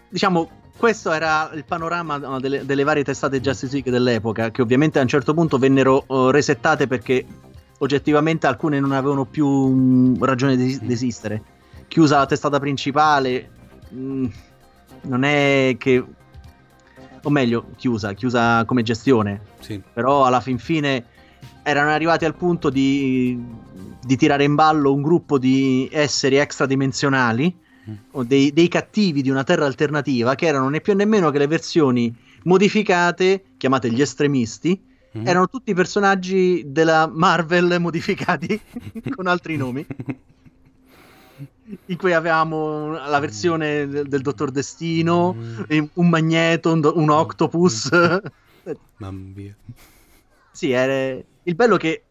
[0.10, 0.48] diciamo,
[0.80, 5.02] questo era il panorama no, delle, delle varie testate Justice League dell'epoca, che ovviamente a
[5.02, 7.26] un certo punto vennero eh, resettate perché
[7.80, 10.90] oggettivamente alcune non avevano più mm, ragione di Mm.
[10.90, 11.44] esistere.
[11.90, 13.50] Chiusa la testata principale,
[13.94, 14.26] mm,
[15.02, 16.04] non è che...
[17.24, 19.82] O meglio, chiusa, chiusa come gestione, Sì.
[19.94, 21.04] però alla fin fine
[21.64, 23.38] erano arrivati al punto di,
[24.02, 27.68] di tirare in ballo un gruppo di esseri extradimensionali.
[28.12, 31.38] O dei, dei cattivi di una terra alternativa che erano né più né meno che
[31.38, 32.14] le versioni
[32.44, 35.28] modificate, chiamate gli estremisti, Mhm.
[35.28, 38.60] erano tutti personaggi della Marvel modificati
[39.16, 39.84] con altri nomi,
[41.86, 45.84] in cui avevamo la versione del, del Dottor Destino, Mm.
[45.94, 47.90] un magneto, un, un octopus.
[48.98, 49.56] Mamma mia.
[50.52, 51.20] Sì, era...
[51.44, 52.04] il bello è che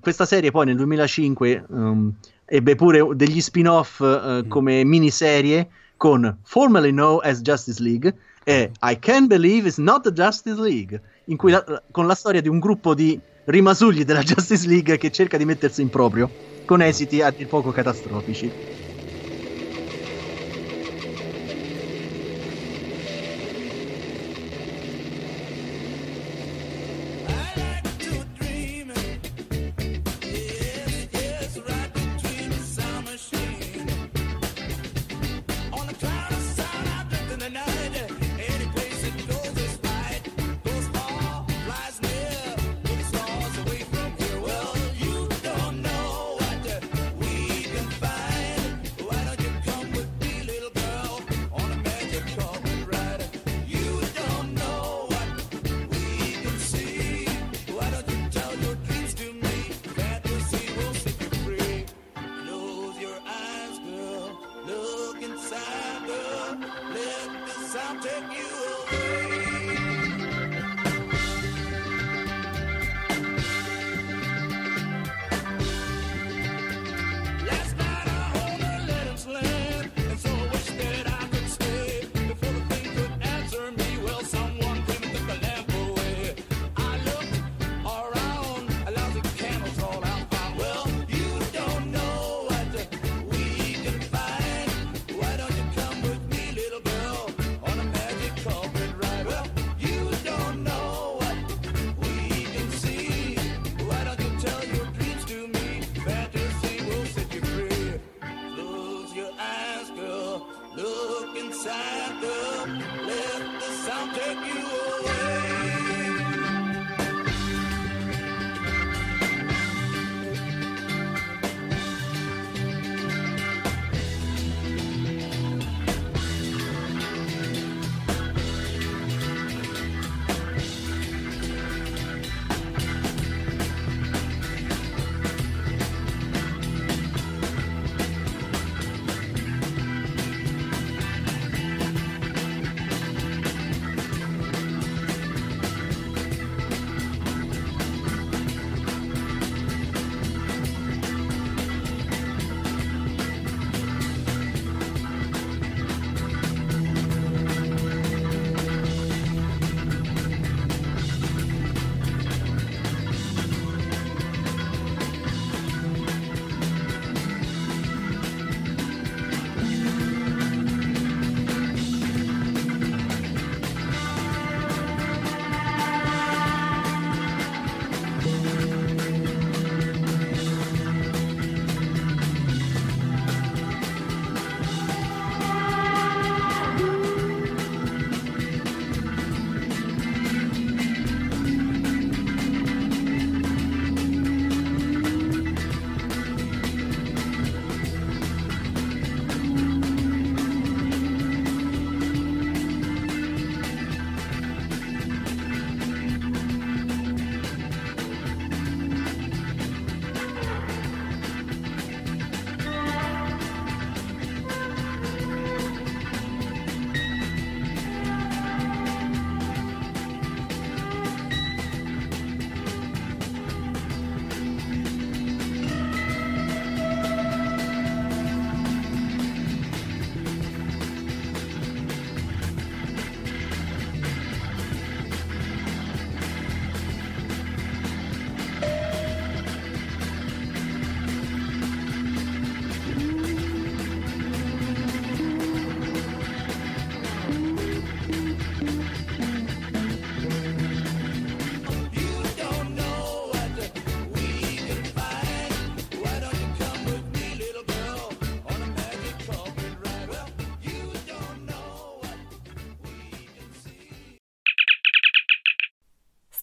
[0.00, 2.12] questa serie poi nel 2005 um,
[2.46, 4.48] ebbe pure degli spin-off uh, Mm.
[4.48, 10.12] come miniserie con formerly known as Justice League è I Can't Believe It's Not the
[10.12, 14.66] Justice League, in cui la, con la storia di un gruppo di rimasugli della Justice
[14.68, 16.32] League che cerca di mettersi in proprio,
[16.64, 18.54] con esiti a dir poco catastrofici.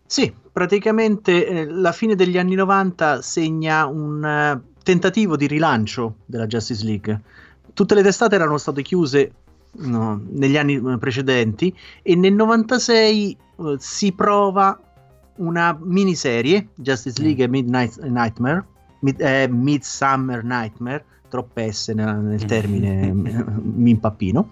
[0.06, 6.46] Sì, praticamente eh, la fine degli anni 90 segna un uh, tentativo di rilancio della
[6.46, 7.22] Justice League.
[7.74, 9.32] Tutte le testate erano state chiuse
[9.72, 14.80] no, negli anni eh, precedenti e nel 96 eh, si prova
[15.38, 18.66] una miniserie Justice League e Midnight Nightmare
[19.00, 24.52] Mid, eh, Midsummer Nightmare troppe S nel, nel termine mi impappino.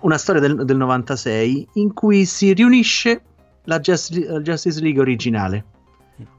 [0.00, 3.22] Una storia del, del 96 in cui si riunisce
[3.68, 5.64] la Justice, Justice League originale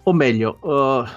[0.03, 1.07] o meglio uh,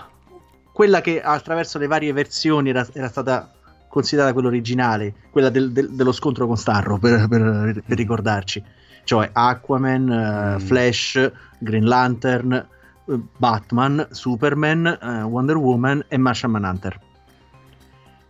[0.72, 3.51] quella che attraverso le varie versioni era, era stata
[3.89, 8.62] considerata quella originale, quella del, del, dello scontro con Starro, per, per, per ricordarci,
[9.05, 10.60] cioè Aquaman, uh.
[10.60, 12.66] Flash, Green Lantern,
[13.05, 16.98] uh, Batman, Superman, uh, Wonder Woman e Martian Manhunter.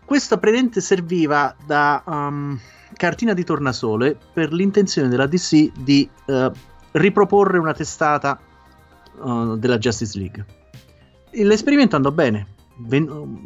[0.05, 2.59] Questa predente serviva da um,
[2.95, 6.09] cartina di tornasole per l'intenzione della DC di
[6.93, 8.39] riproporre una testata
[9.57, 10.45] della Justice League.
[11.33, 12.47] L'esperimento andò bene,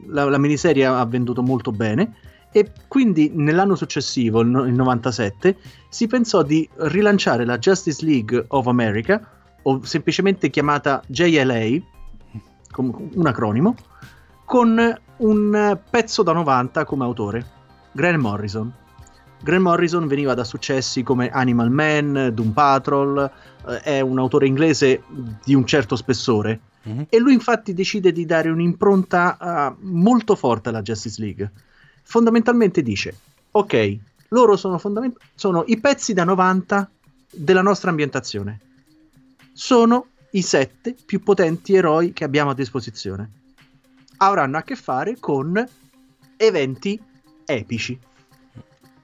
[0.07, 2.17] la, la, miniserie ha venduto molto bene
[2.53, 5.57] e quindi nell'anno successivo, il, il 97,
[5.89, 9.21] si pensò di rilanciare la Justice League of America,
[9.63, 11.79] o semplicemente chiamata JLA,
[12.77, 13.75] un acronimo,
[14.45, 17.47] con un pezzo da 90 come autore,
[17.93, 18.73] Grant Morrison.
[19.43, 23.31] Grant Morrison veniva da successi come Animal Man, Doom Patrol,
[23.69, 25.03] eh, è un autore inglese
[25.45, 27.03] di un certo spessore Mm-hmm.
[27.09, 31.51] E lui infatti decide di dare un'impronta uh, molto forte alla Justice League.
[32.03, 33.17] Fondamentalmente dice,
[33.51, 33.99] ok,
[34.29, 36.89] loro sono, fondament- sono i pezzi da 90
[37.33, 38.61] della nostra ambientazione.
[39.53, 43.31] Sono i sette più potenti eroi che abbiamo a disposizione.
[44.19, 45.63] Avranno a che fare con
[46.37, 47.01] eventi
[47.45, 47.99] epici.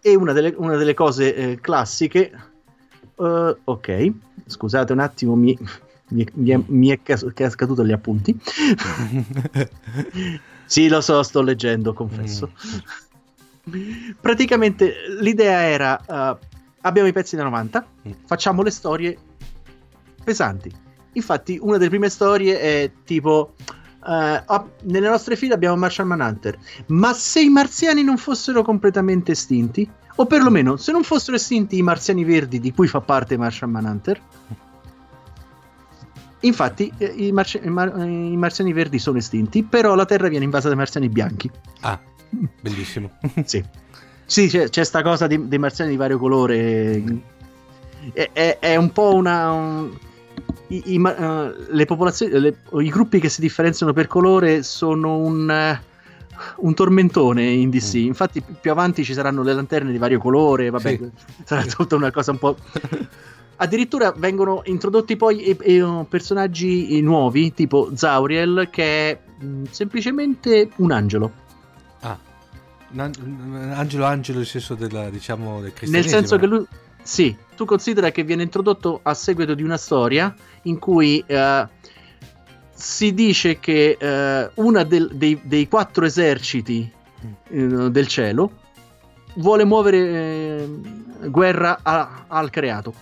[0.03, 2.51] E una delle, una delle cose eh, classiche...
[3.15, 4.11] Uh, ok,
[4.47, 5.57] scusate un attimo, mi,
[6.09, 6.99] mi, mi, è, mi è
[7.51, 8.37] scaduto gli appunti.
[10.67, 12.51] sì, lo so, sto leggendo, confesso.
[13.71, 14.11] Mm.
[14.21, 16.37] Praticamente l'idea era: uh,
[16.81, 18.13] abbiamo i pezzi da 90, mm.
[18.25, 19.17] facciamo le storie
[20.25, 20.73] pesanti.
[21.13, 23.55] Infatti, una delle prime storie è tipo.
[24.05, 26.59] Uh, nelle nostre file abbiamo Martian Manhunter.
[26.87, 31.83] Ma se i marziani non fossero completamente estinti, o perlomeno se non fossero estinti i
[31.83, 34.21] marziani verdi di cui fa parte Martian Manhunter,
[36.43, 40.45] Infatti, eh, i, marci- i, mar- i, marziani verdi sono estinti, però la Terra viene
[40.45, 41.51] invasa dai marziani bianchi.
[41.81, 42.01] Ah,
[42.61, 43.13] bellissimo.
[43.45, 43.65] sì.
[44.25, 47.05] Sì, c'è, c'è sta cosa di, dei marziani di vario colore.
[48.13, 49.53] È, è, è un po' una.
[49.53, 49.91] Un,
[50.75, 55.79] i, i, uh, le popolazioni, le, i gruppi che si differenziano per colore sono un.
[55.79, 55.91] Uh,
[56.57, 57.97] un tormentone in DC.
[57.97, 58.07] Mm.
[58.07, 60.71] Infatti, più avanti ci saranno le lanterne di vario colore.
[60.71, 61.11] Vabbè, sì.
[61.45, 62.57] sarà tutta una cosa un po'.
[63.57, 70.71] Addirittura vengono introdotti poi e, e, personaggi nuovi, tipo Zauriel, che è mh, mm, semplicemente
[70.77, 71.33] un angelo.
[72.01, 72.19] Ah,
[72.91, 76.67] un angelo angelo nel senso della, diciamo, del Nel senso che lui...
[77.05, 80.33] Sì, tu considera che viene introdotto a seguito di una storia
[80.63, 81.67] in cui uh,
[82.73, 83.97] si dice che
[84.55, 86.91] una del, dei, dei, quattro eserciti
[87.51, 88.61] uh, del cielo
[89.35, 90.69] vuole muovere
[91.29, 92.95] guerra a, al creato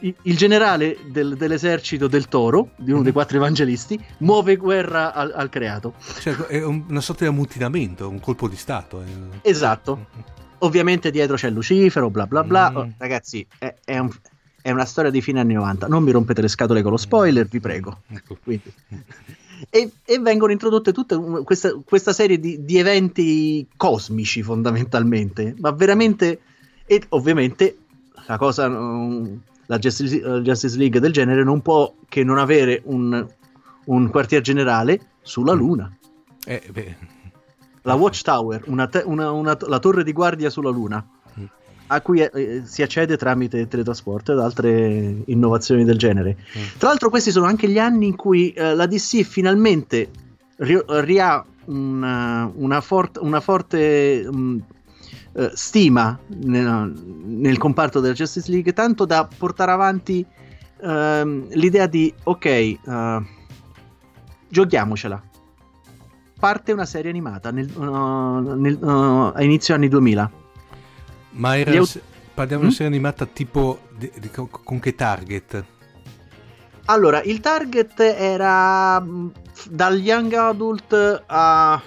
[0.00, 3.16] il generale del, dell'esercito del toro, di uno dei mhm.
[3.16, 5.94] quattro evangelisti, muove guerra al, al creato.
[6.20, 9.02] Cioè, è un, una sorta di ammutinamento, un colpo di Stato.
[9.02, 9.50] Eh.
[9.50, 10.06] Esatto.
[10.58, 12.70] Ovviamente dietro c'è Lucifero, bla bla bla.
[12.70, 12.90] Mm.
[12.98, 14.10] Ragazzi, è, è, un,
[14.64, 15.86] è, una storia di fine anni 90.
[15.86, 18.00] Non mi rompete le scatole con lo spoiler, vi prego.
[18.08, 18.38] Ecco.
[19.70, 25.54] E, e, vengono introdotte tutta questa, questa serie di, di eventi cosmici, fondamentalmente.
[25.58, 26.40] Ma veramente...
[26.86, 27.78] E ovviamente
[28.26, 28.68] la cosa
[29.66, 33.26] la Justice, la Justice, League del genere non può che non avere un,
[33.86, 35.58] un quartier generale sulla mm.
[35.58, 35.96] Luna.
[36.46, 36.96] Eh,
[37.82, 41.13] la Watchtower, una te, una, una, la torre di guardia sulla Luna, mm.
[41.88, 46.36] A cui eh, si accede tramite teletrasporto ed altre innovazioni del genere.
[46.58, 46.62] Mm.
[46.78, 50.08] Tra l'altro questi sono anche gli anni in cui eh, la DC finalmente
[50.56, 54.62] ri- riha una, una, forte, una forte um,
[55.32, 56.92] uh, stima nel,
[57.24, 60.24] nel, comparto della Justice League, tanto da portare avanti
[60.80, 63.24] uh, l'idea di ok, uh,
[64.48, 65.22] giochiamocela.
[66.38, 70.42] Parte una serie animata nel, uh, nel, a inizio anni 2000.
[71.34, 72.00] Ma era, aut-
[72.34, 72.76] parliamo di una mm?
[72.76, 75.64] serie animata tipo di, di, con che target?
[76.86, 79.28] Allora, il target era mm,
[79.70, 81.80] dal young adult a...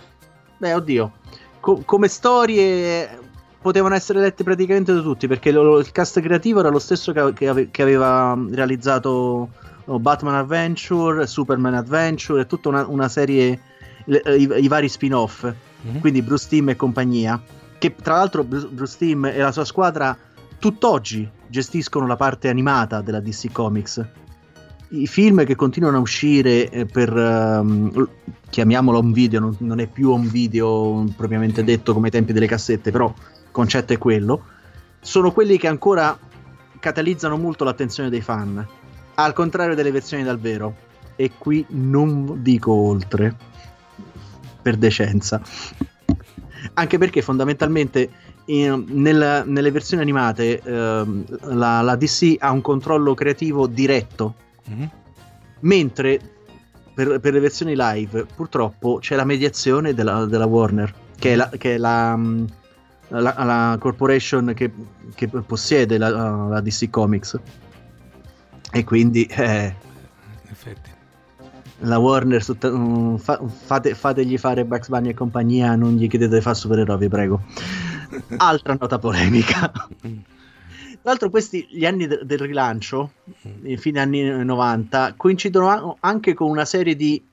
[0.57, 1.11] Beh, oddio.
[1.59, 3.25] Co- come storie
[3.61, 7.33] potevano essere lette praticamente da tutti perché lo, il cast creativo era lo stesso che,
[7.33, 9.49] che, ave, che aveva realizzato
[9.85, 13.59] oh, Batman Adventure, Superman Adventure e tutta una, una serie,
[14.05, 15.99] le, i, i, vari spin-off, mm-hmm.
[15.99, 17.41] quindi Bruce Timm e compagnia.
[17.77, 20.17] Che tra l'altro Bruce, Timm e la sua squadra
[20.59, 24.05] tutt'oggi gestiscono la parte animata della DC Comics.
[24.89, 28.07] I film che continuano a uscire eh, per, um,
[28.49, 32.47] chiamiamolo un video, non, non, è più un video propriamente detto come ai tempi delle
[32.47, 34.43] cassette, però il concetto è quello,
[35.01, 36.17] sono quelli che ancora
[36.79, 38.65] catalizzano molto l'attenzione dei fan,
[39.15, 40.85] al contrario delle versioni dal vero.
[41.19, 43.35] E qui non dico oltre,
[44.61, 45.41] per decenza.
[46.73, 48.09] Anche perché fondamentalmente
[48.45, 51.25] in, nel, nelle versioni animate ehm,
[51.55, 54.35] la, la, DC ha un controllo creativo diretto,
[54.69, 54.87] mm-hmm.
[55.61, 56.19] mentre
[56.93, 61.49] per, per, le versioni live purtroppo c'è la mediazione della, della Warner, che è la,
[61.49, 62.45] che è la, mm,
[63.09, 64.71] la, la corporation che,
[65.13, 67.39] che possiede la, DC Comics.
[68.71, 69.25] E quindi...
[69.25, 69.73] Eh,
[70.43, 70.95] In effetti
[71.79, 76.55] la Warner fa, fate, fategli fare Bugs Bunny e compagnia non gli chiedete di fare
[76.55, 77.41] supereroi vi prego.
[78.37, 79.71] Altra nota polemica.
[81.07, 83.11] Tra l'altro questi gli anni de- del rilancio
[83.77, 87.23] fine anni 90 coincidono anche con una serie di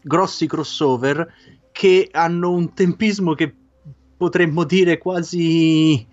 [0.00, 1.32] grossi crossover
[1.72, 3.52] che hanno un tempismo che
[4.16, 6.06] potremmo dire quasi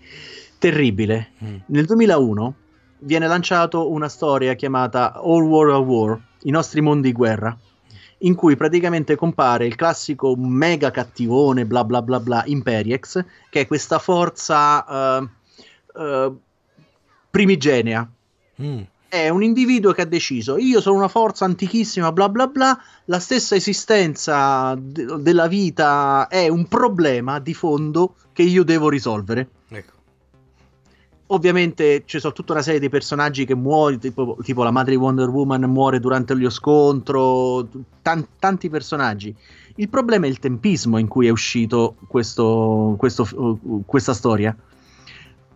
[0.58, 1.32] terribile.
[1.44, 1.56] Mm.
[1.68, 2.56] nel 2001
[3.00, 7.56] viene lanciato una storia chiamata All War a War i nostri mondi di guerra
[8.24, 13.68] in cui praticamente compare il classico mega cattivone bla bla bla bla Imperiex, che è
[13.68, 16.40] questa forza uh, uh,
[17.30, 18.10] primigenia.
[18.62, 18.82] Mm.
[19.08, 23.20] È un individuo che ha deciso, io sono una forza antichissima, bla bla bla, la
[23.20, 29.48] stessa esistenza de- della vita è un problema di fondo che io devo risolvere.
[31.34, 34.98] Ovviamente ci sono tutta una serie di personaggi che muoiono, tipo, tipo, la madre di
[34.98, 37.68] Wonder Woman muore durante lo scontro,
[38.04, 39.36] tan- tanti personaggi.
[39.78, 44.56] Il problema è il tempismo in cui è uscito questo, questo, uh, questa storia.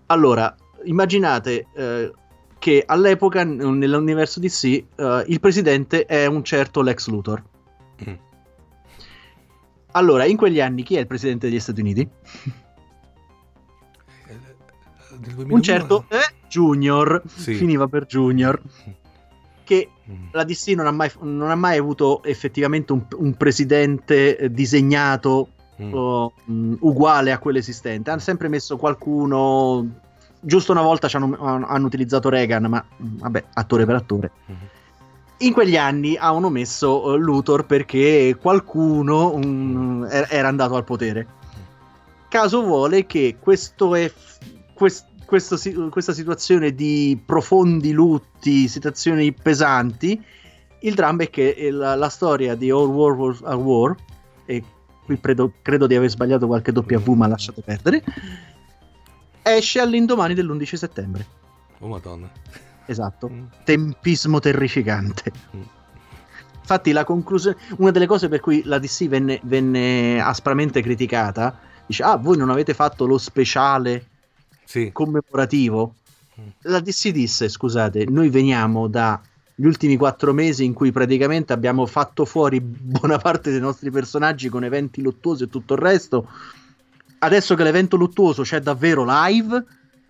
[0.08, 0.56] Allora,
[0.86, 2.12] immaginate uh,
[2.58, 7.44] che all'epoca nell'universo DC uh, il presidente è un certo Lex Luthor.
[8.10, 8.14] Mm.
[9.91, 12.10] Allora, in quegli anni chi è il presidente degli Stati Uniti?
[15.49, 17.53] Un certo eh, Junior sì.
[17.56, 18.61] finiva per Junior
[19.64, 20.27] che mm.
[20.31, 25.49] la DC non ha, mai, non ha mai avuto effettivamente un, un presidente eh, disegnato
[25.81, 25.94] mm.
[25.94, 29.85] uh, um, uguale a quello esistente hanno sempre messo qualcuno
[30.39, 34.60] giusto una volta hanno, hanno, utilizzato Reagan ma mm, vabbè attore per attore mm-hmm.
[35.39, 41.35] in quegli anni hanno messo uh, Luthor perché qualcuno um, era andato al potere
[42.30, 44.11] caso vuole che questo è
[44.73, 45.58] quest- questo,
[45.90, 50.20] questa situazione di profondi lutti, situazioni pesanti,
[50.80, 53.94] il dramma è che la, la storia di All War Was a War,
[54.45, 54.64] e
[55.04, 58.04] qui credo, credo di aver sbagliato qualche W, ma lasciate perdere,
[59.44, 61.26] esce all'indomani dell'11 settembre.
[61.80, 62.32] Oh madonna.
[62.86, 63.44] Esatto, mm.
[63.66, 65.32] tempismo terrificante.
[65.56, 65.62] Mm.
[66.62, 72.04] Infatti la conclusione, una delle cose per cui la DC venne, venne aspramente criticata, dice,
[72.04, 74.06] ah, voi non avete fatto lo speciale
[74.68, 74.91] sì.
[74.91, 75.95] commemorativo.
[76.39, 76.48] Mm.
[76.64, 82.26] La DC disse, scusate, noi veniamo dagli ultimi quattro mesi in cui praticamente abbiamo fatto
[82.26, 86.30] fuori buona parte dei nostri personaggi con eventi luttuosi e tutto il resto.
[87.19, 89.65] Adesso che l'evento luttuoso c'è davvero live,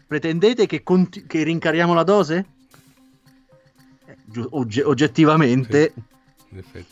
[0.07, 2.45] pretendete che, conti- che rincariamo la dose?
[4.05, 5.93] Eh, ogge- oggettivamente,
[6.71, 6.83] sì,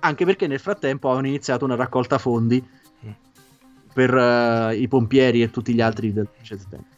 [0.00, 2.64] anche perché nel frattempo avevano iniziato una raccolta fondi
[3.94, 6.92] per uh, i pompieri e tutti gli altri del settembre.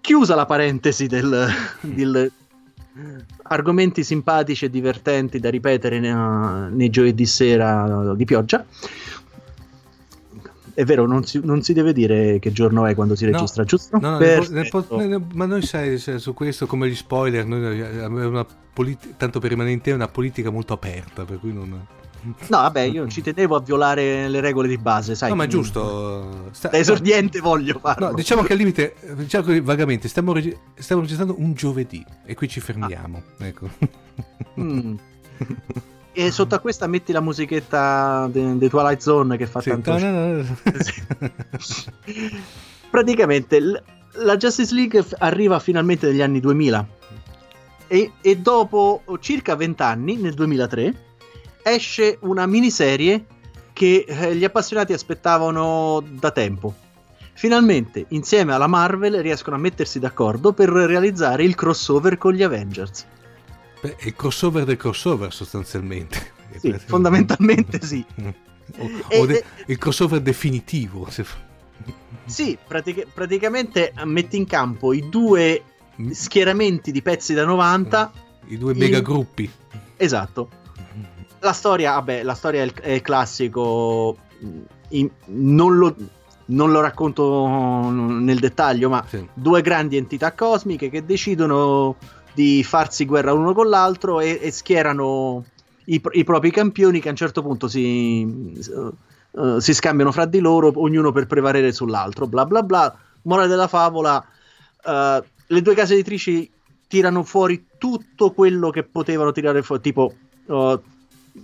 [0.00, 1.48] Chiusa la parentesi del,
[1.82, 2.32] del
[3.42, 8.64] argomenti simpatici e divertenti da ripetere nei, nei giovedì sera di pioggia.
[10.72, 13.68] È vero, non si, non si, deve dire che giorno è quando si registra, no,
[13.68, 13.98] giusto?
[13.98, 19.40] No, no, nel, nel, ma noi sai, su questo, come gli spoiler, una politi- tanto
[19.40, 21.86] per rimanere in te, una politica molto aperta, per cui non...
[22.48, 25.30] No, vabbè, io ci tenevo a violare le regole di base, sai.
[25.30, 26.48] No, ma è giusto.
[26.52, 26.68] Sta...
[26.68, 28.08] Da esordiente voglio farlo.
[28.08, 30.56] No, diciamo che al limite, diciamo che vagamente, stiamo, reg...
[30.74, 33.22] stiamo, registrando un giovedì e qui ci fermiamo.
[33.38, 33.46] Ah.
[33.46, 33.68] Ecco.
[34.58, 34.94] Mm.
[36.18, 39.98] E sotto a questa metti la musichetta dei Twilight Zone che fa sì, tanto...
[39.98, 40.56] No, no.
[42.88, 43.60] Praticamente
[44.12, 46.88] la Justice League arriva finalmente negli anni 2000
[47.86, 51.05] e, e dopo circa 20 anni, nel 2003
[51.70, 53.24] esce una miniserie
[53.72, 56.74] che eh, gli appassionati aspettavano da tempo.
[57.34, 63.06] Finalmente, insieme alla Marvel, riescono a mettersi d'accordo per realizzare il crossover con gli Avengers.
[63.82, 66.32] Beh, il crossover del crossover, sostanzialmente.
[66.56, 68.04] Sì, fondamentalmente sì.
[68.78, 71.08] O, E- o de- e- il crossover definitivo.
[72.24, 75.62] Sì, pratica- praticamente metti in campo i due
[76.10, 78.10] schieramenti di pezzi da 90.
[78.48, 79.48] I due in- megagruppi.
[79.96, 80.48] Esatto.
[81.40, 84.16] La storia, vabbè, la storia è è classico.
[84.90, 85.94] in- non, lo,
[86.46, 87.46] non lo racconto
[87.90, 89.26] nel dettaglio, ma Sì.
[89.34, 91.96] due grandi entità cosmiche che decidono
[92.34, 95.44] di farsi guerra l'uno con l'altro e, e schierano
[95.86, 100.38] i, i propri campioni che a un certo punto si, eh, si scambiano fra di
[100.40, 102.94] loro, ognuno per prevalere sull'altro, bla bla bla.
[103.22, 104.24] Morale della favola,
[104.84, 106.48] eh, le due case editrici
[106.86, 110.12] tirano fuori tutto quello che potevano tirare fuori, tipo
[110.48, 110.80] eh,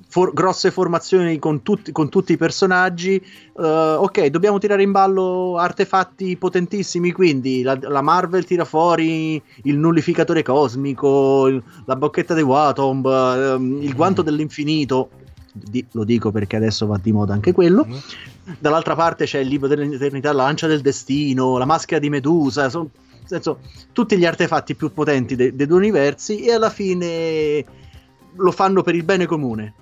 [0.09, 3.16] for- grosse formazioni con tutti, con tutti i personaggi.
[3.16, 9.77] eh, ok, dobbiamo tirare in ballo artefatti potentissimi, quindi la, la Marvel tira fuori il
[9.78, 15.10] nullificatore cosmico, il- la bocchetta di Watomb, ehm, il guanto dell'infinito.
[15.55, 17.86] Di- lo dico perché adesso va di moda anche quello.
[18.59, 22.89] Dall'altra parte c'è il libro dell'eternità, la lancia del destino, la maschera di Medusa, son-
[23.19, 23.59] nel senso,
[23.93, 27.62] tutti gli artefatti più potenti de- dei due universi e alla fine
[28.36, 29.74] lo fanno per il bene comune,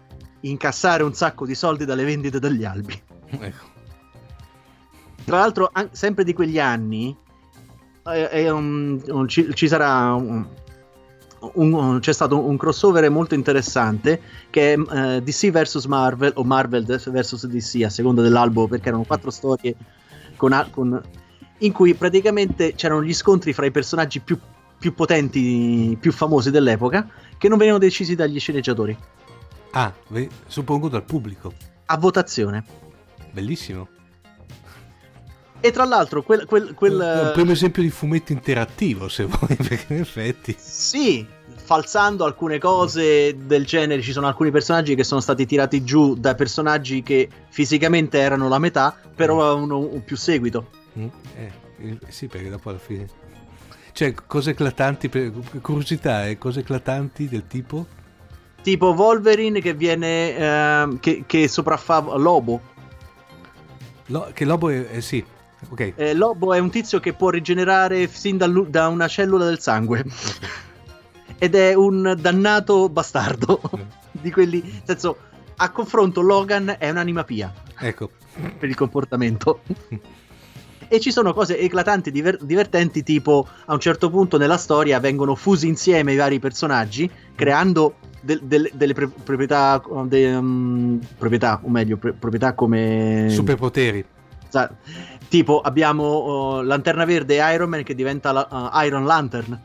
[0.43, 3.01] incassare un sacco di soldi dalle vendite degli albi.
[3.41, 3.69] Ecco.
[5.25, 7.17] Tra l'altro, an- sempre di quegli anni,
[8.12, 10.45] eh, un- un- ci, ci sarà un,
[11.55, 16.85] un- c'è stato un crossover molto interessante che è eh, DC vs Marvel o Marvel
[16.85, 19.77] vs DC a seconda dell'albo perché erano quattro storie
[20.37, 21.01] con, con-
[21.59, 24.39] in cui praticamente c'erano gli scontri fra i personaggi più,
[24.79, 27.07] più potenti, più famosi dell'epoca
[27.39, 28.97] che non venivano decisi dagli sceneggiatori
[29.73, 29.93] Ah,
[30.47, 31.53] suppongo dal pubblico.
[31.87, 32.65] a votazione.
[33.33, 33.89] Bellissimo.
[35.63, 39.57] E tra l'altro, quel, quel- quel- È un primo esempio di fumetto interattivo, se vuoi,
[39.57, 40.57] perché in effetti...
[40.59, 46.15] Sì, falsando alcune cose del genere, ci sono alcuni personaggi che sono stati tirati giù
[46.15, 50.71] da personaggi che fisicamente erano la metà, però avevano un più seguito.
[50.99, 53.07] Mm, eh, sì, perché dopo alla fine...
[53.93, 55.31] Cioè, cose eclatanti, per
[55.61, 57.99] curiosità, eh, cose eclatanti del tipo...
[58.62, 60.37] Tipo Wolverine che viene.
[60.37, 62.61] ehm, che, che sopraffa Lobo.
[64.07, 64.89] Lo- che Lobo è...
[64.91, 65.24] eh, sì,
[65.69, 65.93] ok.
[65.97, 70.05] Eh, Lobo è un tizio che può rigenerare sin dall'u- da una cellula del sangue.
[71.39, 73.61] Ed è un dannato bastardo.
[74.12, 74.61] di quelli.
[74.62, 75.16] Nel senso,
[75.57, 77.53] a confronto, Logan è un'anima pia.
[77.78, 78.11] Ecco.
[78.59, 79.61] per il comportamento.
[80.89, 85.35] e ci sono cose eclatanti, diver- divertenti, tipo a un certo punto nella storia vengono
[85.35, 91.69] fusi insieme i vari personaggi, creando del- del- delle pre- proprietà, de- um, proprietà, o
[91.69, 93.27] meglio, pre- proprietà come...
[93.31, 94.05] Superpoteri.
[94.49, 94.71] sa-
[95.29, 99.59] tipo abbiamo uh, Lanterna Verde e Iron Man che diventa la- uh, Iron Lantern,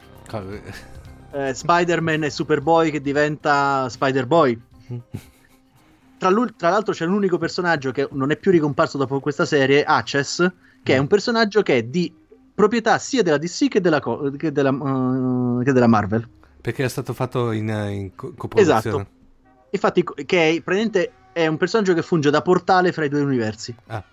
[1.31, 4.61] eh, Spider-Man e Superboy che diventa Spider-Boy.
[6.17, 9.83] Tra, tra l'altro c'è un unico personaggio che non è più ricomparso dopo questa serie,
[9.83, 10.49] Access,
[10.81, 12.13] che è un personaggio che è di
[12.53, 14.01] proprietà sia della DC che della,
[14.37, 16.25] che della, uh, che della Marvel.
[16.65, 19.01] Perché è stato fatto in, in co- coproduzione.
[19.01, 19.11] Esatto.
[19.69, 23.75] Infatti, che è, praticamente è un personaggio che funge da portale fra i due universi.
[23.87, 24.03] Ah,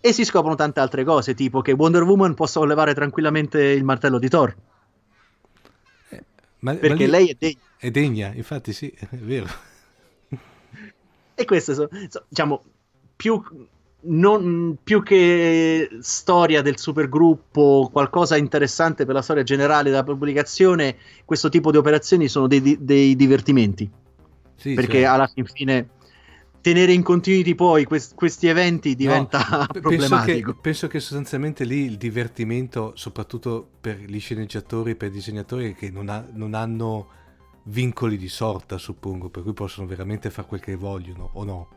[0.00, 4.18] E si scoprono tante altre cose, tipo che Wonder Woman possa sollevare tranquillamente il martello
[4.18, 4.56] di Thor.
[6.60, 7.60] ma, Perché ma lì lei è degna.
[7.76, 9.46] è degna, infatti sì, è vero.
[11.34, 12.62] E queste sono, so- diciamo,
[13.16, 13.42] più,
[14.04, 21.48] non- più che storia del supergruppo, qualcosa interessante per la storia generale della pubblicazione, questo
[21.48, 23.90] tipo di operazioni sono dei, dei divertimenti.
[24.56, 25.88] Sì, perché cioè, alla fin fine
[26.60, 30.54] tenere in continuity poi quest- questi eventi diventa no, pe- penso, che, problematico.
[30.60, 36.08] penso che sostanzialmente lì il divertimento, soprattutto per gli sceneggiatori per i disegnatori, che non,
[36.08, 37.08] ha- non hanno
[37.64, 41.68] vincoli di sorta, suppongo, per cui possono veramente fare quel che vogliono, o no?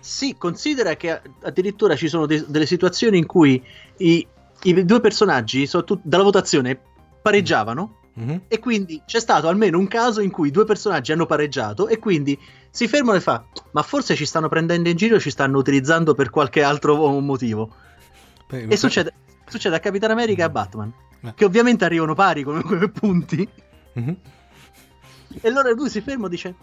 [0.00, 3.62] Sì, considera che addirittura ci sono de- delle situazioni in cui
[3.98, 4.26] i,
[4.62, 6.80] i due personaggi tut- dalla votazione
[7.22, 8.42] pareggiavano Mhm.
[8.48, 11.98] e quindi c'è stato almeno un caso in cui i due personaggi hanno pareggiato e
[12.00, 12.36] quindi
[12.68, 16.28] si fermano e fa ma forse ci stanno prendendo in giro ci stanno utilizzando per
[16.28, 17.72] qualche altro motivo
[18.48, 19.12] Beh, e succede,
[19.46, 21.34] succede a Capitan America e a Batman Eh.
[21.34, 23.48] che ovviamente arrivano pari come, come punti
[23.94, 24.16] Mhm.
[25.40, 26.54] e allora lui si ferma e dice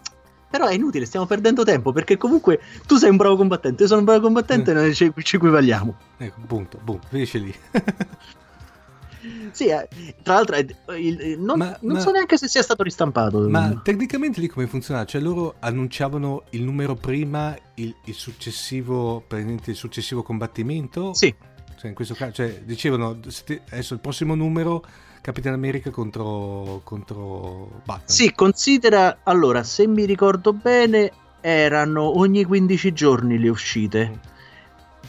[0.50, 4.00] però è inutile stiamo perdendo tempo perché comunque tu sei un bravo combattente io sono
[4.00, 7.54] un bravo combattente e noi ci, ci equivaliamo Ecco, punto, boom, finisce lì.
[9.50, 9.88] sì eh,
[10.22, 10.56] tra l'altro
[10.96, 14.66] il- non, Ma- non ma- so neanche se sia stato ristampato Ma tecnicamente lì come
[14.68, 15.04] funziona?
[15.04, 21.14] Cioè loro annunciavano il numero prima, il, il successivo, il successivo combattimento?
[21.14, 21.34] sì
[21.76, 24.84] Cioè in questo caso, cioè dicevano "Sete- adesso il prossimo numero
[25.20, 28.06] Capitan America contro, contro Batman.
[28.06, 34.20] Sì, considera allora, se mi ricordo bene, erano ogni 15 giorni le uscite.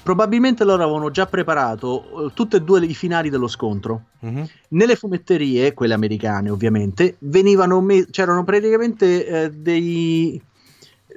[0.02, 4.06] Probabilmente loro avevano già preparato eh, tutte e due i finali dello scontro.
[4.22, 4.48] Mhm.
[4.70, 10.42] Nelle fumetterie, quelle americane ovviamente, venivano me- c'erano praticamente eh, dei,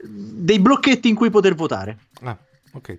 [0.02, 1.98] dei blocchetti in cui poter votare.
[2.22, 2.36] Ah,
[2.72, 2.98] ok.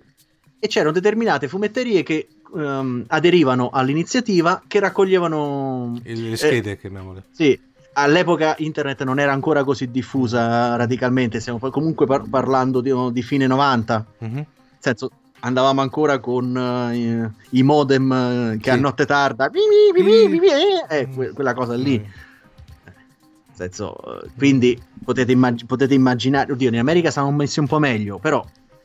[0.58, 7.24] E c'erano determinate fumetterie che ehm, aderivano all'iniziativa che raccoglievano Le schede, chiamiamole.
[7.30, 7.58] sì,
[7.94, 13.46] all'epoca internet non era ancora così diffusa radicalmente, stiamo comunque par- parlando di, di fine
[13.46, 14.34] 90, Mhm.
[14.34, 14.46] nel
[14.78, 15.10] senso
[15.40, 18.76] andavamo ancora con eh, i modem eh, che Sì.
[18.76, 19.60] a notte tarda, mi,
[20.02, 21.98] mi, mi, eh, eh, que- quella cosa lì.
[21.98, 22.22] Mm.
[23.52, 23.94] Senso,
[24.24, 28.44] eh, quindi potete, immag- potete immaginare, oddio, in America stavano messi un po' meglio, però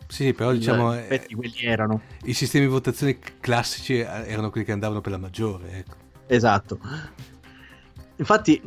[0.09, 2.01] Sì, però diciamo eh, effetti quelli erano.
[2.23, 5.71] i sistemi di votazione classici erano quelli che andavano per la maggiore.
[5.71, 5.95] Ecco.
[6.25, 6.79] Esatto.
[8.15, 8.59] Infatti,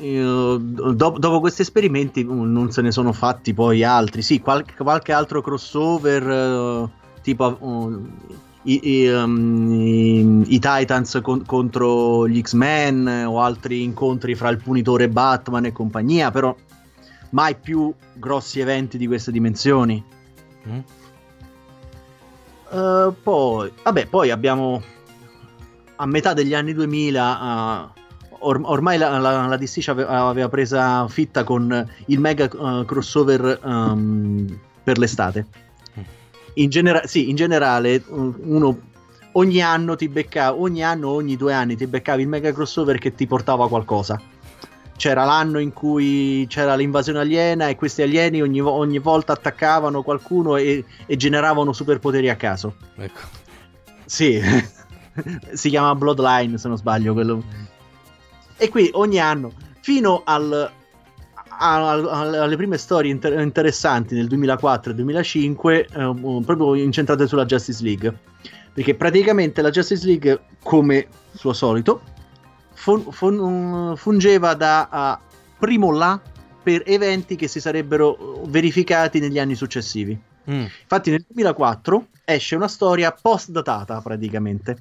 [0.00, 4.22] io- do- dopo questi esperimenti mm, non se ne sono fatti poi altri.
[4.22, 6.88] Sì, qualche, qualche altro crossover, eh,
[7.22, 8.08] tipo uh,
[8.64, 15.08] i, i, um, i- Titans con- contro gli X-Men o altri incontri fra il punitore
[15.08, 16.54] Batman e compagnia, però
[17.30, 20.18] mai più grossi eventi di queste dimensioni.
[20.68, 20.78] Mm.
[22.72, 24.82] Eh, poi, vabbè, poi abbiamo
[25.96, 27.92] a metà degli anni 2000.
[27.94, 27.98] eh,
[28.42, 32.84] or- ormai la, la, la DC ci ave- aveva presa fitta con il mega eh,
[32.86, 35.46] crossover ehm, per l'estate.
[36.54, 38.78] In, genera- sì, in generale, uh, uno
[39.32, 43.14] ogni anno ti beccava, ogni anno, ogni due anni ti beccavi il mega crossover che
[43.14, 44.20] ti portava qualcosa.
[45.00, 50.56] C'era l'anno in cui c'era l'invasione aliena e questi alieni ogni, ogni volta attaccavano qualcuno
[50.56, 52.74] e, e generavano superpoteri a caso.
[52.96, 53.20] Ecco.
[54.04, 54.38] Sì,
[55.54, 57.42] si chiama Bloodline se non sbaglio quello.
[58.58, 60.70] E qui ogni anno, fino al,
[61.48, 67.46] al- al- alle prime storie inter- interessanti nel 2004 e 2005, eh, proprio incentrate sulla
[67.46, 68.14] Justice League.
[68.74, 72.02] Perché praticamente la Justice League, come suo solito,
[72.80, 75.20] fun- fun- fungeva da ah,
[75.58, 76.18] primo là
[76.62, 80.18] per eventi che si sarebbero verificati negli anni successivi.
[80.50, 80.60] Mm.
[80.82, 84.76] Infatti nel 2004 esce una storia post-datata praticamente.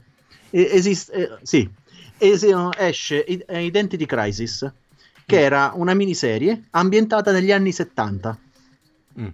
[0.50, 1.70] E- esiste, eh, sì,
[2.22, 2.46] Es-
[2.78, 4.70] esce eh, Identity Crisis,
[5.26, 8.38] che era una miniserie ambientata negli anni 70.
[9.20, 9.28] Mm.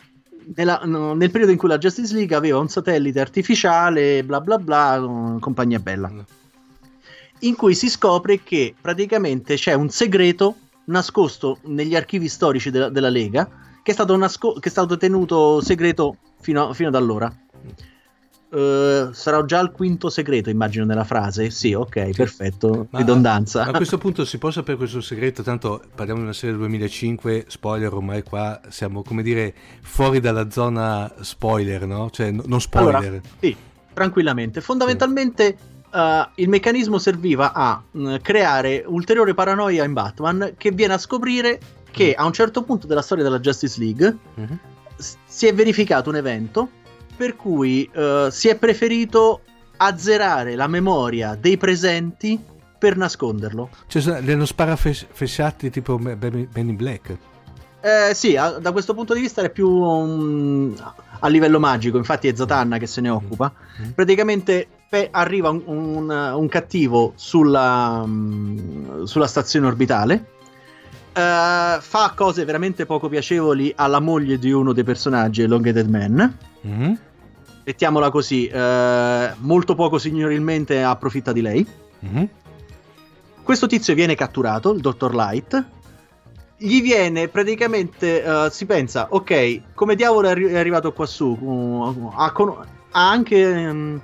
[0.55, 4.57] Nella- no, nel periodo in cui la Justice League aveva un satellite artificiale, bla bla
[4.59, 6.11] bla, eh, compagnia bella.
[7.39, 10.55] In cui si scopre che praticamente c'è un segreto
[10.85, 13.47] nascosto negli archivi storici della, della Lega
[13.83, 17.31] che è stato, nasco- che è stato tenuto segreto fino, a- fino ad allora.
[18.51, 21.49] Eh, sarà già il quinto segreto, immagino, nella frase.
[21.49, 22.87] Sì, ok, perfetto.
[22.89, 23.65] Ma- Ridondanza.
[23.65, 25.43] ma a questo punto si può sapere questo segreto?
[25.43, 30.49] Tanto parliamo di una serie del 2005, spoiler, ormai qua siamo, come dire, fuori dalla
[30.49, 32.09] zona spoiler, no?
[32.11, 32.95] Cioè, no- non spoiler.
[32.95, 33.55] Allora, sì,
[33.93, 34.61] tranquillamente.
[34.61, 35.57] Fondamentalmente
[35.95, 41.59] eh, il meccanismo serviva a mh, creare ulteriore paranoia in Batman che viene a scoprire
[41.91, 44.59] che a un certo punto della storia della Justice League Mhm.
[44.97, 46.69] s- si è verificato un evento
[47.15, 49.41] per cui eh, si è preferito
[49.77, 52.37] azzerare la memoria dei presenti
[52.77, 53.69] per nasconderlo.
[53.87, 57.17] Cioè, li hanno sparafessati tipo Ben Ben in Black.
[57.81, 60.73] Eh, sì, a- da questo punto di vista è più um,
[61.19, 63.53] a livello magico, infatti è Zatanna che se ne occupa.
[63.81, 63.89] Mm.
[63.91, 70.25] Praticamente pe- arriva un, un- un cattivo sulla, mm, sulla stazione orbitale,
[71.13, 76.37] eh, fa cose veramente poco piacevoli alla moglie di uno dei personaggi, Elongated Man.
[76.61, 76.99] Mhm.
[77.65, 81.67] Mettiamola così, eh, molto poco signorilmente approfitta di lei.
[81.99, 82.29] Mhm.
[83.41, 85.63] Questo tizio viene catturato, il dottor Light.
[86.57, 91.25] Gli viene praticamente, eh, si pensa, ok, come diavolo è, arri- è arrivato qua su?
[91.39, 92.55] Uh, ha, con-
[92.91, 94.01] ha anche ehm,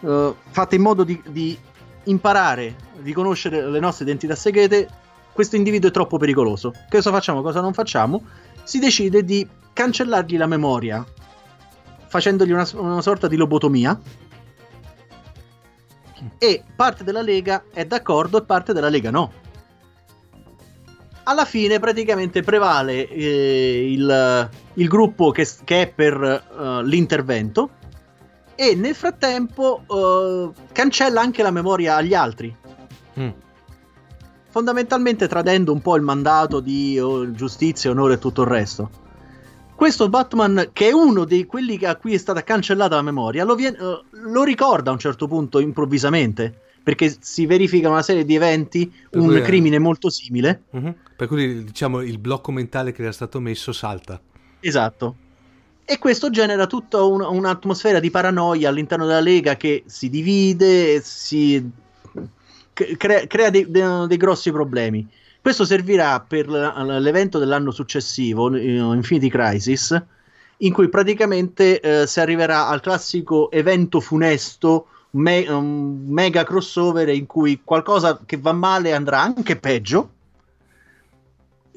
[0.00, 1.58] eh, fatto in modo di, di
[2.04, 4.88] imparare, di conoscere le nostre identità segrete.
[5.32, 6.70] Questo individuo è troppo pericoloso.
[6.70, 7.42] Che cosa facciamo?
[7.42, 8.22] Cosa non facciamo?
[8.64, 11.04] Si decide di cancellargli la memoria,
[12.06, 13.98] facendogli una, una sorta di lobotomia.
[16.36, 19.32] E parte della Lega è d'accordo e parte della Lega no.
[21.22, 27.70] Alla fine praticamente prevale eh, il, il gruppo che, che è per eh, l'intervento
[28.60, 32.54] e nel frattempo eh, cancella anche la memoria agli altri,
[33.18, 33.28] Mm.
[34.50, 38.90] fondamentalmente tradendo un po' il mandato di oh, giustizia, onore e tutto il resto.
[39.74, 43.54] Questo Batman, che è uno di quelli a cui è stata cancellata la memoria, lo,
[43.54, 48.34] vien- eh, lo ricorda a un certo punto improvvisamente, perché si verifica una serie di
[48.34, 50.64] eventi, Per un cui è- crimine molto simile.
[50.72, 50.94] Mhm.
[51.16, 54.20] Per cui diciamo il blocco mentale che era stato messo salta.
[54.60, 55.16] Esatto.
[55.90, 61.68] E questo genera tutta un- un'atmosfera di paranoia all'interno della Lega che si divide, si
[62.72, 65.04] crea, crea dei, dei- dei grossi problemi.
[65.42, 70.00] Questo servirà per l'evento dell'anno successivo, Infinity Crisis,
[70.58, 77.26] in cui praticamente eh, si arriverà al classico evento funesto, me- un mega crossover in
[77.26, 80.10] cui qualcosa che va male andrà anche peggio.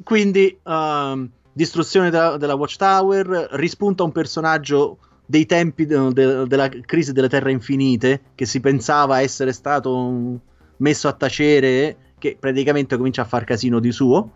[0.03, 7.13] Quindi ehm, distruzione della, della Watchtower, rispunta un personaggio dei tempi de- de- della crisi
[7.13, 10.39] delle terre infinite che si pensava essere stato
[10.77, 14.31] messo a tacere, che praticamente comincia a far casino di suo.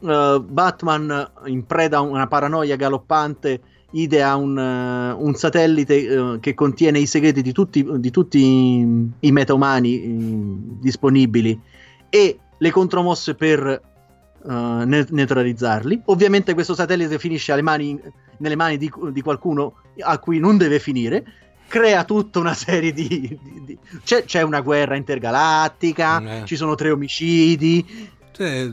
[0.00, 3.60] Uh, Batman, in preda a una paranoia galoppante,
[3.92, 9.10] idea un, uh, un satellite uh, che contiene i segreti di tutti, di tutti i,
[9.20, 11.58] i metaumani disponibili
[12.10, 13.80] e le contromosse per
[14.44, 14.52] uh,
[14.84, 16.02] ne- neutralizzarli.
[16.06, 18.00] Ovviamente questo satellite finisce mani,
[18.38, 21.24] nelle mani di, di qualcuno a cui non deve finire.
[21.66, 23.08] Crea tutta una serie di.
[23.08, 26.44] di- di- C'è, c'è una guerra intergalattica, Eh.
[26.44, 28.10] ci sono tre omicidi.
[28.32, 28.70] Cioè,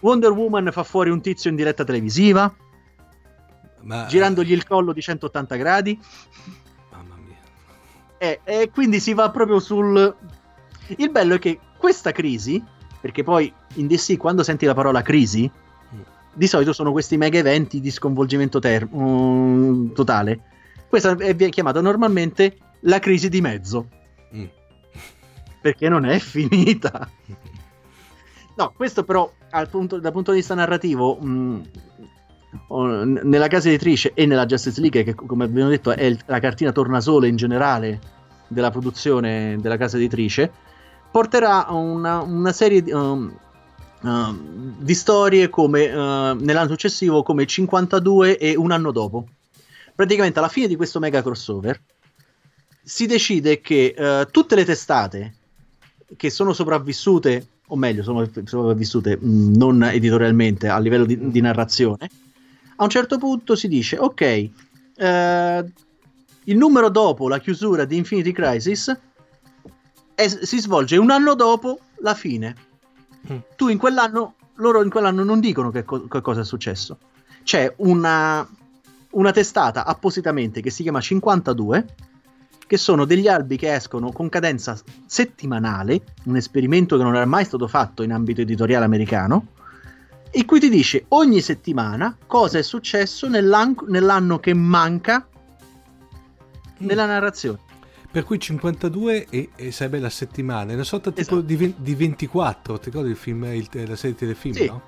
[0.00, 2.52] Wonder Woman fa fuori un tizio in diretta televisiva,
[3.82, 5.98] ma, girandogli il collo di 180 gradi.
[6.92, 7.36] Mamma mia.
[8.18, 10.14] E, e quindi si va proprio sul.
[10.96, 12.62] Il bello è che questa crisi,
[13.04, 15.50] perché poi in DC quando senti la parola crisi,
[16.32, 20.40] di solito sono questi mega eventi di sconvolgimento ter- mm, totale.
[20.88, 23.88] Questa è viene chiamata normalmente la crisi di mezzo,
[24.34, 24.44] Mm.
[25.60, 27.06] perché non è finita.
[28.56, 29.30] No, questo però
[29.70, 31.62] punto- dal punto di vista narrativo, mh,
[32.70, 36.38] n- nella casa editrice e nella Justice League, che come abbiamo detto è il- la
[36.40, 38.00] cartina tornasole in generale
[38.48, 40.52] della produzione della casa editrice,
[41.14, 43.32] porterà una, una serie di, um,
[44.00, 49.24] um, di storie come uh, nell'anno successivo, come 52 e un anno dopo.
[49.94, 51.80] Praticamente alla fine di questo mega crossover
[52.82, 55.34] si decide che uh, tutte le testate
[56.16, 62.10] che sono sopravvissute, o meglio, sono sopravvissute mh, non editorialmente a livello di, di narrazione,
[62.74, 64.50] a un certo punto si dice: Ok, eh,
[66.42, 68.92] il numero dopo la chiusura di Infinity Crisis
[70.14, 72.54] è- si svolge un anno dopo la fine.
[73.32, 73.36] Mm.
[73.56, 76.98] Tu in quell'anno, loro in quell'anno non dicono che, co- che cosa è successo.
[77.42, 78.46] C'è una,
[79.10, 81.86] una testata appositamente che si chiama 52
[82.66, 87.44] che sono degli albi che escono con cadenza settimanale, un esperimento che non era mai
[87.44, 89.48] stato fatto in ambito editoriale americano,
[90.32, 95.26] in cui ti dice ogni settimana cosa è successo nell'an- nell'anno che manca
[96.78, 97.58] nella narrazione.
[98.14, 101.40] Per cui 52 e, e sarebbe la settimana, è una sorta tipo Esatto.
[101.40, 104.66] di, di 24, ti ricordi il film, il- la serie telefilm, Sì.
[104.66, 104.82] no?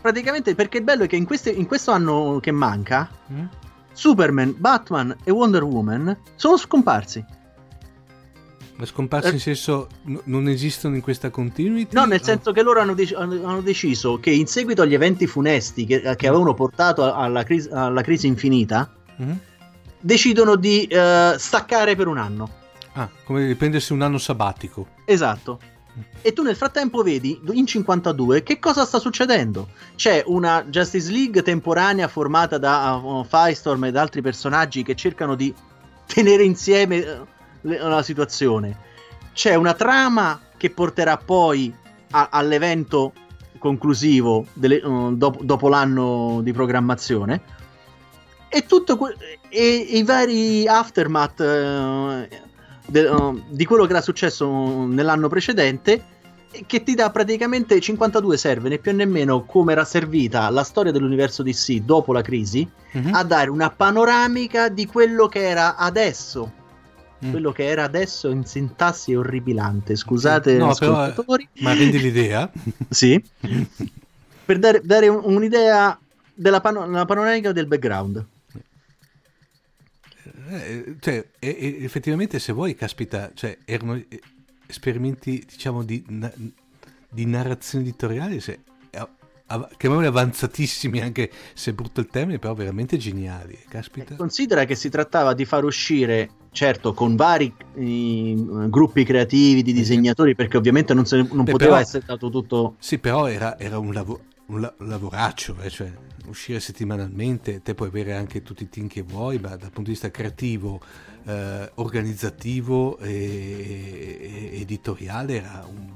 [0.00, 3.44] Praticamente perché il bello è che in, queste- in questo anno che manca, Mm?
[3.92, 7.22] Superman, Batman e Wonder Woman sono scomparsi.
[8.76, 9.32] Ma scomparsi Eh.
[9.32, 11.94] in senso n- non esistono in questa continuity?
[11.94, 15.26] No, nel O- senso che loro hanno, dec- hanno- deciso che in seguito agli eventi
[15.26, 19.38] funesti che, che avevano portato alla crisi, alla crisi infinita, Mhm.
[20.00, 22.50] Decidono di eh, staccare per un anno.
[22.94, 24.86] Ah, come riprendersi un anno sabbatico.
[25.04, 25.60] Esatto.
[26.20, 29.68] E tu nel frattempo vedi in 52 che cosa sta succedendo.
[29.94, 35.54] C'è una Justice League temporanea formata da uh, Firestorm ed altri personaggi che cercano di
[36.06, 37.26] tenere insieme uh,
[37.62, 38.76] le- la situazione.
[39.32, 41.74] C'è una trama che porterà poi
[42.10, 43.12] a- all'evento
[43.58, 47.40] conclusivo delle- uh, dopo, dopo l'anno di programmazione.
[48.56, 49.16] E, tutto que-
[49.50, 52.26] e, e i vari aftermath uh,
[52.86, 56.04] de- uh, di quello che era successo nell'anno precedente
[56.66, 60.90] che ti dà praticamente 52 serve né più né meno come era servita la storia
[60.90, 63.12] dell'universo DC dopo la crisi Mhm.
[63.12, 66.50] a dare una panoramica di quello che era adesso
[67.24, 67.30] Mm.
[67.30, 72.50] quello che era adesso in sintassi orribilante scusate No, però, ascoltatori Ma rendi l'idea?
[72.90, 73.22] sì
[74.44, 75.98] per dare, dare un- un'idea
[76.34, 78.24] della pano- panoramica del background
[80.48, 84.06] Eh, cioè, e- e- effettivamente se vuoi, caspita, cioè, erano eh,
[84.66, 86.32] esperimenti, diciamo, di, na-
[87.08, 88.60] di narrazione editoriale, se,
[88.90, 89.08] eh,
[89.46, 94.14] av- chiamiamoli avanzatissimi, anche se è brutto il termine, però veramente geniali, caspita.
[94.16, 98.34] Considera che si trattava di far uscire, certo, con vari eh,
[98.68, 102.76] gruppi creativi di disegnatori, perché ovviamente non, se non Beh, poteva però- essere stato tutto.
[102.78, 105.92] Sì, però era, era un, lavo- un la- lavoraccio, eh, cioè
[106.26, 109.90] uscire settimanalmente, te puoi avere anche tutti i team che vuoi, ma dal punto di
[109.90, 110.80] vista creativo,
[111.24, 115.92] eh, organizzativo e, e- editoriale era un,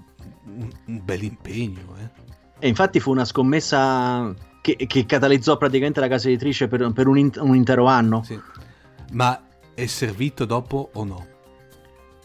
[0.57, 1.97] un- un bel impegno.
[1.99, 2.11] eh.
[2.59, 7.19] E infatti fu una scommessa che, che catalizzò praticamente la casa editrice per, per un,
[7.19, 8.23] in- un intero anno.
[8.23, 8.39] Sì.
[9.13, 9.43] Ma
[9.75, 11.27] è servito dopo o no?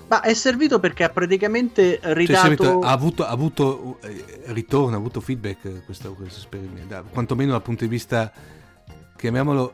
[0.07, 2.41] Ma è servito perché ha praticamente Cioè, ridato...
[2.41, 4.23] servito- ha avuto, ha avuto eh,
[4.53, 8.31] ritorno, ha avuto feedback eh, questo, questo esperimento, quantomeno dal punto di vista,
[9.17, 9.73] chiamiamolo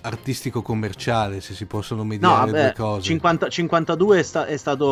[0.00, 3.02] artistico-commerciale, se si possono No, mediare vabbè, due cose.
[3.02, 4.86] 50 52 è, sta- è stato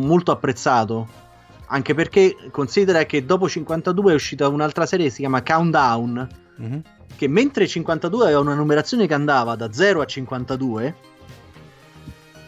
[0.00, 1.28] molto apprezzato.
[1.72, 6.28] Anche perché considera che dopo 52 è uscita un'altra serie che si chiama Countdown.
[6.56, 6.82] Mhm.
[7.16, 10.96] Che mentre 52 aveva una numerazione che andava da 0 a 52,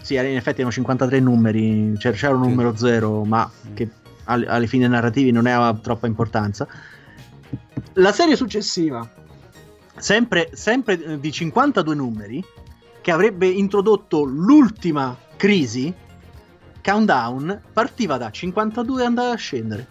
[0.03, 2.49] sì, in effetti erano 53 numeri, cioè c'era un Sì.
[2.51, 3.75] numero 0, ma Mm.
[3.75, 3.89] che
[4.25, 6.67] alle, alle fine narrativi non aveva troppa importanza.
[7.95, 9.09] La serie successiva,
[9.97, 12.45] sempre, sempre eh, di 52 numeri,
[13.01, 15.93] che avrebbe introdotto l'ultima crisi,
[16.83, 19.87] Countdown, partiva da 52 e andava a scendere.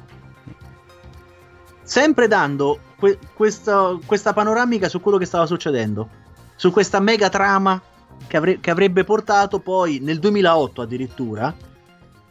[1.83, 6.09] Sempre dando que- questa, questa panoramica su quello che stava succedendo,
[6.55, 7.81] su questa mega trama
[8.27, 11.53] che, avre- che avrebbe portato poi nel 2008 addirittura,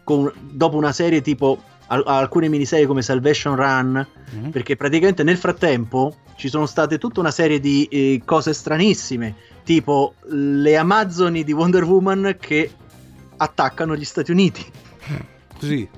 [0.05, 4.51] con- dopo una serie tipo al- alcune miniserie come Salvation Run, Mhm.
[4.51, 9.35] perché praticamente nel frattempo ci sono state tutta una serie di eh, cose stranissime,
[9.65, 12.71] tipo le Amazzoni di Wonder Woman che
[13.37, 14.65] attaccano gli Stati Uniti.
[15.59, 15.89] Così.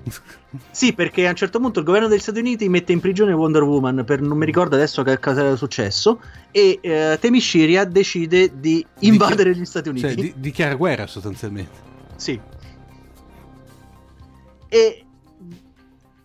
[0.71, 3.63] Sì, perché a un certo punto il governo degli Stati Uniti mette in prigione Wonder
[3.63, 6.21] Woman per non mi ricordo adesso che cosa era successo
[6.51, 10.07] e eh, Temishiria decide di invadere gli Stati Uniti.
[10.07, 11.91] Cioè, di- dichiara guerra sostanzialmente.
[12.17, 12.39] Sì.
[14.69, 15.05] E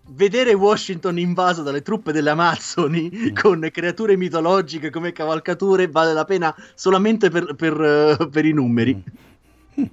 [0.09, 3.35] vedere Washington invaso dalle truppe delle Amazzoni Mm.
[3.39, 7.81] con creature mitologiche come cavalcature vale la pena solamente per, per,
[8.19, 9.01] eh, per i numeri.
[9.79, 9.83] Mm.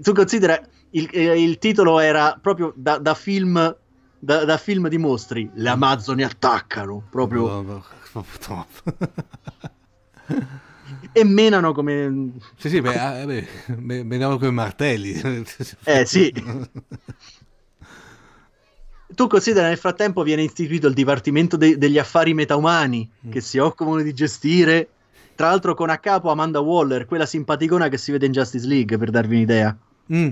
[0.00, 0.60] Tu considera
[0.96, 3.76] il, eh, il titolo era proprio da, da film
[4.18, 5.50] da, da film di mostri.
[5.54, 8.66] Le Amazzoni attaccano proprio No, no, no.
[11.12, 13.46] e menano come Sì, sì, beh, ah, beh,
[13.76, 15.12] me- menavo come martelli.
[15.84, 16.32] Eh, sì.
[19.14, 23.30] Tu considera nel frattempo viene istituito il Dipartimento de- degli Affari Metaumani Mm.
[23.30, 24.88] che si occupano di gestire,
[25.34, 28.96] tra l'altro con a capo Amanda Waller, quella simpaticona che si vede in Justice League,
[28.98, 29.76] per darvi un'idea,
[30.12, 30.28] Mm.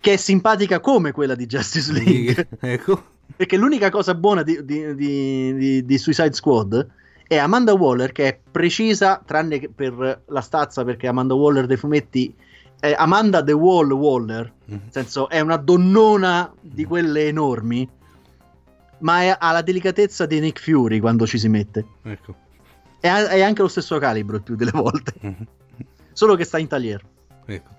[0.00, 3.04] Che è simpatica come quella di Justice League, ecco.
[3.36, 6.86] perché l'unica cosa buona di, di- di- di- Suicide Squad
[7.26, 11.76] è Amanda Waller che è precisa, tranne che per la stazza, perché Amanda Waller dei
[11.76, 12.34] fumetti
[12.80, 14.72] è Amanda The Wall Waller, Mm.
[14.72, 17.88] nel senso è una donnona di quelle enormi,
[19.00, 21.84] ma è- ha la delicatezza di Nick Fury quando ci si mette.
[22.02, 22.34] Ecco.
[23.00, 25.46] È, è anche lo stesso calibro il più delle volte, Mhm.
[26.12, 27.02] solo che sta in tagliere.
[27.46, 27.70] Ecco.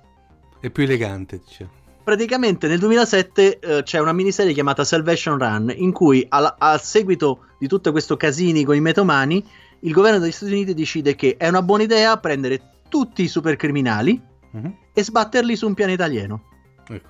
[0.59, 1.69] È più elegante, diciamo.
[2.09, 7.45] Praticamente nel 2007 eh, c'è una miniserie chiamata Salvation Run in cui al, al seguito
[7.59, 9.45] di tutto questo casini con i metomani
[9.81, 14.19] il governo degli Stati Uniti decide che è una buona idea prendere tutti i supercriminali
[14.51, 14.75] Mhm.
[14.91, 16.41] e sbatterli su un pianeta alieno
[16.87, 17.09] Ecco.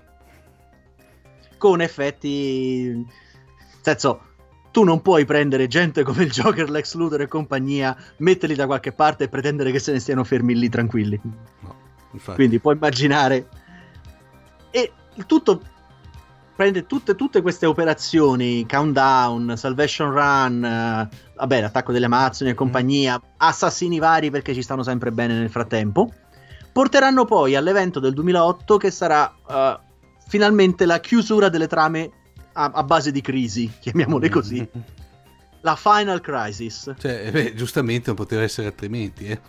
[1.58, 3.06] con effetti nel
[3.80, 4.22] senso
[4.72, 8.92] tu non puoi prendere gente come il Joker, Lex Luthor e compagnia metterli da qualche
[8.92, 11.18] parte e pretendere che se ne stiano fermi lì tranquilli
[11.62, 11.76] No,
[12.12, 12.36] infatti.
[12.36, 13.48] quindi puoi immaginare
[14.72, 15.62] e il tutto
[16.56, 23.22] prende tutte, tutte queste operazioni countdown salvation run eh, vabbè l'attacco delle Amazzoni e compagnia
[23.38, 26.12] assassini vari perché ci stanno sempre bene nel frattempo
[26.72, 29.80] porteranno poi all'evento del 2008 che sarà eh,
[30.28, 32.12] finalmente la chiusura delle trame
[32.54, 34.68] a, a base di crisi chiamiamole così.
[35.62, 36.94] La final crisis.
[36.98, 39.42] Cioè, eh, beh, giustamente non poteva essere altrimenti, eh.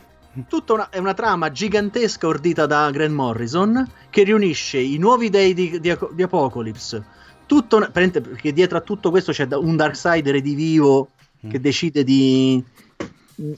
[0.48, 5.55] Tutta una, è una trama gigantesca ordita da Grant Morrison che riunisce i nuovi dei
[5.55, 7.05] di, di, di Apocalypse.
[7.47, 11.62] Tutto una- perché dietro a tutto questo c'è un Darksider redivivo che Mm.
[11.62, 12.62] decide di,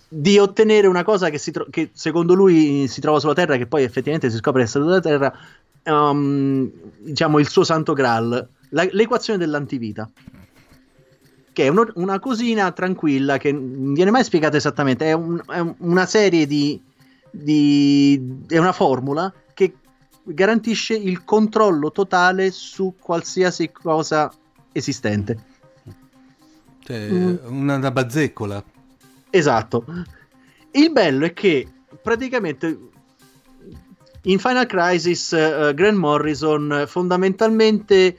[0.09, 3.82] di ottenere una cosa che, tro- che secondo lui si trova sulla Terra, che poi
[3.82, 5.36] effettivamente si scopre essere sulla Terra,
[5.85, 10.09] um, diciamo il suo santo graal, la- l'equazione dell'antivita
[11.53, 15.07] che è uno- una cosina tranquilla che non viene mai spiegata esattamente.
[15.07, 16.81] È, un- è un- una serie di,
[17.31, 19.74] di- è una formula che
[20.24, 24.33] garantisce il controllo totale su qualsiasi cosa
[24.73, 25.39] esistente.
[26.85, 27.37] Cioè, Mm.
[27.47, 28.62] una, una bazzecola.
[29.31, 29.85] Esatto.
[30.73, 31.66] Il bello è che
[32.03, 32.79] praticamente
[34.23, 38.16] in Final Crisis eh, Grant Morrison fondamentalmente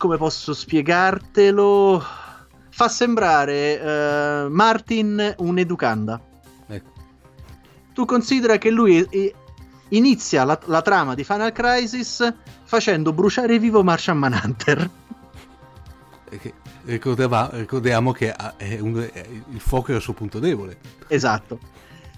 [0.00, 2.02] come posso spiegartelo
[2.70, 6.18] fa sembrare eh, Martin un'educanda.
[6.66, 6.90] Ecco.
[7.92, 9.06] Tu considera che lui
[9.90, 12.32] inizia la, la trama di Final Crisis
[12.64, 14.88] facendo bruciare vivo Martian Manhunter.
[16.84, 20.78] Ricordiamo che ah, è un- è- il fuoco era il suo punto debole.
[21.08, 21.58] Esatto.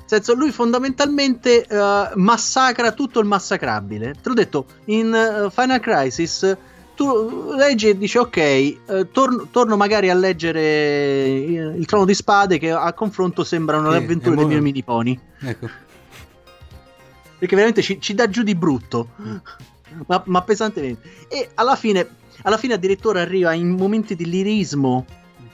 [0.05, 4.13] Senso, lui fondamentalmente eh, massacra tutto il massacrabile.
[4.23, 6.57] Te l'ho detto, in eh, Final Crisis
[6.95, 8.77] tu leggi e dici ok, eh,
[9.11, 14.05] torno, torno magari a leggere il, Trono di Spade che a confronto sembrano Sì, le
[14.05, 15.19] avventure dei miei mini pony.
[15.41, 15.69] Ecco.
[17.39, 19.09] Perché veramente ci, ci dà giù di brutto,
[20.07, 21.09] ma, ma pesantemente.
[21.29, 22.09] E alla fine,
[22.43, 25.05] alla fine addirittura arriva in momenti di lirismo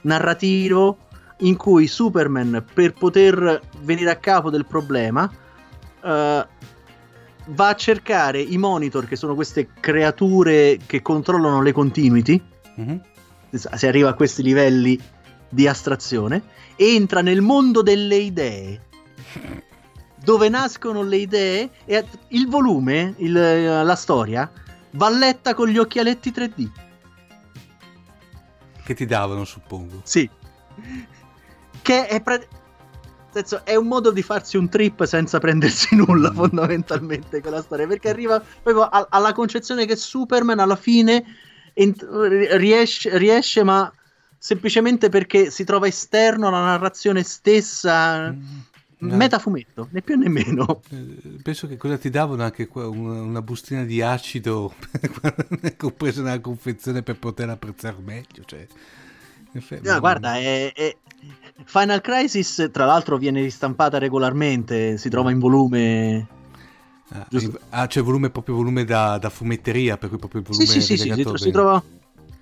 [0.02, 0.98] narrativo
[1.38, 5.30] in cui Superman, per poter venire a capo del problema,
[6.02, 6.46] eh,
[7.48, 12.42] va a cercare i monitor, che sono queste creature che controllano le continuity.
[12.76, 13.02] Mhm.
[13.50, 14.98] Si arriva a questi livelli
[15.48, 16.42] di astrazione.
[16.76, 18.82] Entra nel mondo delle idee.
[20.22, 24.50] Dove nascono le idee e il volume, il- la storia,
[24.92, 26.70] va letta con gli occhialetti 3D.
[28.84, 30.00] Che ti davano, suppongo.
[30.04, 30.28] Sì.
[31.80, 32.46] Che è, nel
[33.30, 37.86] senso, è un modo di farsi un trip senza prendersi nulla, fondamentalmente, quella storia.
[37.86, 41.24] Perché arriva proprio a- alla concezione che Superman alla fine
[41.74, 42.06] ent-
[42.56, 43.92] riesce, riesce, ma
[44.38, 48.30] semplicemente perché si trova esterno alla narrazione stessa.
[48.32, 48.60] Mm,
[49.00, 50.82] Metafumetto, né più né meno.
[50.90, 54.74] eh, Penso che cosa ti davano anche qua, una, una bustina di acido
[55.76, 58.42] compresa nella confezione per poter apprezzare meglio.
[58.44, 58.66] Cioè,
[59.82, 60.96] No, guarda, è, è-
[61.64, 66.26] Final Crisis, tra l'altro, viene ristampata regolarmente, si trova in volume.
[67.10, 67.26] Ah,
[67.70, 70.96] ah, c'è volume proprio volume da, da fumetteria, per cui proprio il volume sì, sì,
[70.96, 71.82] sì, si, tro- si trova.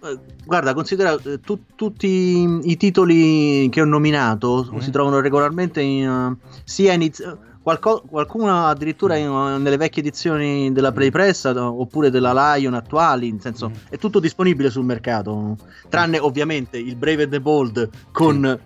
[0.02, 2.06] eh, Guarda, considera eh, tu- tutti
[2.62, 4.78] i titoli che ho nominato Mm.
[4.78, 7.10] si trovano regolarmente in, eh, sia in
[7.66, 13.32] qualco- qualcuno addirittura in, eh, nelle vecchie edizioni della Playpress eh, oppure della Lion attuali,
[13.32, 13.72] nel senso Mm.
[13.90, 15.56] è tutto disponibile sul mercato,
[15.88, 18.60] tranne ovviamente il Brave and the Bold con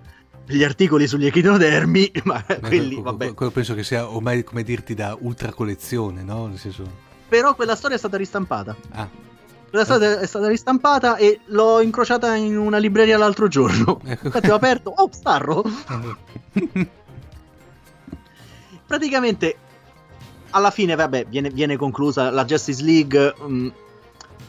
[0.47, 3.25] gli articoli sugli echinodermi, ma Eh, quelli, que- vabbè.
[3.29, 6.51] que- quello penso che sia ormai come dirti da ultra collezione, no?
[6.57, 6.83] Senso,
[7.27, 8.77] Però quella storia è stata ristampata.
[8.91, 9.09] ah,
[9.71, 14.01] Quella storia è stata ristampata e l'ho incrociata in una libreria l'altro giorno.
[14.05, 14.27] Ecco.
[14.27, 15.63] Infatti ho aperto, oh, Starro!
[18.91, 19.55] Praticamente,
[20.51, 23.35] alla fine, vabbè, viene, viene conclusa la Justice League.
[23.39, 23.69] mh,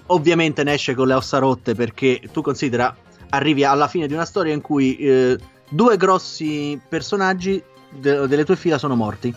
[0.07, 2.93] ovviamente ne esce con le ossa rotte perché tu considera,
[3.29, 5.37] arrivi alla fine di una storia in cui eh,
[5.69, 7.61] due grossi personaggi
[7.91, 9.31] de- delle tue fila sono morti.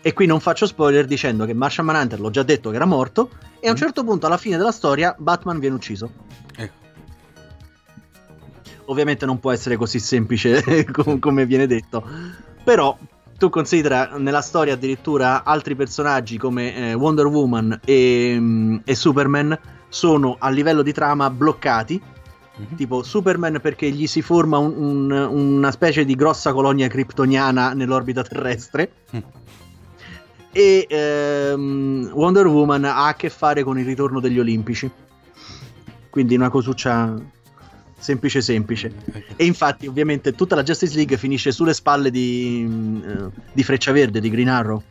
[0.00, 3.28] E qui non faccio spoiler dicendo che Martian Manhunter l'ho già detto che era morto.
[3.58, 3.80] E a un Mm.
[3.80, 6.12] certo punto, alla fine della storia, Batman viene ucciso.
[6.54, 6.74] ecco.
[8.84, 10.62] Ovviamente non può essere così semplice
[10.92, 12.08] com- come viene detto.
[12.62, 12.96] Però
[13.38, 19.58] tu considera nella storia addirittura altri personaggi come eh, Wonder Woman e, mm, e Superman
[19.88, 22.00] sono a livello di trama bloccati.
[22.58, 22.76] Mhm.
[22.76, 28.22] Tipo Superman perché gli si forma un- un- una specie di grossa colonia kryptoniana nell'orbita
[28.22, 28.90] terrestre.
[29.14, 29.18] Mm.
[30.56, 34.90] E ehm, Wonder Woman ha a che fare con il ritorno degli Olimpici.
[36.08, 37.14] Quindi una cosuccia
[37.98, 38.92] semplice semplice.
[39.04, 39.32] Ecco.
[39.36, 44.20] E infatti, ovviamente, tutta la Justice League finisce sulle spalle di, eh, di Freccia Verde,
[44.20, 44.82] di Green Arrow.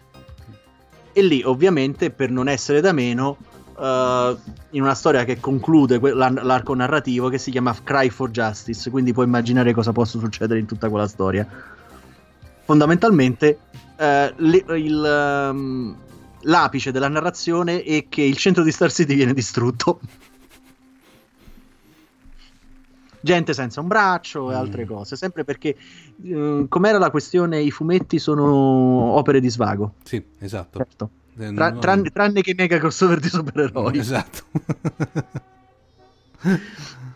[1.13, 3.37] E lì, ovviamente, per non essere da meno,
[3.79, 4.37] eh,
[4.71, 8.89] in una storia che conclude que- l'ar- l'arco narrativo che si chiama Cry for Justice.
[8.89, 11.47] Quindi puoi immaginare cosa possa succedere in tutta quella storia.
[12.63, 13.59] Fondamentalmente,
[13.97, 15.95] eh, le- il, ehm,
[16.41, 19.99] l'apice della narrazione è che il centro di Star City viene distrutto.
[23.25, 24.57] Gente senza un braccio e Mm.
[24.57, 25.75] altre cose, sempre perché
[26.23, 29.95] eh, com'era la questione i fumetti sono opere di svago.
[30.03, 30.77] Sì, esatto.
[30.77, 31.09] Certo.
[31.37, 33.97] Eh, Tra- no- tranne, tranne che mega crossover di supereroi.
[33.97, 34.43] Esatto.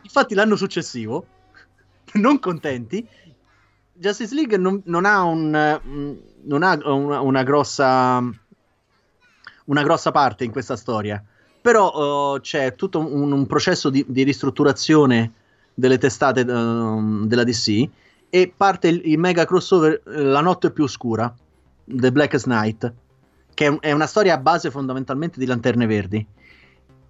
[0.02, 1.26] Infatti l'anno successivo,
[2.14, 3.08] non contenti,
[3.94, 6.12] Justice League non, non ha, un, mm,
[6.46, 8.24] non ha una, una grossa
[9.66, 11.24] una grossa parte in questa storia.
[11.62, 15.34] Però eh, c'è tutto un, un processo di, di ristrutturazione
[15.80, 17.90] delle testate ehm, della DC
[18.30, 21.34] e parte il, il mega crossover eh, La notte più oscura,
[21.86, 22.94] The Blackest Night,
[23.54, 26.26] che è, un- è una storia a base fondamentalmente di lanterne verdi.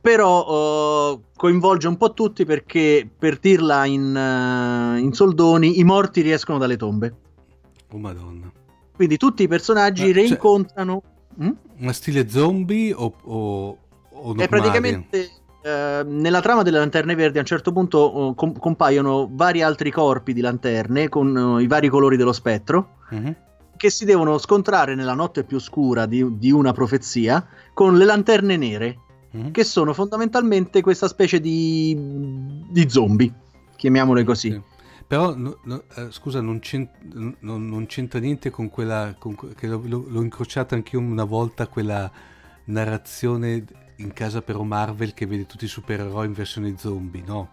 [0.01, 6.21] Però eh, coinvolge un po' tutti perché, per dirla in, eh, in soldoni, i morti
[6.21, 7.13] riescono dalle tombe.
[7.91, 8.49] Oh madonna.
[8.95, 11.03] Quindi tutti i personaggi Ma, cioè- reincontrano.
[11.41, 11.49] Mm?
[11.79, 13.77] Una stile zombie o, o,
[14.09, 14.35] o?
[14.37, 15.29] E praticamente
[15.61, 19.91] eh, nella trama delle lanterne verdi a un certo punto eh, com- compaiono vari altri
[19.91, 23.35] corpi di lanterne con eh, i vari colori dello spettro Mhm.
[23.75, 28.57] che si devono scontrare nella notte più scura di, di una profezia con le lanterne
[28.57, 28.97] nere
[29.31, 29.51] Mhm.
[29.51, 31.95] che sono fondamentalmente questa specie di,
[32.69, 33.31] di zombie.
[33.75, 34.51] chiamiamole così.
[34.51, 34.61] Sì.
[35.07, 39.67] Però, no, no, eh, scusa, non, c'entra, non, non c'entra niente con quella, con, che
[39.67, 42.11] l'ho, l'ho incrociata anch'io una volta, quella
[42.65, 43.63] narrazione
[43.99, 47.49] in casa però Marvel che vede tutti i supereroi in versione zombie, no?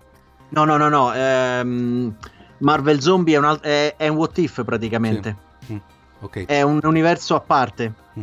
[0.51, 1.13] No, no, no, no.
[1.15, 2.17] Ehm,
[2.59, 5.37] Marvel Zombie è un, al- è, è un what if praticamente.
[5.67, 5.73] Sì.
[5.73, 5.77] Mm,
[6.21, 6.45] ok.
[6.47, 7.93] È un universo a parte.
[8.19, 8.23] Mm.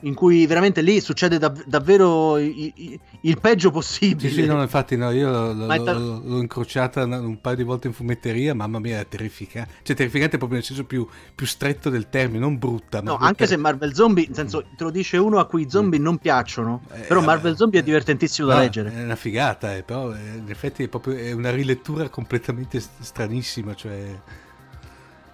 [0.00, 4.28] In cui veramente lì succede dav- davvero i- i- il peggio possibile.
[4.28, 7.56] Sì, sì, no, infatti no, io l'ho, l'ho- Ma è ta- l'ho- incrociata un paio
[7.56, 9.72] di volte in fumetteria, mamma mia, è terrificante.
[9.82, 12.98] Cioè, terrificante proprio nel senso più, più stretto del termine, non brutta.
[13.00, 15.70] No, brutta- anche se Marvel Zombie, nel senso, te lo dice uno a cui i
[15.70, 16.82] zombie non piacciono.
[16.92, 18.92] Eh, però Marvel eh, Zombie è divertentissimo da no, leggere.
[18.92, 22.90] È una figata, eh, però eh, in effetti è proprio è una rilettura completamente st-
[23.00, 24.14] stranissima, cioè...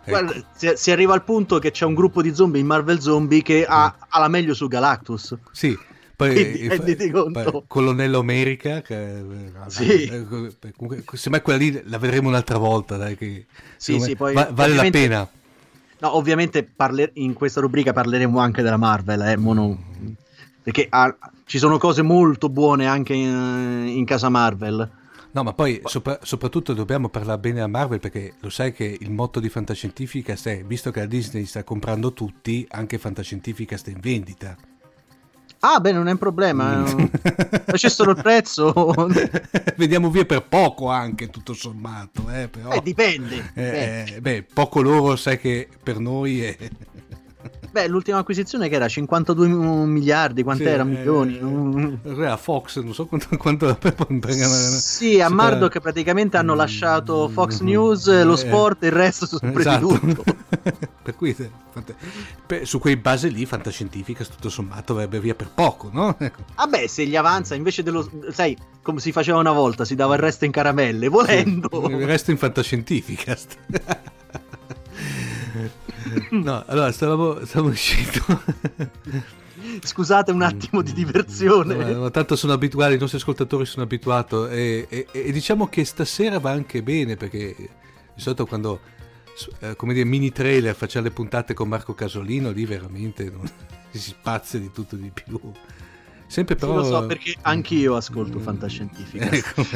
[0.04, 0.10] ecco.
[0.10, 3.42] Guarda, si, si arriva al punto che c'è un gruppo di zombie in Marvel Zombie
[3.42, 5.36] che ha, ha la meglio su Galactus.
[5.52, 5.78] Sì,
[6.16, 7.50] poi Quindi eh, conto.
[7.50, 9.24] poi Colonnello America, che, eh,
[9.68, 10.04] Sì.
[10.04, 10.26] eh,
[10.76, 13.46] comunque, semmai quella lì la vedremo un'altra volta, dai, che
[13.76, 15.28] Sì, sì, poi va- vale la pena.
[15.98, 19.78] No, ovviamente parle- in questa rubrica parleremo anche della Marvel, eh, mono-
[20.62, 24.90] perché ha- ci sono cose molto buone anche in, in casa Marvel.
[25.34, 29.10] No, ma poi sopra- soprattutto dobbiamo parlare bene a Marvel perché lo sai che il
[29.10, 34.00] motto di Fantascientifica è, visto che la Disney sta comprando tutti, anche Fantascientifica sta in
[34.00, 34.54] vendita.
[35.64, 36.78] Ah, beh, non è un problema.
[36.80, 37.04] Mm.
[37.66, 38.72] Facessero il prezzo.
[39.76, 42.28] Vediamo via per poco anche, tutto sommato.
[42.28, 43.52] Eh, però, Eh, dipende.
[43.54, 46.56] Eh, Beh, eh, beh, poco loro sai che per noi è...
[47.72, 50.84] beh, l'ultima acquisizione che era 52 miliardi, quant'era?
[50.84, 51.38] Sì, milioni?
[51.38, 52.22] eh, Mm.
[52.24, 53.36] a Fox, non so quanto...
[53.36, 53.76] quanto
[54.78, 59.50] Sì, a Murdoch praticamente hanno lasciato Fox News, lo Eh, sport e il resto sono
[59.52, 59.98] presi Esatto.
[59.98, 60.24] tutto.
[61.02, 66.16] per cui eh, su quei base lì fantascientifica tutto sommato verrebbe via per poco, no?
[66.20, 66.42] Ecco.
[66.54, 68.08] Vabbè, se gli avanza invece dello.
[68.30, 71.68] Sai, come si faceva una volta, si dava il resto in caramelle, volendo.
[71.88, 73.36] Il resto in fantascientifica.
[76.30, 78.20] no, allora stavamo, stavamo uscendo.
[79.82, 81.74] Scusate un attimo di diversione.
[81.92, 85.84] No, ma tanto sono abituati, i nostri ascoltatori sono abituati e, e- e diciamo che
[85.84, 88.80] stasera va anche bene perché di solito quando
[89.60, 93.48] eh, come dire mini trailer facciamo le puntate con Marco Casolino lì veramente non-
[93.90, 95.40] si spazia di tutto di più.
[96.32, 99.28] Sempre Sì, però lo so perché anch'io ascolto Fantascientifica.
[99.36, 99.66] Ecco.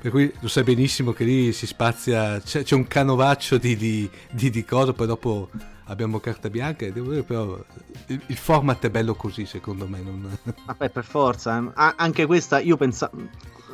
[0.00, 4.08] per cui lo sai benissimo che lì si spazia, c'è, c'è un canovaccio di, di,
[4.30, 5.50] di, di cose, poi dopo
[5.84, 7.62] abbiamo carta bianca, e devo dire però
[8.06, 10.00] il, il format è bello così secondo me.
[10.00, 10.38] Non...
[10.64, 11.70] Vabbè, per forza.
[11.74, 13.20] A- anche questa, io pensavo.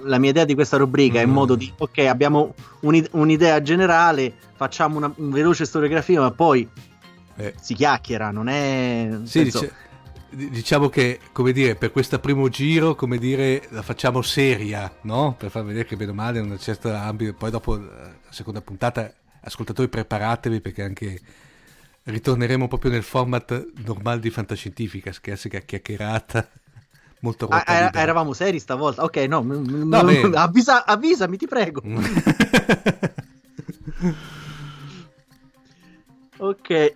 [0.04, 1.32] La mia idea di questa rubrica è in Mm.
[1.34, 6.68] modo di, ok, abbiamo un'i- un'idea generale, facciamo una, una veloce storiografia, ma poi
[7.36, 9.08] Eh, si chiacchiera, non è...
[9.22, 9.86] sì, senso- dice- di-
[10.30, 15.34] diciamo che come dire, per questo primo giro, come dire, la facciamo seria, no?
[15.38, 18.60] Per far vedere che bene o male una certa ambito, poi dopo eh, la seconda
[18.60, 21.20] puntata, ascoltatori preparatevi perché anche
[22.04, 26.48] ritorneremo proprio nel format normale di fantascientifica, classica chiacchierata,
[27.20, 28.00] molto Ah, era- libera.
[28.02, 29.02] eravamo seri stavolta.
[29.04, 30.30] Ok, no, m- m- No, beh.
[30.36, 31.82] avvisa- avvisami, ti prego.
[36.40, 36.94] Ok.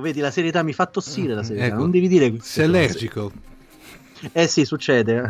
[0.00, 1.66] Ecco, vedi, la serietà mi fa tossire la serietà.
[1.66, 1.76] Ecco.
[1.76, 3.30] Non devi dire queste Sei allergico.
[4.32, 5.22] Eh sì, succede.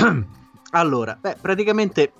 [0.00, 0.22] Mm.
[0.70, 2.12] allora, beh, praticamente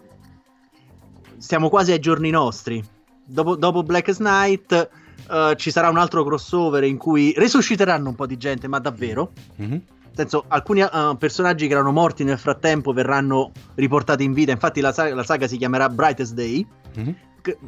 [1.38, 2.82] siamo quasi ai giorni nostri.
[3.26, 4.90] Dopo, dopo Black Knight
[5.30, 9.32] eh, ci sarà un altro crossover in cui resusciteranno un po' di gente, ma davvero.
[9.56, 9.68] Mhm.
[9.70, 14.52] Nel senso, alcuni eh, personaggi che erano morti nel frattempo verranno riportati in vita.
[14.52, 16.64] Infatti, la, sa- la saga si chiamerà Brightest Day,
[16.96, 17.16] Mhm.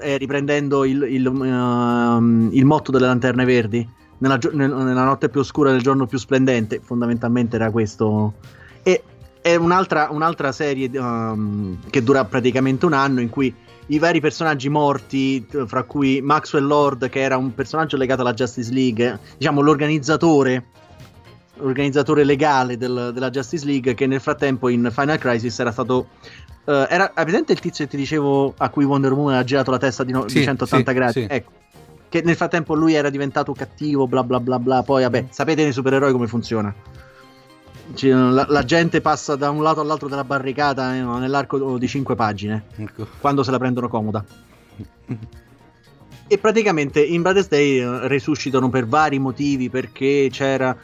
[0.01, 3.89] Eh, riprendendo il, il, ehm, il motto delle lanterne verdi.
[4.19, 8.35] Nella, gio- nel- nella notte più oscura del giorno più splendente, fondamentalmente era questo.
[8.83, 9.03] E
[9.43, 13.55] è un'altra, un'altra serie ehm, che dura praticamente un anno in cui
[13.89, 18.73] i vari personaggi morti, fra cui Maxwell Lord, che era un personaggio legato alla Justice
[18.73, 20.65] League, diciamo l'organizzatore
[21.59, 26.09] organizzatore legale del- della Justice League che nel frattempo in Final Crisis era stato
[26.67, 29.79] eh, era presente il tizio che ti dicevo a cui Wonder Woman ha girato la
[29.79, 31.13] testa di, no- di Sì, 180 sì, gradi?
[31.13, 31.27] sì.
[31.29, 31.51] ecco.
[32.09, 34.83] Che nel frattempo lui era diventato cattivo bla bla bla bla.
[34.83, 36.73] Poi vabbè sapete nei supereroi come funziona.
[37.95, 42.15] Ci- la, la gente passa da un lato all'altro della barricata eh, nell'arco di 5
[42.17, 43.07] pagine Ecco.
[43.21, 44.25] quando se la prendono comoda.
[46.29, 50.77] E praticamente in Brothers Day eh, resuscitano per vari motivi perché c'era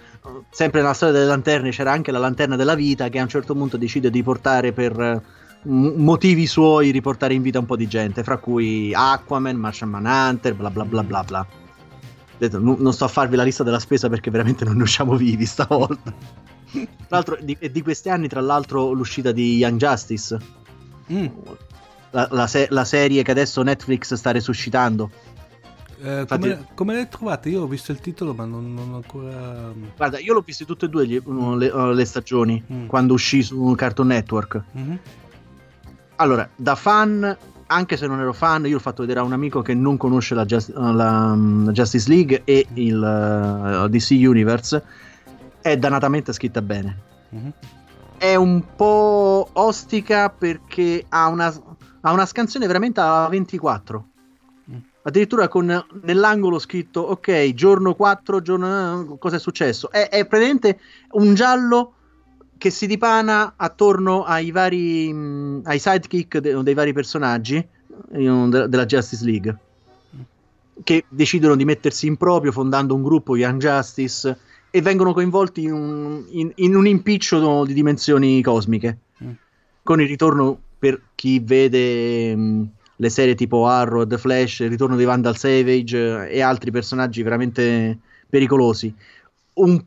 [0.50, 3.52] sempre nella storia delle lanterne c'era anche la lanterna della vita che a un certo
[3.52, 5.20] punto decide di portare per eh,
[5.64, 10.70] motivi suoi riportare in vita un po' di gente fra cui Aquaman, Martian Manhunter bla
[10.70, 11.46] bla bla bla bla
[12.38, 15.14] Detto, non non sto a farvi la lista della spesa perché veramente non ne usciamo
[15.14, 16.12] vivi stavolta
[16.72, 20.38] Tra l'altro, di, di questi anni, tra l'altro, l'uscita di Young Justice,
[21.12, 21.26] Mm.
[22.12, 25.10] la, la se- la serie che adesso Netflix sta resuscitando.
[26.00, 27.48] Eh, Infatti- come, come l'hai trovata?
[27.50, 29.72] Io ho visto il titolo, ma non, non ho ancora.
[29.96, 32.86] Guarda, io l'ho viste tutte e due gli- uh, le, uh, le stagioni Mm.
[32.86, 34.62] quando uscì su Cartoon Network.
[34.72, 34.98] Mhm.
[36.22, 37.36] Allora, da fan,
[37.66, 40.36] anche se non ero fan, io l'ho fatto vedere a un amico che non conosce
[40.36, 42.96] la, Just- uh, la, la Justice League e il
[43.84, 44.84] uh, DC Universe.
[45.60, 46.96] È dannatamente scritta bene.
[47.30, 47.52] Mhm.
[48.18, 51.52] È un po' ostica perché ha una,
[52.02, 54.06] ha una scansione veramente a 24.
[54.70, 54.76] Mm.
[55.02, 59.90] Addirittura con nell'angolo scritto ok, giorno 4, giorno cosa è successo?
[59.90, 60.78] È, è praticamente
[61.14, 61.94] un giallo
[62.62, 67.66] che si dipana attorno ai vari mh, ai sidekick de- dei vari personaggi eh,
[68.48, 69.56] de- della Justice League
[70.84, 74.38] che decidono di mettersi in proprio fondando un gruppo Young Justice
[74.70, 79.30] e vengono coinvolti in un, in- in un impiccio di dimensioni cosmiche Mm.
[79.82, 84.94] con il ritorno per chi vede mh, le serie tipo Arrow, The Flash, il ritorno
[84.96, 87.98] di Vandal Savage eh, e altri personaggi veramente
[88.30, 88.94] pericolosi.
[89.54, 89.84] Un,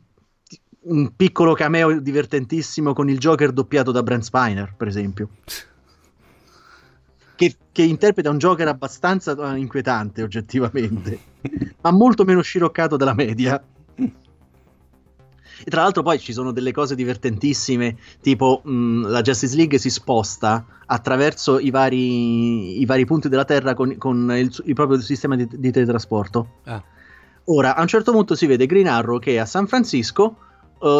[0.86, 5.28] un piccolo cameo divertentissimo con il Joker doppiato da Brent Spiner, per esempio.
[7.34, 11.18] Che, che interpreta un Joker abbastanza eh, inquietante, oggettivamente,
[11.82, 13.62] ma molto meno sciroccato della media.
[15.58, 19.90] E tra l'altro poi ci sono delle cose divertentissime, tipo mh, la Justice League si
[19.90, 25.34] sposta attraverso i vari, i vari punti della Terra con, con il, il proprio sistema
[25.34, 26.60] di, di teletrasporto.
[26.64, 26.82] Ah.
[27.48, 30.36] Ora, a un certo punto si vede Green Arrow che a San Francisco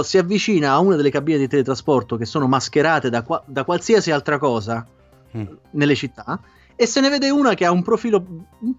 [0.01, 3.65] eh, si avvicina a una delle cabine di teletrasporto che sono mascherate da, qua- da
[3.65, 4.87] qualsiasi altra cosa
[5.37, 5.45] Mm.
[5.73, 6.41] nelle città
[6.77, 8.25] e se ne vede una che ha un profilo
[8.61, 8.75] un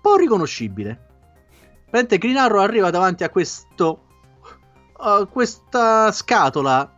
[0.00, 0.98] po' riconoscibile.
[1.90, 4.04] Praticamente Green Arrow arriva davanti a questo
[5.02, 6.90] a questa scatola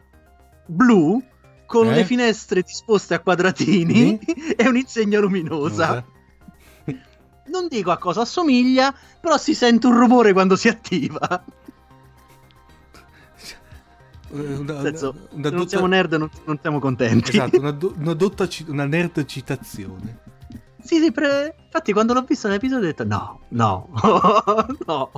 [0.67, 1.23] blu
[1.67, 1.95] con Eh?
[1.95, 4.19] le finestre disposte a quadratini
[4.57, 6.05] e un'insegna luminosa.
[7.47, 11.45] Non dico a cosa assomiglia, però si sente un rumore quando si attiva.
[14.35, 17.31] Eh, Una, senso, una se non dotta- siamo nerd non, non siamo contenti.
[17.31, 20.19] Esatto, una, do- una dotta una nerd citazione.
[20.83, 23.89] Sì, sì, pre- infatti quando l'ho visto nell'episodio ho detto no, no,
[24.87, 25.11] no.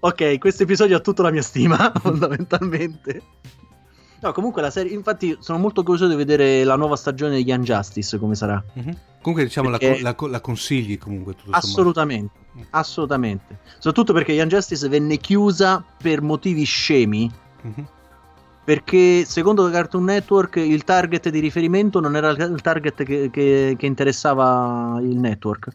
[0.00, 3.22] ok, questo episodio ha tutta la mia stima, fondamentalmente.
[4.20, 7.62] No, comunque la serie, infatti sono molto curioso di vedere la nuova stagione di Young
[7.62, 8.60] Justice come sarà.
[8.72, 8.96] Mhm.
[9.22, 11.66] Comunque diciamo la, Perché- la, la consigli comunque tutto sommato.
[11.66, 12.38] Assolutamente,
[12.70, 13.58] assolutamente.
[13.74, 17.30] Soprattutto perché Young Justice venne chiusa per motivi scemi.
[17.62, 17.86] Mhm.
[18.68, 23.86] Perché secondo Cartoon Network il target di riferimento non era il target che, che- che
[23.86, 25.68] interessava il network.
[25.68, 25.74] Nel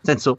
[0.00, 0.38] senso,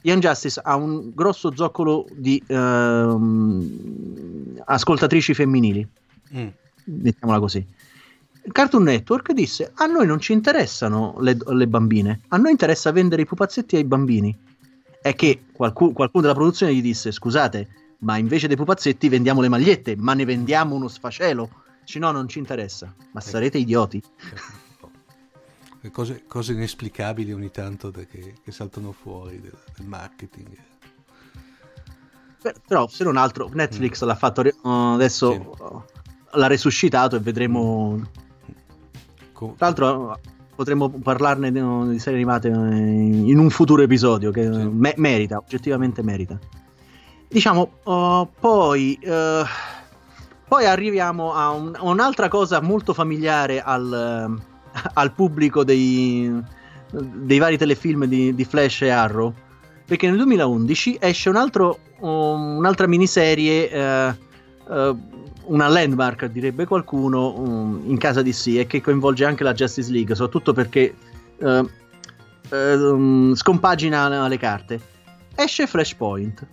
[0.00, 5.86] Young Justice ha un grosso zoccolo di ehm, ascoltatrici femminili,
[6.34, 6.48] Mm.
[6.86, 7.64] mettiamola così.
[8.50, 13.22] Cartoon Network disse: A noi non ci interessano le, le bambine, a noi interessa vendere
[13.22, 14.36] i pupazzetti ai bambini.
[15.00, 17.68] È che qualcu- qualcuno della produzione gli disse: Scusate,
[17.98, 21.48] ma invece dei pupazzetti vendiamo le magliette, ma ne vendiamo uno sfacelo.
[21.84, 24.02] Dice, no, non ci interessa, ma sarete idioti.
[25.80, 30.48] Le Cose, cose inesplicabili ogni tanto che, che saltano fuori del, del marketing.
[32.42, 36.38] Per- però, se non altro, Netflix l'ha fatto uh, adesso Sì.
[36.38, 38.00] l'ha resuscitato e vedremo.
[39.32, 40.20] Co- Tra l'altro,
[40.54, 41.60] potremmo parlarne di,
[41.90, 44.68] di serie animate in un futuro episodio che Sì.
[44.68, 46.38] me- merita, oggettivamente merita.
[47.28, 48.98] Diciamo, uh, poi.
[49.02, 49.46] uh,
[50.48, 56.32] poi arriviamo a, un- un'altra cosa molto familiare al, uh, al pubblico dei,
[56.90, 59.34] dei vari telefilm di, di Flash e Arrow.
[59.84, 64.14] Perché nel 2011 esce un altro, um, un'altra miniserie, eh,
[64.70, 64.96] eh,
[65.44, 69.90] una landmark direbbe qualcuno, um, in casa di sì, e che coinvolge anche la Justice
[69.90, 70.94] League, soprattutto perché
[71.38, 71.64] eh,
[72.50, 74.80] eh, um, scompagina le carte.
[75.34, 76.46] Esce Flashpoint.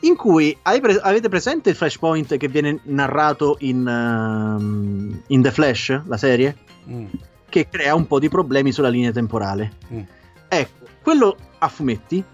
[0.00, 6.00] In cui pre- avete presente il Flashpoint che viene narrato in, ehm, in The Flash,
[6.06, 6.56] la serie?
[6.88, 7.06] Mm.
[7.48, 9.72] Che crea un po' di problemi sulla linea temporale.
[9.92, 10.00] Mm.
[10.48, 12.24] Ecco, quello a fumetti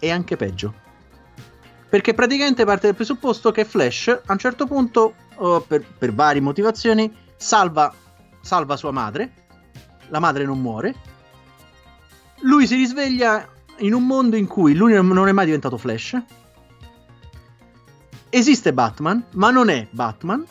[0.00, 0.74] è anche peggio.
[1.88, 6.40] Perché praticamente parte dal presupposto che Flash a un certo punto, eh, per, per varie
[6.40, 7.94] motivazioni, salva,
[8.40, 9.32] salva sua madre.
[10.08, 10.94] La madre non muore.
[12.40, 13.48] Lui si risveglia
[13.78, 16.20] in un mondo in cui lui non è mai diventato Flash.
[18.30, 20.44] Esiste Batman, ma non è Batman.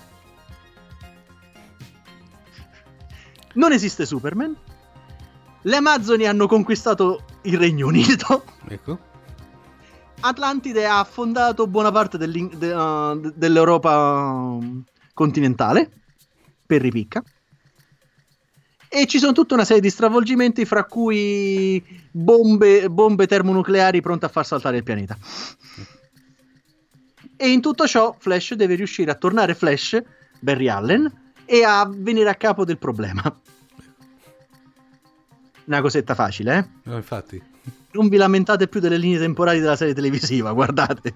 [3.53, 4.55] Non esiste Superman.
[5.61, 8.43] Le Amazzoni hanno conquistato il Regno Unito.
[8.67, 8.99] Ecco.
[10.19, 14.83] Atlantide ha affondato buona parte de- uh, dell'Europa um,
[15.13, 15.91] continentale
[16.65, 17.21] per ripicca.
[18.89, 24.29] E ci sono tutta una serie di stravolgimenti, fra cui bombe, bombe termonucleari pronte a
[24.29, 25.17] far saltare il pianeta.
[27.37, 30.01] E in tutto ciò, Flash deve riuscire a tornare Flash,
[30.39, 33.21] Barry Allen, e a venire a capo del problema.
[35.65, 36.89] Una cosetta facile, eh?
[36.89, 37.41] No, infatti.
[37.91, 41.13] Non vi lamentate più delle linee temporali della serie televisiva, guardate.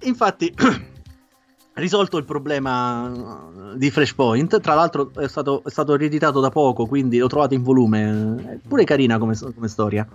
[0.00, 0.52] Infatti,
[1.74, 3.44] risolto il problema
[3.76, 7.62] di Flashpoint, tra l'altro è stato, è stato rieditato da poco, quindi l'ho trovato in
[7.62, 10.06] volume, è pure carina come, come storia.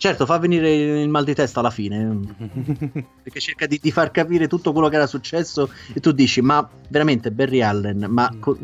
[0.00, 2.18] Certo, fa venire il mal di testa alla fine,
[3.22, 6.66] perché cerca di, di, far capire tutto quello che era successo e tu dici, ma
[6.88, 8.56] veramente Barry Allen, ma co-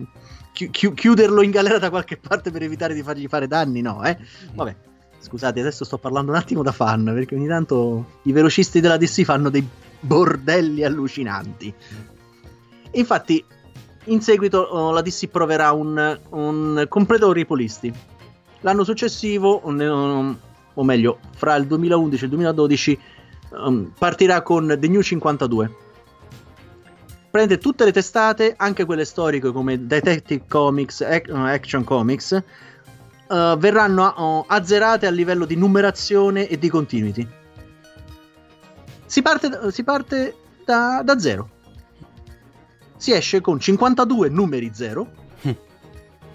[0.54, 4.02] chi- chi- chiuderlo in galera da qualche parte per evitare di fargli fare danni, no,
[4.02, 4.16] eh?
[4.54, 4.74] Vabbè,
[5.18, 9.22] scusate, adesso sto parlando un attimo da fan, perché ogni tanto i velocisti della DC
[9.24, 9.68] fanno dei
[10.00, 11.74] bordelli allucinanti.
[12.92, 13.44] Infatti,
[14.04, 17.92] in seguito oh, la DC proverà un, un completo ripolisti.
[18.60, 20.38] L'anno successivo, um,
[20.76, 23.00] o meglio, fra il 2011 e il 2012,
[23.50, 25.74] um, partirà con The New 52.
[27.30, 32.42] Prende tutte le testate, anche quelle storiche come Detective Comics, Ac- Action Comics,
[33.28, 37.28] uh, verranno uh, azzerate a livello di numerazione e di continuity.
[39.04, 40.34] Si parte, si parte
[40.64, 41.50] da, da zero
[42.96, 45.06] si esce con 52 numeri 0.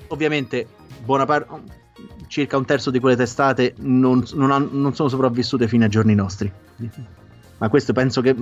[0.07, 0.68] Ovviamente,
[1.03, 1.80] buona parte.
[2.32, 6.16] Circa un terzo di quelle testate non, non, han, non, sono sopravvissute fino ai giorni
[6.16, 6.49] nostri.
[7.58, 8.34] Ma questo penso che,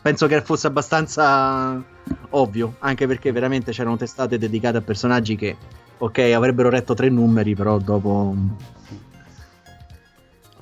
[0.00, 1.82] penso che fosse abbastanza
[2.30, 5.56] ovvio, anche perché veramente c'erano testate dedicate a personaggi che,
[5.98, 8.32] ok, avrebbero retto tre numeri, però dopo...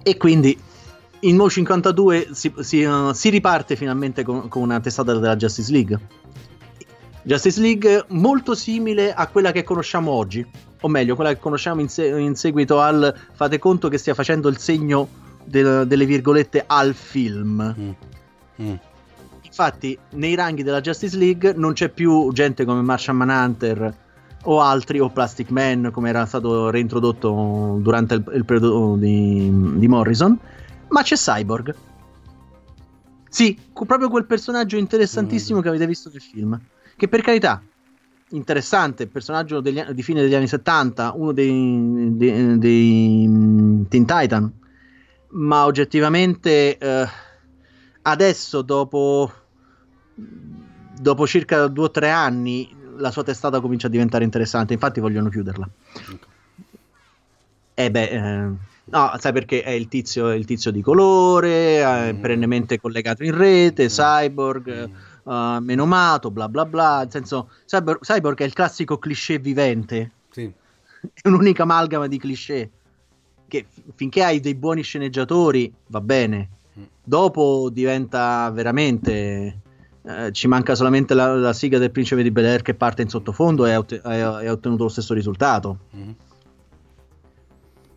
[0.03, 0.59] E quindi
[1.20, 5.70] in Mo 52 si, si, uh, si riparte finalmente con, con una testata della Justice
[5.70, 6.01] League
[7.27, 10.47] Justice League molto simile a quella che conosciamo oggi,
[10.85, 14.48] o meglio, quella che conosciamo in, se- in seguito al fate conto che stia facendo
[14.48, 15.09] il segno
[15.43, 17.74] del, delle virgolette al film.
[17.78, 17.90] Mm.
[18.62, 18.74] Mm.
[19.43, 24.02] Infatti, nei ranghi della Justice League non c'è più gente come Martian Manhunter
[24.47, 29.89] o altri, o Plastic Man, come era stato reintrodotto durante il, il periodo di, di
[29.89, 30.39] Morrison,
[30.89, 31.75] ma c'è Cyborg.
[33.31, 35.62] Sì, proprio quel personaggio interessantissimo mm.
[35.62, 36.60] che avete visto nel film
[36.97, 37.60] che per carità
[38.34, 44.52] interessante, personaggio degli, di fine degli anni 70, uno dei, dei, dei Teen Titan,
[45.30, 47.08] ma oggettivamente eh,
[48.02, 49.32] adesso dopo,
[50.14, 55.28] dopo circa due o tre anni la sua testata comincia a diventare interessante, infatti vogliono
[55.28, 55.68] chiuderla.
[57.76, 58.50] E eh beh, eh,
[58.84, 62.20] no, sai perché è il tizio, il tizio di colore, è mm.
[62.20, 63.88] perennemente collegato in rete, mm.
[63.88, 64.88] cyborg.
[64.88, 66.99] Mm uh, menomato, bla bla bla.
[66.99, 70.11] Nel senso, Cyber, Cyborg è il classico cliché vivente.
[70.31, 70.53] Sì.
[71.12, 72.70] È un'unica amalgama di cliché.
[73.47, 76.49] Che finché hai dei buoni sceneggiatori va bene.
[76.78, 76.83] Mm.
[77.03, 79.61] Dopo diventa veramente.
[80.07, 83.09] Eh, ci manca solamente la, la, sigla del principe di Bel Air che parte in
[83.09, 85.78] sottofondo e ha, ottenuto lo stesso risultato.
[85.97, 86.11] Mm.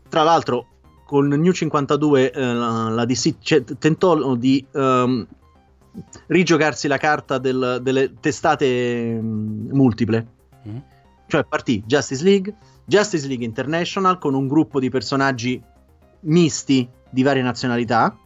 [0.08, 0.68] Tra l'altro,
[1.06, 5.26] con New 52 eh, la, la DC c- tentò di um,
[6.28, 10.28] rigiocarsi la carta del, delle testate mh, multiple.
[10.68, 10.78] Mm.
[11.28, 15.62] Cioè partì Justice League, Justice League International con un gruppo di personaggi
[16.22, 18.18] misti di varie nazionalità,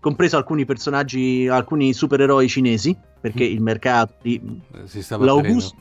[0.00, 3.52] compreso alcuni personaggi, alcuni supereroi cinesi, perché mm.
[3.52, 4.40] il mercato di
[4.72, 5.76] eh, l'Augusto,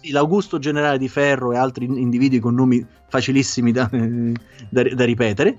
[0.00, 5.58] sì, l'Augusto generale di Ferro e altri individui con nomi facilissimi da, da, da ripetere.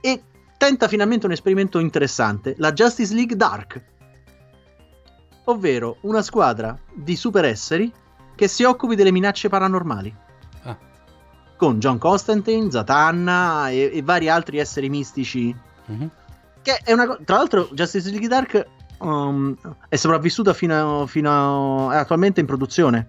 [0.00, 0.22] E
[0.58, 3.82] tenta finalmente un esperimento interessante, la Justice League Dark,
[5.44, 7.92] ovvero una squadra di superesseri
[8.34, 10.14] che si occupi delle minacce paranormali.
[10.62, 10.76] Ah.
[11.56, 15.54] Con John Constantine, Zatanna e, e vari altri esseri mistici.
[15.90, 16.06] Mm-hmm.
[16.62, 18.66] Che è una Tra l'altro, Justice League Dark
[18.98, 19.54] um,
[19.88, 23.06] è sopravvissuta fino, a, fino a, è attualmente in produzione.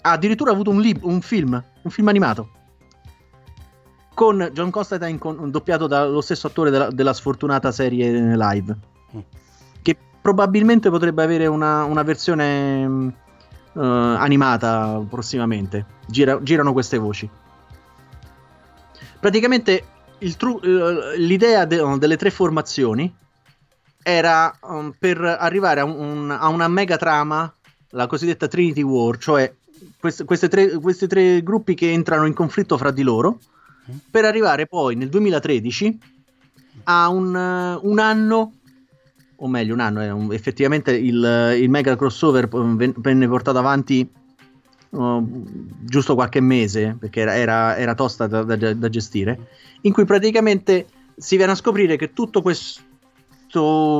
[0.00, 2.50] Ha addirittura avuto un, lib- un film, un film animato.
[4.14, 8.76] Con John Constantine con, doppiato dallo stesso attore della, della sfortunata serie live.
[9.16, 9.20] Mm
[10.24, 15.84] probabilmente potrebbe avere una, una versione uh, animata prossimamente.
[16.06, 17.28] Gira, girano queste voci.
[19.20, 19.84] Praticamente
[20.38, 23.14] tru- uh, l'idea de- delle tre formazioni
[24.02, 27.52] era um, per arrivare a, un, a, una mega trama,
[27.90, 29.52] la cosiddetta Trinity War, cioè
[30.00, 33.40] quest- tre, questi tre gruppi che entrano in conflitto fra di loro,
[33.90, 33.96] mm.
[34.10, 35.98] per arrivare poi nel 2013
[36.84, 38.52] a un, uh, un anno,
[39.36, 44.08] o meglio un anno, eh, un, effettivamente il, il, mega crossover venne portato avanti
[44.90, 45.44] uh,
[45.80, 49.48] giusto qualche mese, perché era, era, era tosta da, da, da, gestire,
[49.82, 52.82] in cui praticamente si viene a scoprire che tutto questo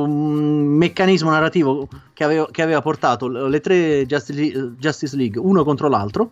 [0.07, 6.31] meccanismo narrativo che aveva, che aveva portato le tre Justice League uno contro l'altro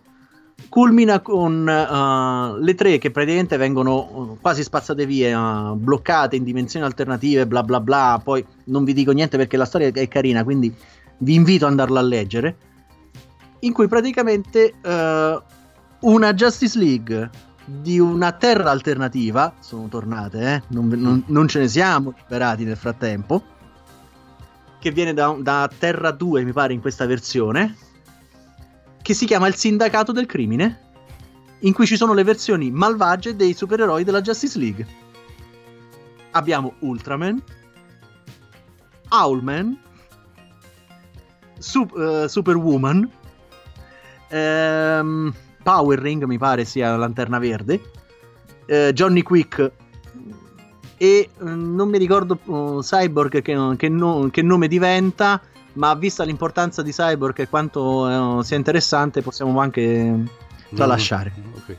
[0.68, 6.84] culmina con uh, le tre che praticamente vengono quasi spazzate via, uh, bloccate in dimensioni
[6.84, 8.20] alternative, bla bla bla.
[8.22, 10.74] Poi non vi dico niente perché la storia è carina, quindi
[11.18, 12.56] vi invito ad andarla a leggere.
[13.60, 15.42] In cui praticamente uh,
[16.10, 17.30] una Justice League
[17.64, 20.62] di una terra alternativa sono tornate, eh?
[20.68, 23.42] non, non, non, ce ne siamo liberati nel frattempo.
[24.78, 27.74] Che viene da, da Terra 2, mi pare, in questa versione
[29.04, 30.80] che si chiama Il Sindacato del Crimine,
[31.58, 34.86] in cui ci sono le versioni malvagie dei supereroi della Justice League.
[36.30, 37.42] Abbiamo Ultraman,
[39.10, 39.78] Owlman,
[41.58, 43.06] Sup- uh, Superwoman,
[44.30, 47.82] ehm, Power Ring mi pare sia Lanterna Verde,
[48.64, 49.70] eh, Johnny Quick
[50.96, 55.42] e eh, non mi ricordo uh, Cyborg che, che, no, che nome diventa
[55.74, 60.22] ma vista l'importanza di Cyborg e quanto eh, sia interessante possiamo anche
[60.74, 61.32] tralasciare.
[61.62, 61.78] Okay.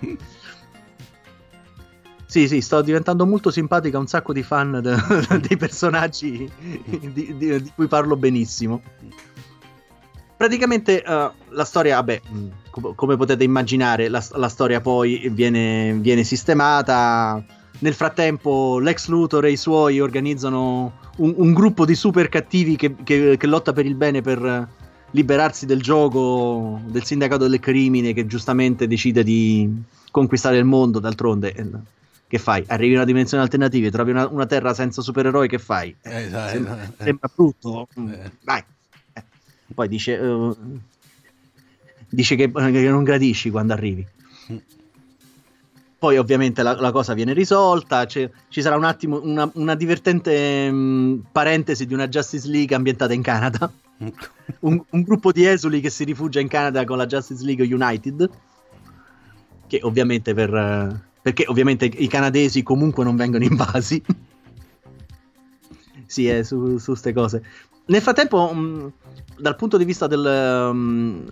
[2.34, 4.96] Sì, sì, sto diventando molto simpatica a un sacco di fan de-
[5.38, 6.50] dei personaggi
[6.84, 8.82] di, di, di, cui parlo benissimo.
[10.36, 12.20] Praticamente uh, la storia, vabbè,
[12.70, 17.40] com- come potete immaginare, la, la storia poi viene, viene sistemata.
[17.84, 22.94] Nel frattempo, Lex Luthor e i suoi organizzano un, un gruppo di super cattivi che,
[23.04, 24.68] che, che, lotta per il bene per
[25.10, 29.70] liberarsi del gioco del sindacato del crimine che giustamente decide di
[30.10, 31.70] conquistare il mondo d'altronde eh,
[32.26, 32.64] che fai?
[32.68, 35.94] Arrivi in una dimensione alternativa trovi una, una, terra senza supereroi che fai?
[36.00, 37.04] Eh, esatto, sembra, eh.
[37.04, 38.30] sembra brutto eh.
[38.40, 38.64] dai
[39.12, 39.22] eh.
[39.74, 40.56] poi dice uh,
[42.08, 44.06] dice che, che non gradisci quando arrivi
[44.50, 44.56] mm.
[46.04, 50.76] Poi ovviamente la, la cosa viene risolta, ci sarà un attimo una, una divertente mh,
[50.76, 53.72] mm, parentesi di una Justice League ambientata in Canada.
[54.60, 58.28] un, un, gruppo di esuli che si rifugia in Canada con la Justice League United,
[59.66, 61.00] che ovviamente per...
[61.22, 64.02] perché ovviamente i canadesi comunque non vengono invasi.
[66.04, 67.42] sì, è su queste cose.
[67.86, 68.86] Nel frattempo, mh, mm,
[69.38, 71.24] dal punto di vista del, um,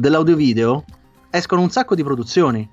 [0.00, 0.84] dell'audio video,
[1.30, 2.68] escono un sacco di produzioni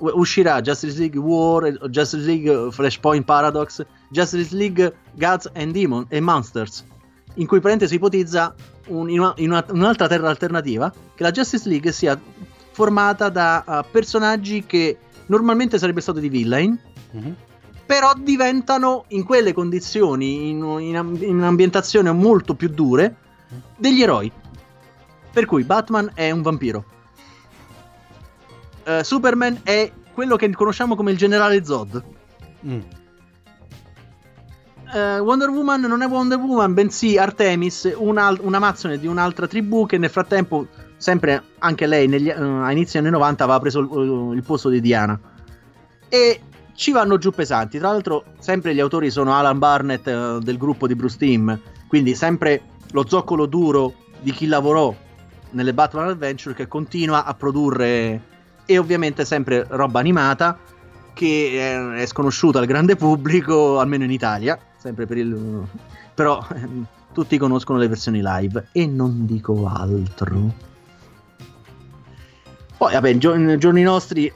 [0.00, 6.84] uscirà Justice League War, Justice League Flashpoint Paradox, Justice League Gods and Demons e Monsters,
[7.34, 8.54] in cui si ipotizza
[8.88, 12.20] un, in, una, in una, un'altra terra alternativa che la Justice League sia
[12.72, 16.78] formata da uh, personaggi che normalmente sarebbe stato di villain,
[17.16, 17.32] mm-hmm.
[17.86, 23.16] però diventano in quelle condizioni, in, in, in ambientazioni molto più dure,
[23.76, 24.30] degli eroi.
[25.32, 26.84] Per cui Batman è un vampiro
[28.98, 32.02] uh, Superman è quello che conosciamo come il generale Zod.
[32.66, 32.80] Mm.
[34.92, 39.98] Uh, Wonder Woman non è Wonder Woman, bensì Artemis, una, un'amazzone di un'altra tribù che
[39.98, 44.42] nel frattempo, sempre anche lei negli, uh, a inizio anni 90, aveva preso il, il
[44.42, 45.18] posto di Diana.
[46.08, 46.40] E
[46.74, 47.78] ci vanno giù pesanti.
[47.78, 52.14] Tra l'altro, sempre gli autori sono Alan Barnett uh, del gruppo di Bruce Team, quindi
[52.14, 54.94] sempre lo zoccolo duro di chi lavorò
[55.50, 58.29] nelle Batman Adventure che continua a produrre
[58.70, 60.56] e ovviamente sempre roba animata
[61.12, 65.66] che è, sconosciuta al grande pubblico, almeno in Italia, sempre per il...
[66.14, 66.46] però
[67.12, 70.54] tutti conoscono le versioni live e non dico altro.
[72.76, 74.32] Poi, vabbè, nei giorni nostri,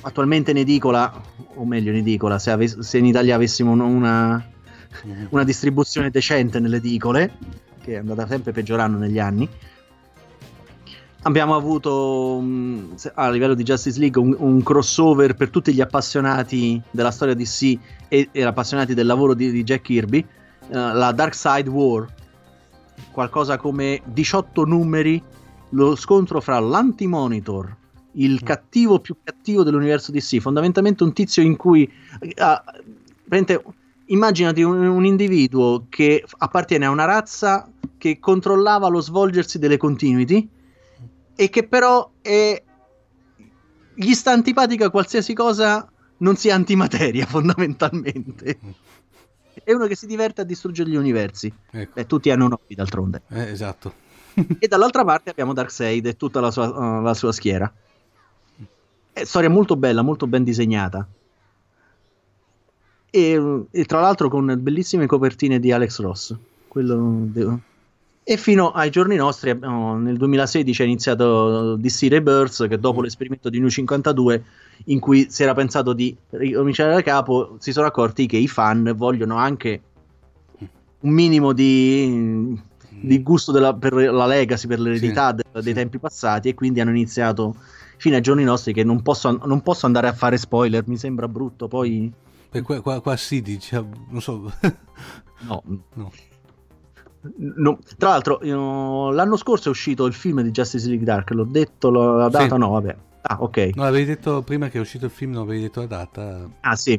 [0.00, 1.22] attualmente in edicola,
[1.54, 4.44] o meglio in edicola, se, ave- se in Italia avessimo una,
[5.28, 7.38] una distribuzione decente nelle edicole,
[7.80, 9.48] che è andata sempre peggiorando negli anni,
[11.22, 16.80] abbiamo avuto um, a livello di Justice League un, un, crossover per tutti gli appassionati
[16.90, 17.78] della storia DC
[18.08, 20.24] e, e appassionati del lavoro di, di Jack Kirby,
[20.68, 22.06] uh, la Dark Side War,
[23.10, 25.22] qualcosa come 18 numeri,
[25.70, 27.76] lo scontro fra l'Anti-Monitor,
[28.12, 28.46] il mm.
[28.46, 31.90] cattivo più cattivo dell'universo DC, fondamentalmente un tizio in cui...
[32.20, 33.74] Uh,
[34.06, 40.48] immaginati un, un individuo che appartiene a una razza che controllava lo svolgersi delle continuity
[41.36, 42.62] e che però è...
[43.94, 48.58] gli sta antipatica qualsiasi cosa non sia antimateria fondamentalmente.
[49.62, 51.52] È uno che si diverte a distruggere gli universi.
[51.70, 51.92] Ecco.
[51.94, 53.22] Beh, tutti hanno un hobby d'altronde.
[53.28, 53.92] Eh, esatto.
[54.58, 57.72] e dall'altra parte abbiamo Darkseid e tutta la sua, uh, la sua schiera.
[59.12, 61.06] È storia molto bella, molto ben disegnata.
[63.10, 66.36] e, e tra l'altro con bellissime copertine di Alex Ross.
[66.68, 67.60] Quello devo-
[68.28, 73.48] E fino ai giorni nostri, abbiamo- nel 2016 è iniziato DC Rebirth, che dopo l'esperimento
[73.48, 74.42] di New 52,
[74.86, 78.94] in cui si era pensato di ricominciare da capo, si sono accorti che i fan
[78.96, 79.80] vogliono anche
[81.02, 85.72] un minimo di, di gusto della- per la legacy, per l'eredità Sì, de- dei sì.
[85.74, 87.54] tempi passati, e quindi hanno iniziato
[87.96, 91.28] fino ai giorni nostri che non posso, non posso andare a fare spoiler, mi sembra
[91.28, 92.12] brutto, poi...
[92.50, 94.52] Qua, qua, qua sì, diciamo, non so.
[95.46, 95.62] No,
[95.94, 96.10] no.
[97.36, 101.30] No, tra l'altro, io- l'anno scorso è uscito il film di Justice League Dark.
[101.30, 102.54] L'ho detto la, la data?
[102.54, 102.58] Sì.
[102.60, 102.96] No, vabbè.
[103.22, 103.70] Ah, ok.
[103.74, 106.48] No, avevi detto prima che è uscito il film, non avevi detto la data.
[106.60, 106.98] Ah, sì.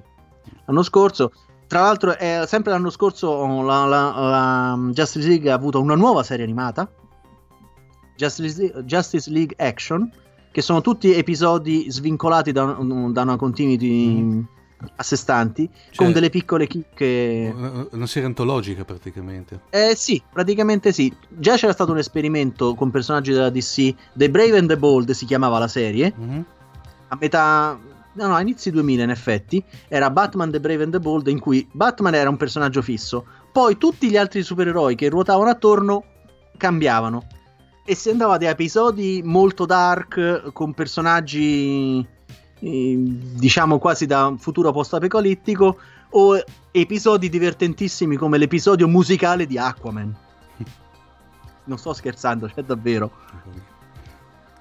[0.66, 1.32] L'anno scorso,
[1.68, 6.24] tra l'altro, è sempre l'anno scorso la, la- la Justice League ha avuto una nuova
[6.24, 6.90] serie animata.
[8.16, 10.10] Justice League, Justice League Action,
[10.52, 14.46] che sono tutti episodi svincolati da, da una continuity
[14.96, 17.52] a sé stanti, con Cioè- delle piccole chicche.
[17.56, 19.62] Una una serie antologica praticamente.
[19.70, 21.12] Eh sì, praticamente sì.
[21.30, 25.26] Già c'era stato un esperimento con personaggi della DC, The Brave and the Bold si
[25.26, 26.46] chiamava la serie, Mhm.
[27.10, 27.80] a metà...
[28.18, 31.38] No, no, a inizi 2000 in effetti, era Batman The Brave and the Bold in
[31.40, 36.04] cui Batman era un personaggio fisso, poi tutti gli altri supereroi che ruotavano attorno
[36.58, 37.28] cambiavano
[37.86, 42.04] e si andava da episodi molto dark con personaggi
[42.60, 45.78] eh, diciamo quasi da un futuro post-apocalittico
[46.10, 50.16] o episodi divertentissimi come l'episodio musicale di Aquaman.
[51.68, 53.12] Non sto scherzando, c'è davvero.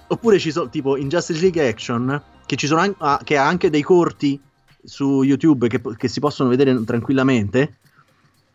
[0.09, 3.47] Oppure ci sono tipo in Justice League Action che ci sono an- ah, che ha
[3.47, 4.41] anche dei corti
[4.83, 7.79] su YouTube che, che si possono vedere tranquillamente.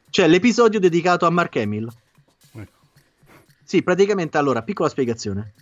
[0.10, 1.90] C'è l'episodio dedicato a Mark Hamill.
[2.54, 2.80] Ecco.
[3.64, 5.54] Sì, praticamente allora, piccola spiegazione.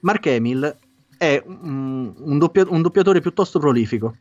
[0.00, 0.74] Mark Hamill
[1.18, 4.16] è un, un doppia- un doppiatore piuttosto prolifico.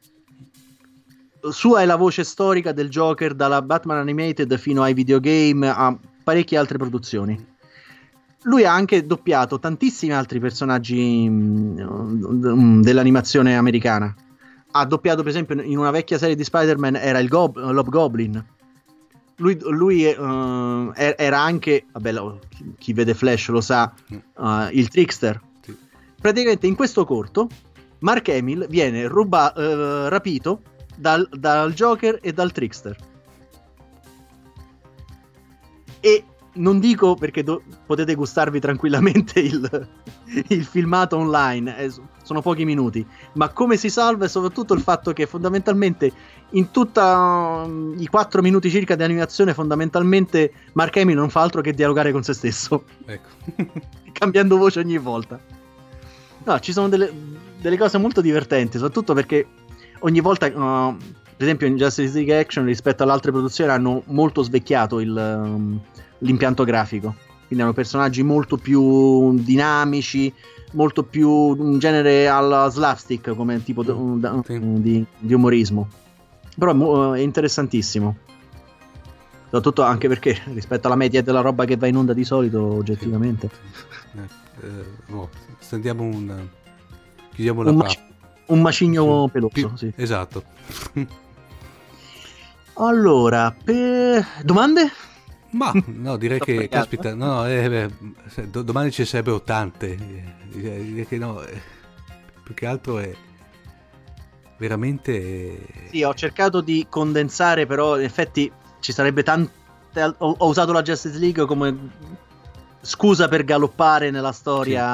[1.50, 6.58] Sua è la voce storica del Joker dalla Batman Animated fino ai videogame a parecchie
[6.58, 7.56] altre produzioni.
[8.44, 14.14] Lui ha anche doppiato tantissimi altri personaggi mm, dell'animazione americana.
[14.72, 18.44] Ha doppiato, per esempio, in una vecchia serie di Spider-Man era il Gob- Goblin.
[19.38, 22.14] Lui, lui, er- era anche, vabbè,
[22.78, 25.40] chi- vede Flash lo sa, eh, il Trickster.
[26.20, 27.48] Praticamente in questo corto,
[28.00, 30.62] Mark Hamill viene ruba- eh, rapito
[30.96, 32.96] dal, dal Joker e dal Trickster.
[36.00, 36.24] E
[36.54, 39.88] non dico perché do- potete gustarvi tranquillamente il,
[40.48, 41.92] il filmato online, eh,
[42.24, 46.12] sono pochi minuti, ma come si salva e soprattutto il fatto che fondamentalmente
[46.52, 51.74] in tutti i 4 minuti circa di animazione fondamentalmente Mark Hamill non fa altro che
[51.74, 53.30] dialogare con se stesso, Ecco.
[54.12, 55.40] cambiando voce ogni volta.
[56.48, 57.12] No, ci sono delle,
[57.60, 59.46] delle cose molto divertenti, soprattutto perché
[60.00, 64.44] ogni volta, uh, per esempio in Justice League Action rispetto alle altre produzioni hanno molto
[64.44, 65.78] svecchiato il, um,
[66.20, 67.16] l'impianto grafico,
[67.48, 70.34] quindi hanno personaggi molto più dinamici,
[70.72, 74.58] molto più un genere alla slapstick come tipo d- un- da- Sì.
[74.62, 75.90] di, di umorismo.
[76.58, 78.16] Però è, mo- è interessantissimo.
[79.50, 83.50] Soprattutto anche perché rispetto alla media della roba che va in onda di solito, oggettivamente.
[84.16, 86.48] Eh, eh, boh, stendiamo un...
[87.34, 88.00] Chiudiamo la Un, maci-
[88.48, 89.32] un macigno Sì.
[89.32, 89.94] peloso, Pi- sì.
[89.96, 90.44] Esatto.
[92.74, 94.26] Allora, per...
[94.44, 94.92] domande?
[95.52, 99.94] Ma no, direi che, caspita, no, eh, beh, do- domani ci sarebbero tante.
[99.94, 101.62] eh, Direi, direi che no, eh,
[102.44, 103.16] più che altro è
[104.58, 105.14] veramente...
[105.14, 109.66] eh, Sì, ho cercato di condensare, però in effetti ci sarebbe tante.
[110.18, 111.92] Ho, ho usato la Justice League come
[112.82, 114.86] scusa per galoppare nella storia.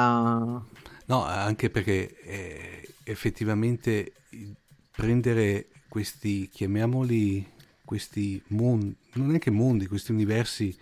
[1.06, 4.12] No, anche perché eh, effettivamente
[4.90, 7.46] prendere questi, chiamiamoli,
[7.84, 10.76] questi mondi, non è che mondi, questi universi,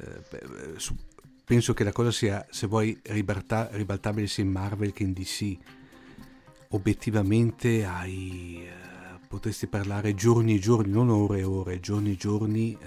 [0.00, 0.96] eh, su-
[1.44, 5.56] penso che la cosa sia, se vuoi, ribalta- ribaltabile sia in Marvel che in DC.
[6.70, 8.79] Obiettivamente hai, eh,
[9.30, 12.86] potresti parlare giorni e giorni, non ore e ore, giorni e giorni, eh,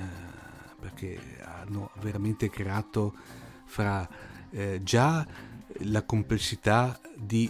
[0.78, 3.14] perché hanno veramente creato
[3.64, 4.06] fra
[4.50, 5.26] eh, già
[5.86, 7.50] la complessità di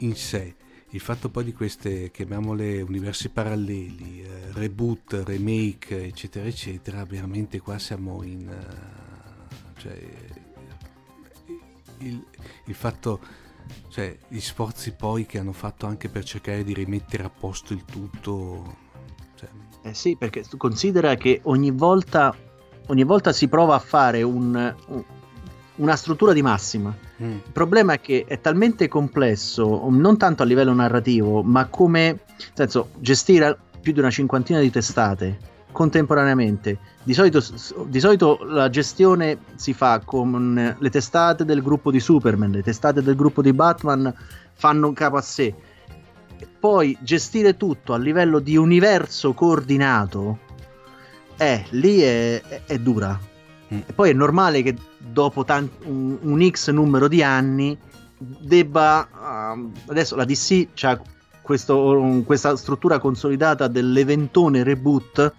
[0.00, 0.56] in sé,
[0.90, 7.78] il fatto poi di queste, chiamiamole universi paralleli, eh, reboot, remake, eccetera, eccetera, veramente qua
[7.78, 8.46] siamo in...
[8.46, 9.98] eh, cioè,
[12.00, 12.22] il,
[12.66, 13.20] il fatto,
[13.88, 17.84] cioè, gli sforzi poi che hanno fatto anche per cercare di rimettere a posto il
[17.84, 18.76] tutto,
[19.34, 19.48] cioè,
[19.82, 22.34] Eh sì, perché considera che ogni volta,
[22.86, 25.04] ogni volta si prova a fare un- un-
[25.76, 26.94] una struttura di massima.
[27.22, 32.20] mm, Il problema è che è talmente complesso, non tanto a livello narrativo, ma come
[32.52, 35.38] senso, gestire più di una cinquantina di testate
[35.72, 36.78] contemporaneamente.
[37.02, 37.42] Di solito,
[37.86, 43.02] di solito, la gestione si fa con le testate del gruppo di Superman, le testate
[43.02, 44.12] del gruppo di Batman
[44.54, 45.54] fanno capo a sé.
[46.58, 50.38] Poi gestire tutto a livello di universo coordinato,
[51.36, 53.18] eh, lì è, è, è dura.
[53.72, 53.78] Mm.
[53.86, 57.78] E poi è normale che dopo tant- un, un, X numero di anni
[58.18, 59.08] debba...
[59.54, 61.00] Uh, adesso la DC ha
[61.40, 65.32] questo, questa struttura consolidata dell'eventone reboot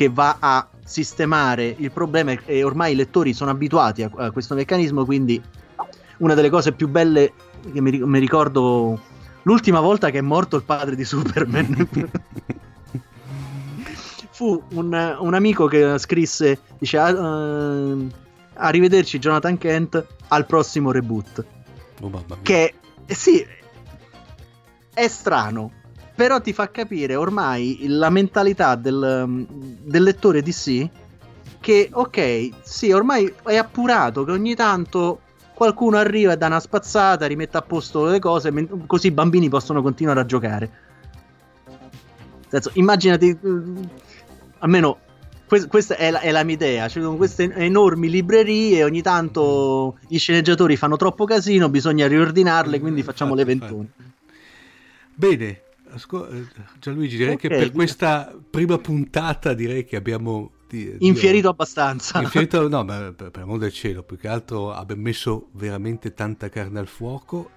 [0.00, 4.54] che va a sistemare il problema e ormai i lettori sono abituati a, a questo
[4.54, 5.38] meccanismo, quindi
[6.20, 7.34] una delle cose più belle
[7.70, 8.98] che mi, mi ricordo
[9.42, 11.86] l'ultima volta che è morto il padre di Superman.
[14.30, 18.08] fu un, un, amico che scrisse, dice, uh,
[18.54, 21.44] arrivederci Jonathan Kent al prossimo reboot.
[22.00, 23.46] Oh, che eh, sì,
[24.94, 25.72] è strano,
[26.20, 30.86] però ti fa capire ormai la mentalità del, del lettore DC
[31.58, 35.20] che ok, sì, ormai è appurato che ogni tanto
[35.54, 38.52] qualcuno arriva e dà una spazzata, rimette a posto le cose,
[38.86, 40.70] così i bambini possono continuare a giocare.
[42.48, 43.82] Senso, immaginati, mm,
[44.58, 44.98] almeno
[45.70, 46.86] questa è la, è la, mia idea.
[46.86, 53.02] Cioè, con queste enormi librerie, ogni tanto gli sceneggiatori fanno troppo casino, bisogna riordinarle, quindi
[53.02, 53.88] facciamo le ventone.
[55.14, 55.69] Bene, Ascol-
[56.78, 62.20] Gianluigi, direi okay, che per questa prima puntata direi che abbiamo di, infierito io, abbastanza.
[62.22, 66.48] Infierito, no, ma per, per amor del cielo, più che altro abbiamo messo veramente tanta
[66.48, 67.50] carne al fuoco.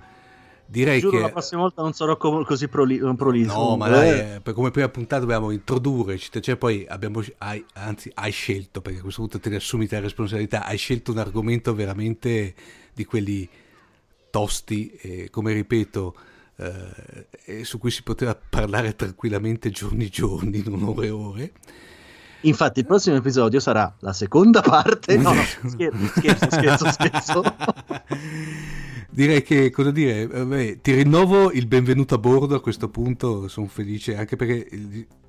[0.66, 3.54] Direi Giuro, che la prossima volta non sarò co- così proli- prolisso.
[3.54, 4.42] No, ma dai, eh.
[4.42, 9.02] per come prima puntata dobbiamo introdurre, cioè poi abbiamo, hai, anzi hai scelto, perché a
[9.02, 12.56] questo punto te ne assumi la responsabilità, hai scelto un argomento veramente
[12.94, 13.48] di quelli
[14.32, 16.16] tosti, e come ripeto,
[16.56, 21.52] eh, su cui si poteva parlare tranquillamente giorni e giorni, non ore e ore.
[22.42, 25.18] Infatti, il prossimo episodio sarà la seconda parte.
[25.18, 27.44] No, no, scherzo, scherzo, scherzo, scherzo.
[29.10, 33.68] Direi che, cosa dire, beh, ti rinnovo il benvenuto a bordo a questo punto, sono
[33.68, 34.68] felice anche perché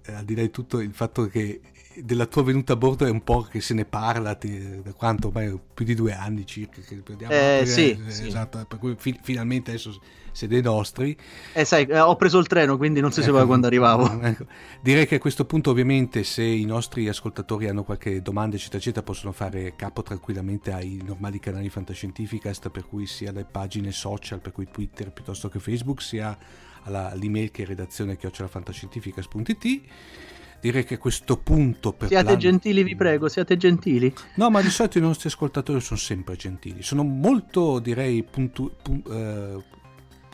[0.07, 1.61] al di là di tutto il fatto che
[2.03, 5.29] della tua venuta a bordo è un po' che se ne parla ti, da quanto
[5.29, 8.27] ormai più di due anni circa che perdiamo eh, sì, eh, sì.
[8.27, 10.01] esatto per cui fi- finalmente adesso
[10.35, 11.17] sei dei nostri.
[11.53, 14.03] Eh sai eh, ho preso il treno quindi non si ecco, sapeva quando arrivavo.
[14.25, 14.47] Ecco.
[14.81, 19.05] direi che a questo punto ovviamente se i nostri ascoltatori hanno qualche domanda eccetera eccetera
[19.05, 24.53] possono fare capo tranquillamente ai normali canali Fantascientificast per cui sia le pagine social per
[24.53, 26.37] cui Twitter piuttosto che Facebook sia
[26.85, 29.81] all'email che è redazione chiocciolafantascientificas.it
[30.61, 32.39] direi che a questo punto per siate plan...
[32.39, 34.13] gentili vi prego siate gentili.
[34.37, 36.83] No ma di solito i nostri ascoltatori sono sempre gentili.
[36.83, 38.73] Sono molto direi puntu...
[38.83, 39.03] Pun...
[39.05, 39.83] Uh,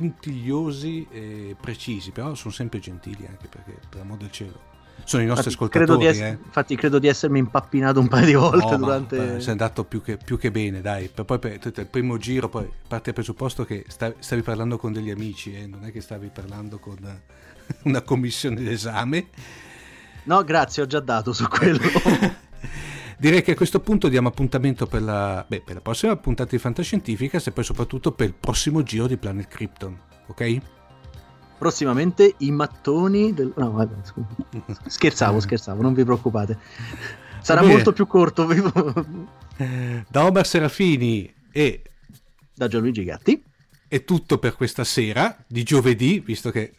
[0.01, 4.69] puntigliosi e precisi però sono sempre gentili anche perché per amor del cielo
[5.05, 6.39] sono i nostri infatti, ascoltatori credo eh.
[6.43, 10.01] infatti credo di essermi impappinato un paio di volte no, durante ma, sei andato più
[10.01, 13.67] che, più che, bene dai per poi per, il primo giro poi parte il presupposto
[13.67, 15.67] che stavi, stavi parlando con degli amici eh?
[15.67, 16.99] non è che stavi parlando con
[17.85, 19.27] una commissione d'esame
[20.25, 21.81] No, grazie, ho già dato su quello.
[23.21, 26.59] Direi che a questo punto diamo appuntamento per la, beh, per la prossima puntata di
[26.59, 29.95] Fantascientificas e poi soprattutto per il prossimo giro di Planet Krypton,
[30.29, 30.59] ok?
[31.59, 33.53] Prossimamente i mattoni del...
[33.55, 33.95] No, vabbè,
[34.89, 36.57] scherzavo, scherzavo, non vi preoccupate.
[37.43, 38.49] Sarà molto più corto.
[40.09, 41.83] da Omar Serafini e
[42.55, 43.45] da Gianluigi Gatti.
[43.87, 46.73] È tutto per questa sera di giovedì, visto che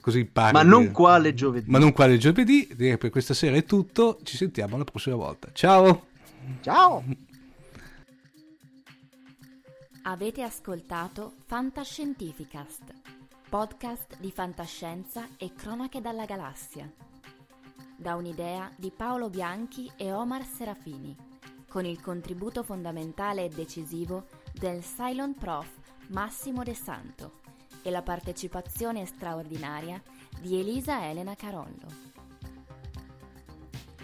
[0.00, 0.52] così impari.
[0.52, 1.70] Ma non quale giovedì.
[1.70, 2.68] Ma non quale giovedì.
[2.74, 4.18] Direi per questa sera è tutto.
[4.22, 5.50] Ci sentiamo la prossima volta.
[5.52, 6.06] Ciao.
[6.60, 7.04] Ciao.
[10.02, 12.84] Avete ascoltato Fantascientificast,
[13.48, 16.88] podcast di fantascienza e cronache dalla galassia.
[17.96, 21.16] Da un'idea di Paolo Bianchi e Omar Serafini,
[21.68, 25.68] con il contributo fondamentale e decisivo del Cylon Prof
[26.08, 27.44] Massimo De Santo
[27.86, 30.02] e la partecipazione straordinaria
[30.40, 31.86] di Elisa Elena Carollo.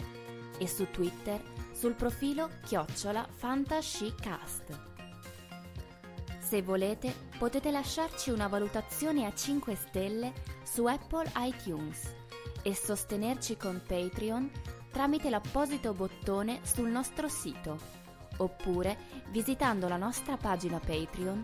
[0.58, 1.44] e su Twitter
[1.74, 4.80] sul profilo chiocciola Fantascicast.
[6.40, 10.32] Se volete potete lasciarci una valutazione a 5 stelle
[10.64, 12.16] su Apple iTunes
[12.62, 14.50] e sostenerci con Patreon
[14.92, 17.78] tramite l'apposito bottone sul nostro sito
[18.38, 18.98] oppure
[19.30, 21.44] visitando la nostra pagina Patreon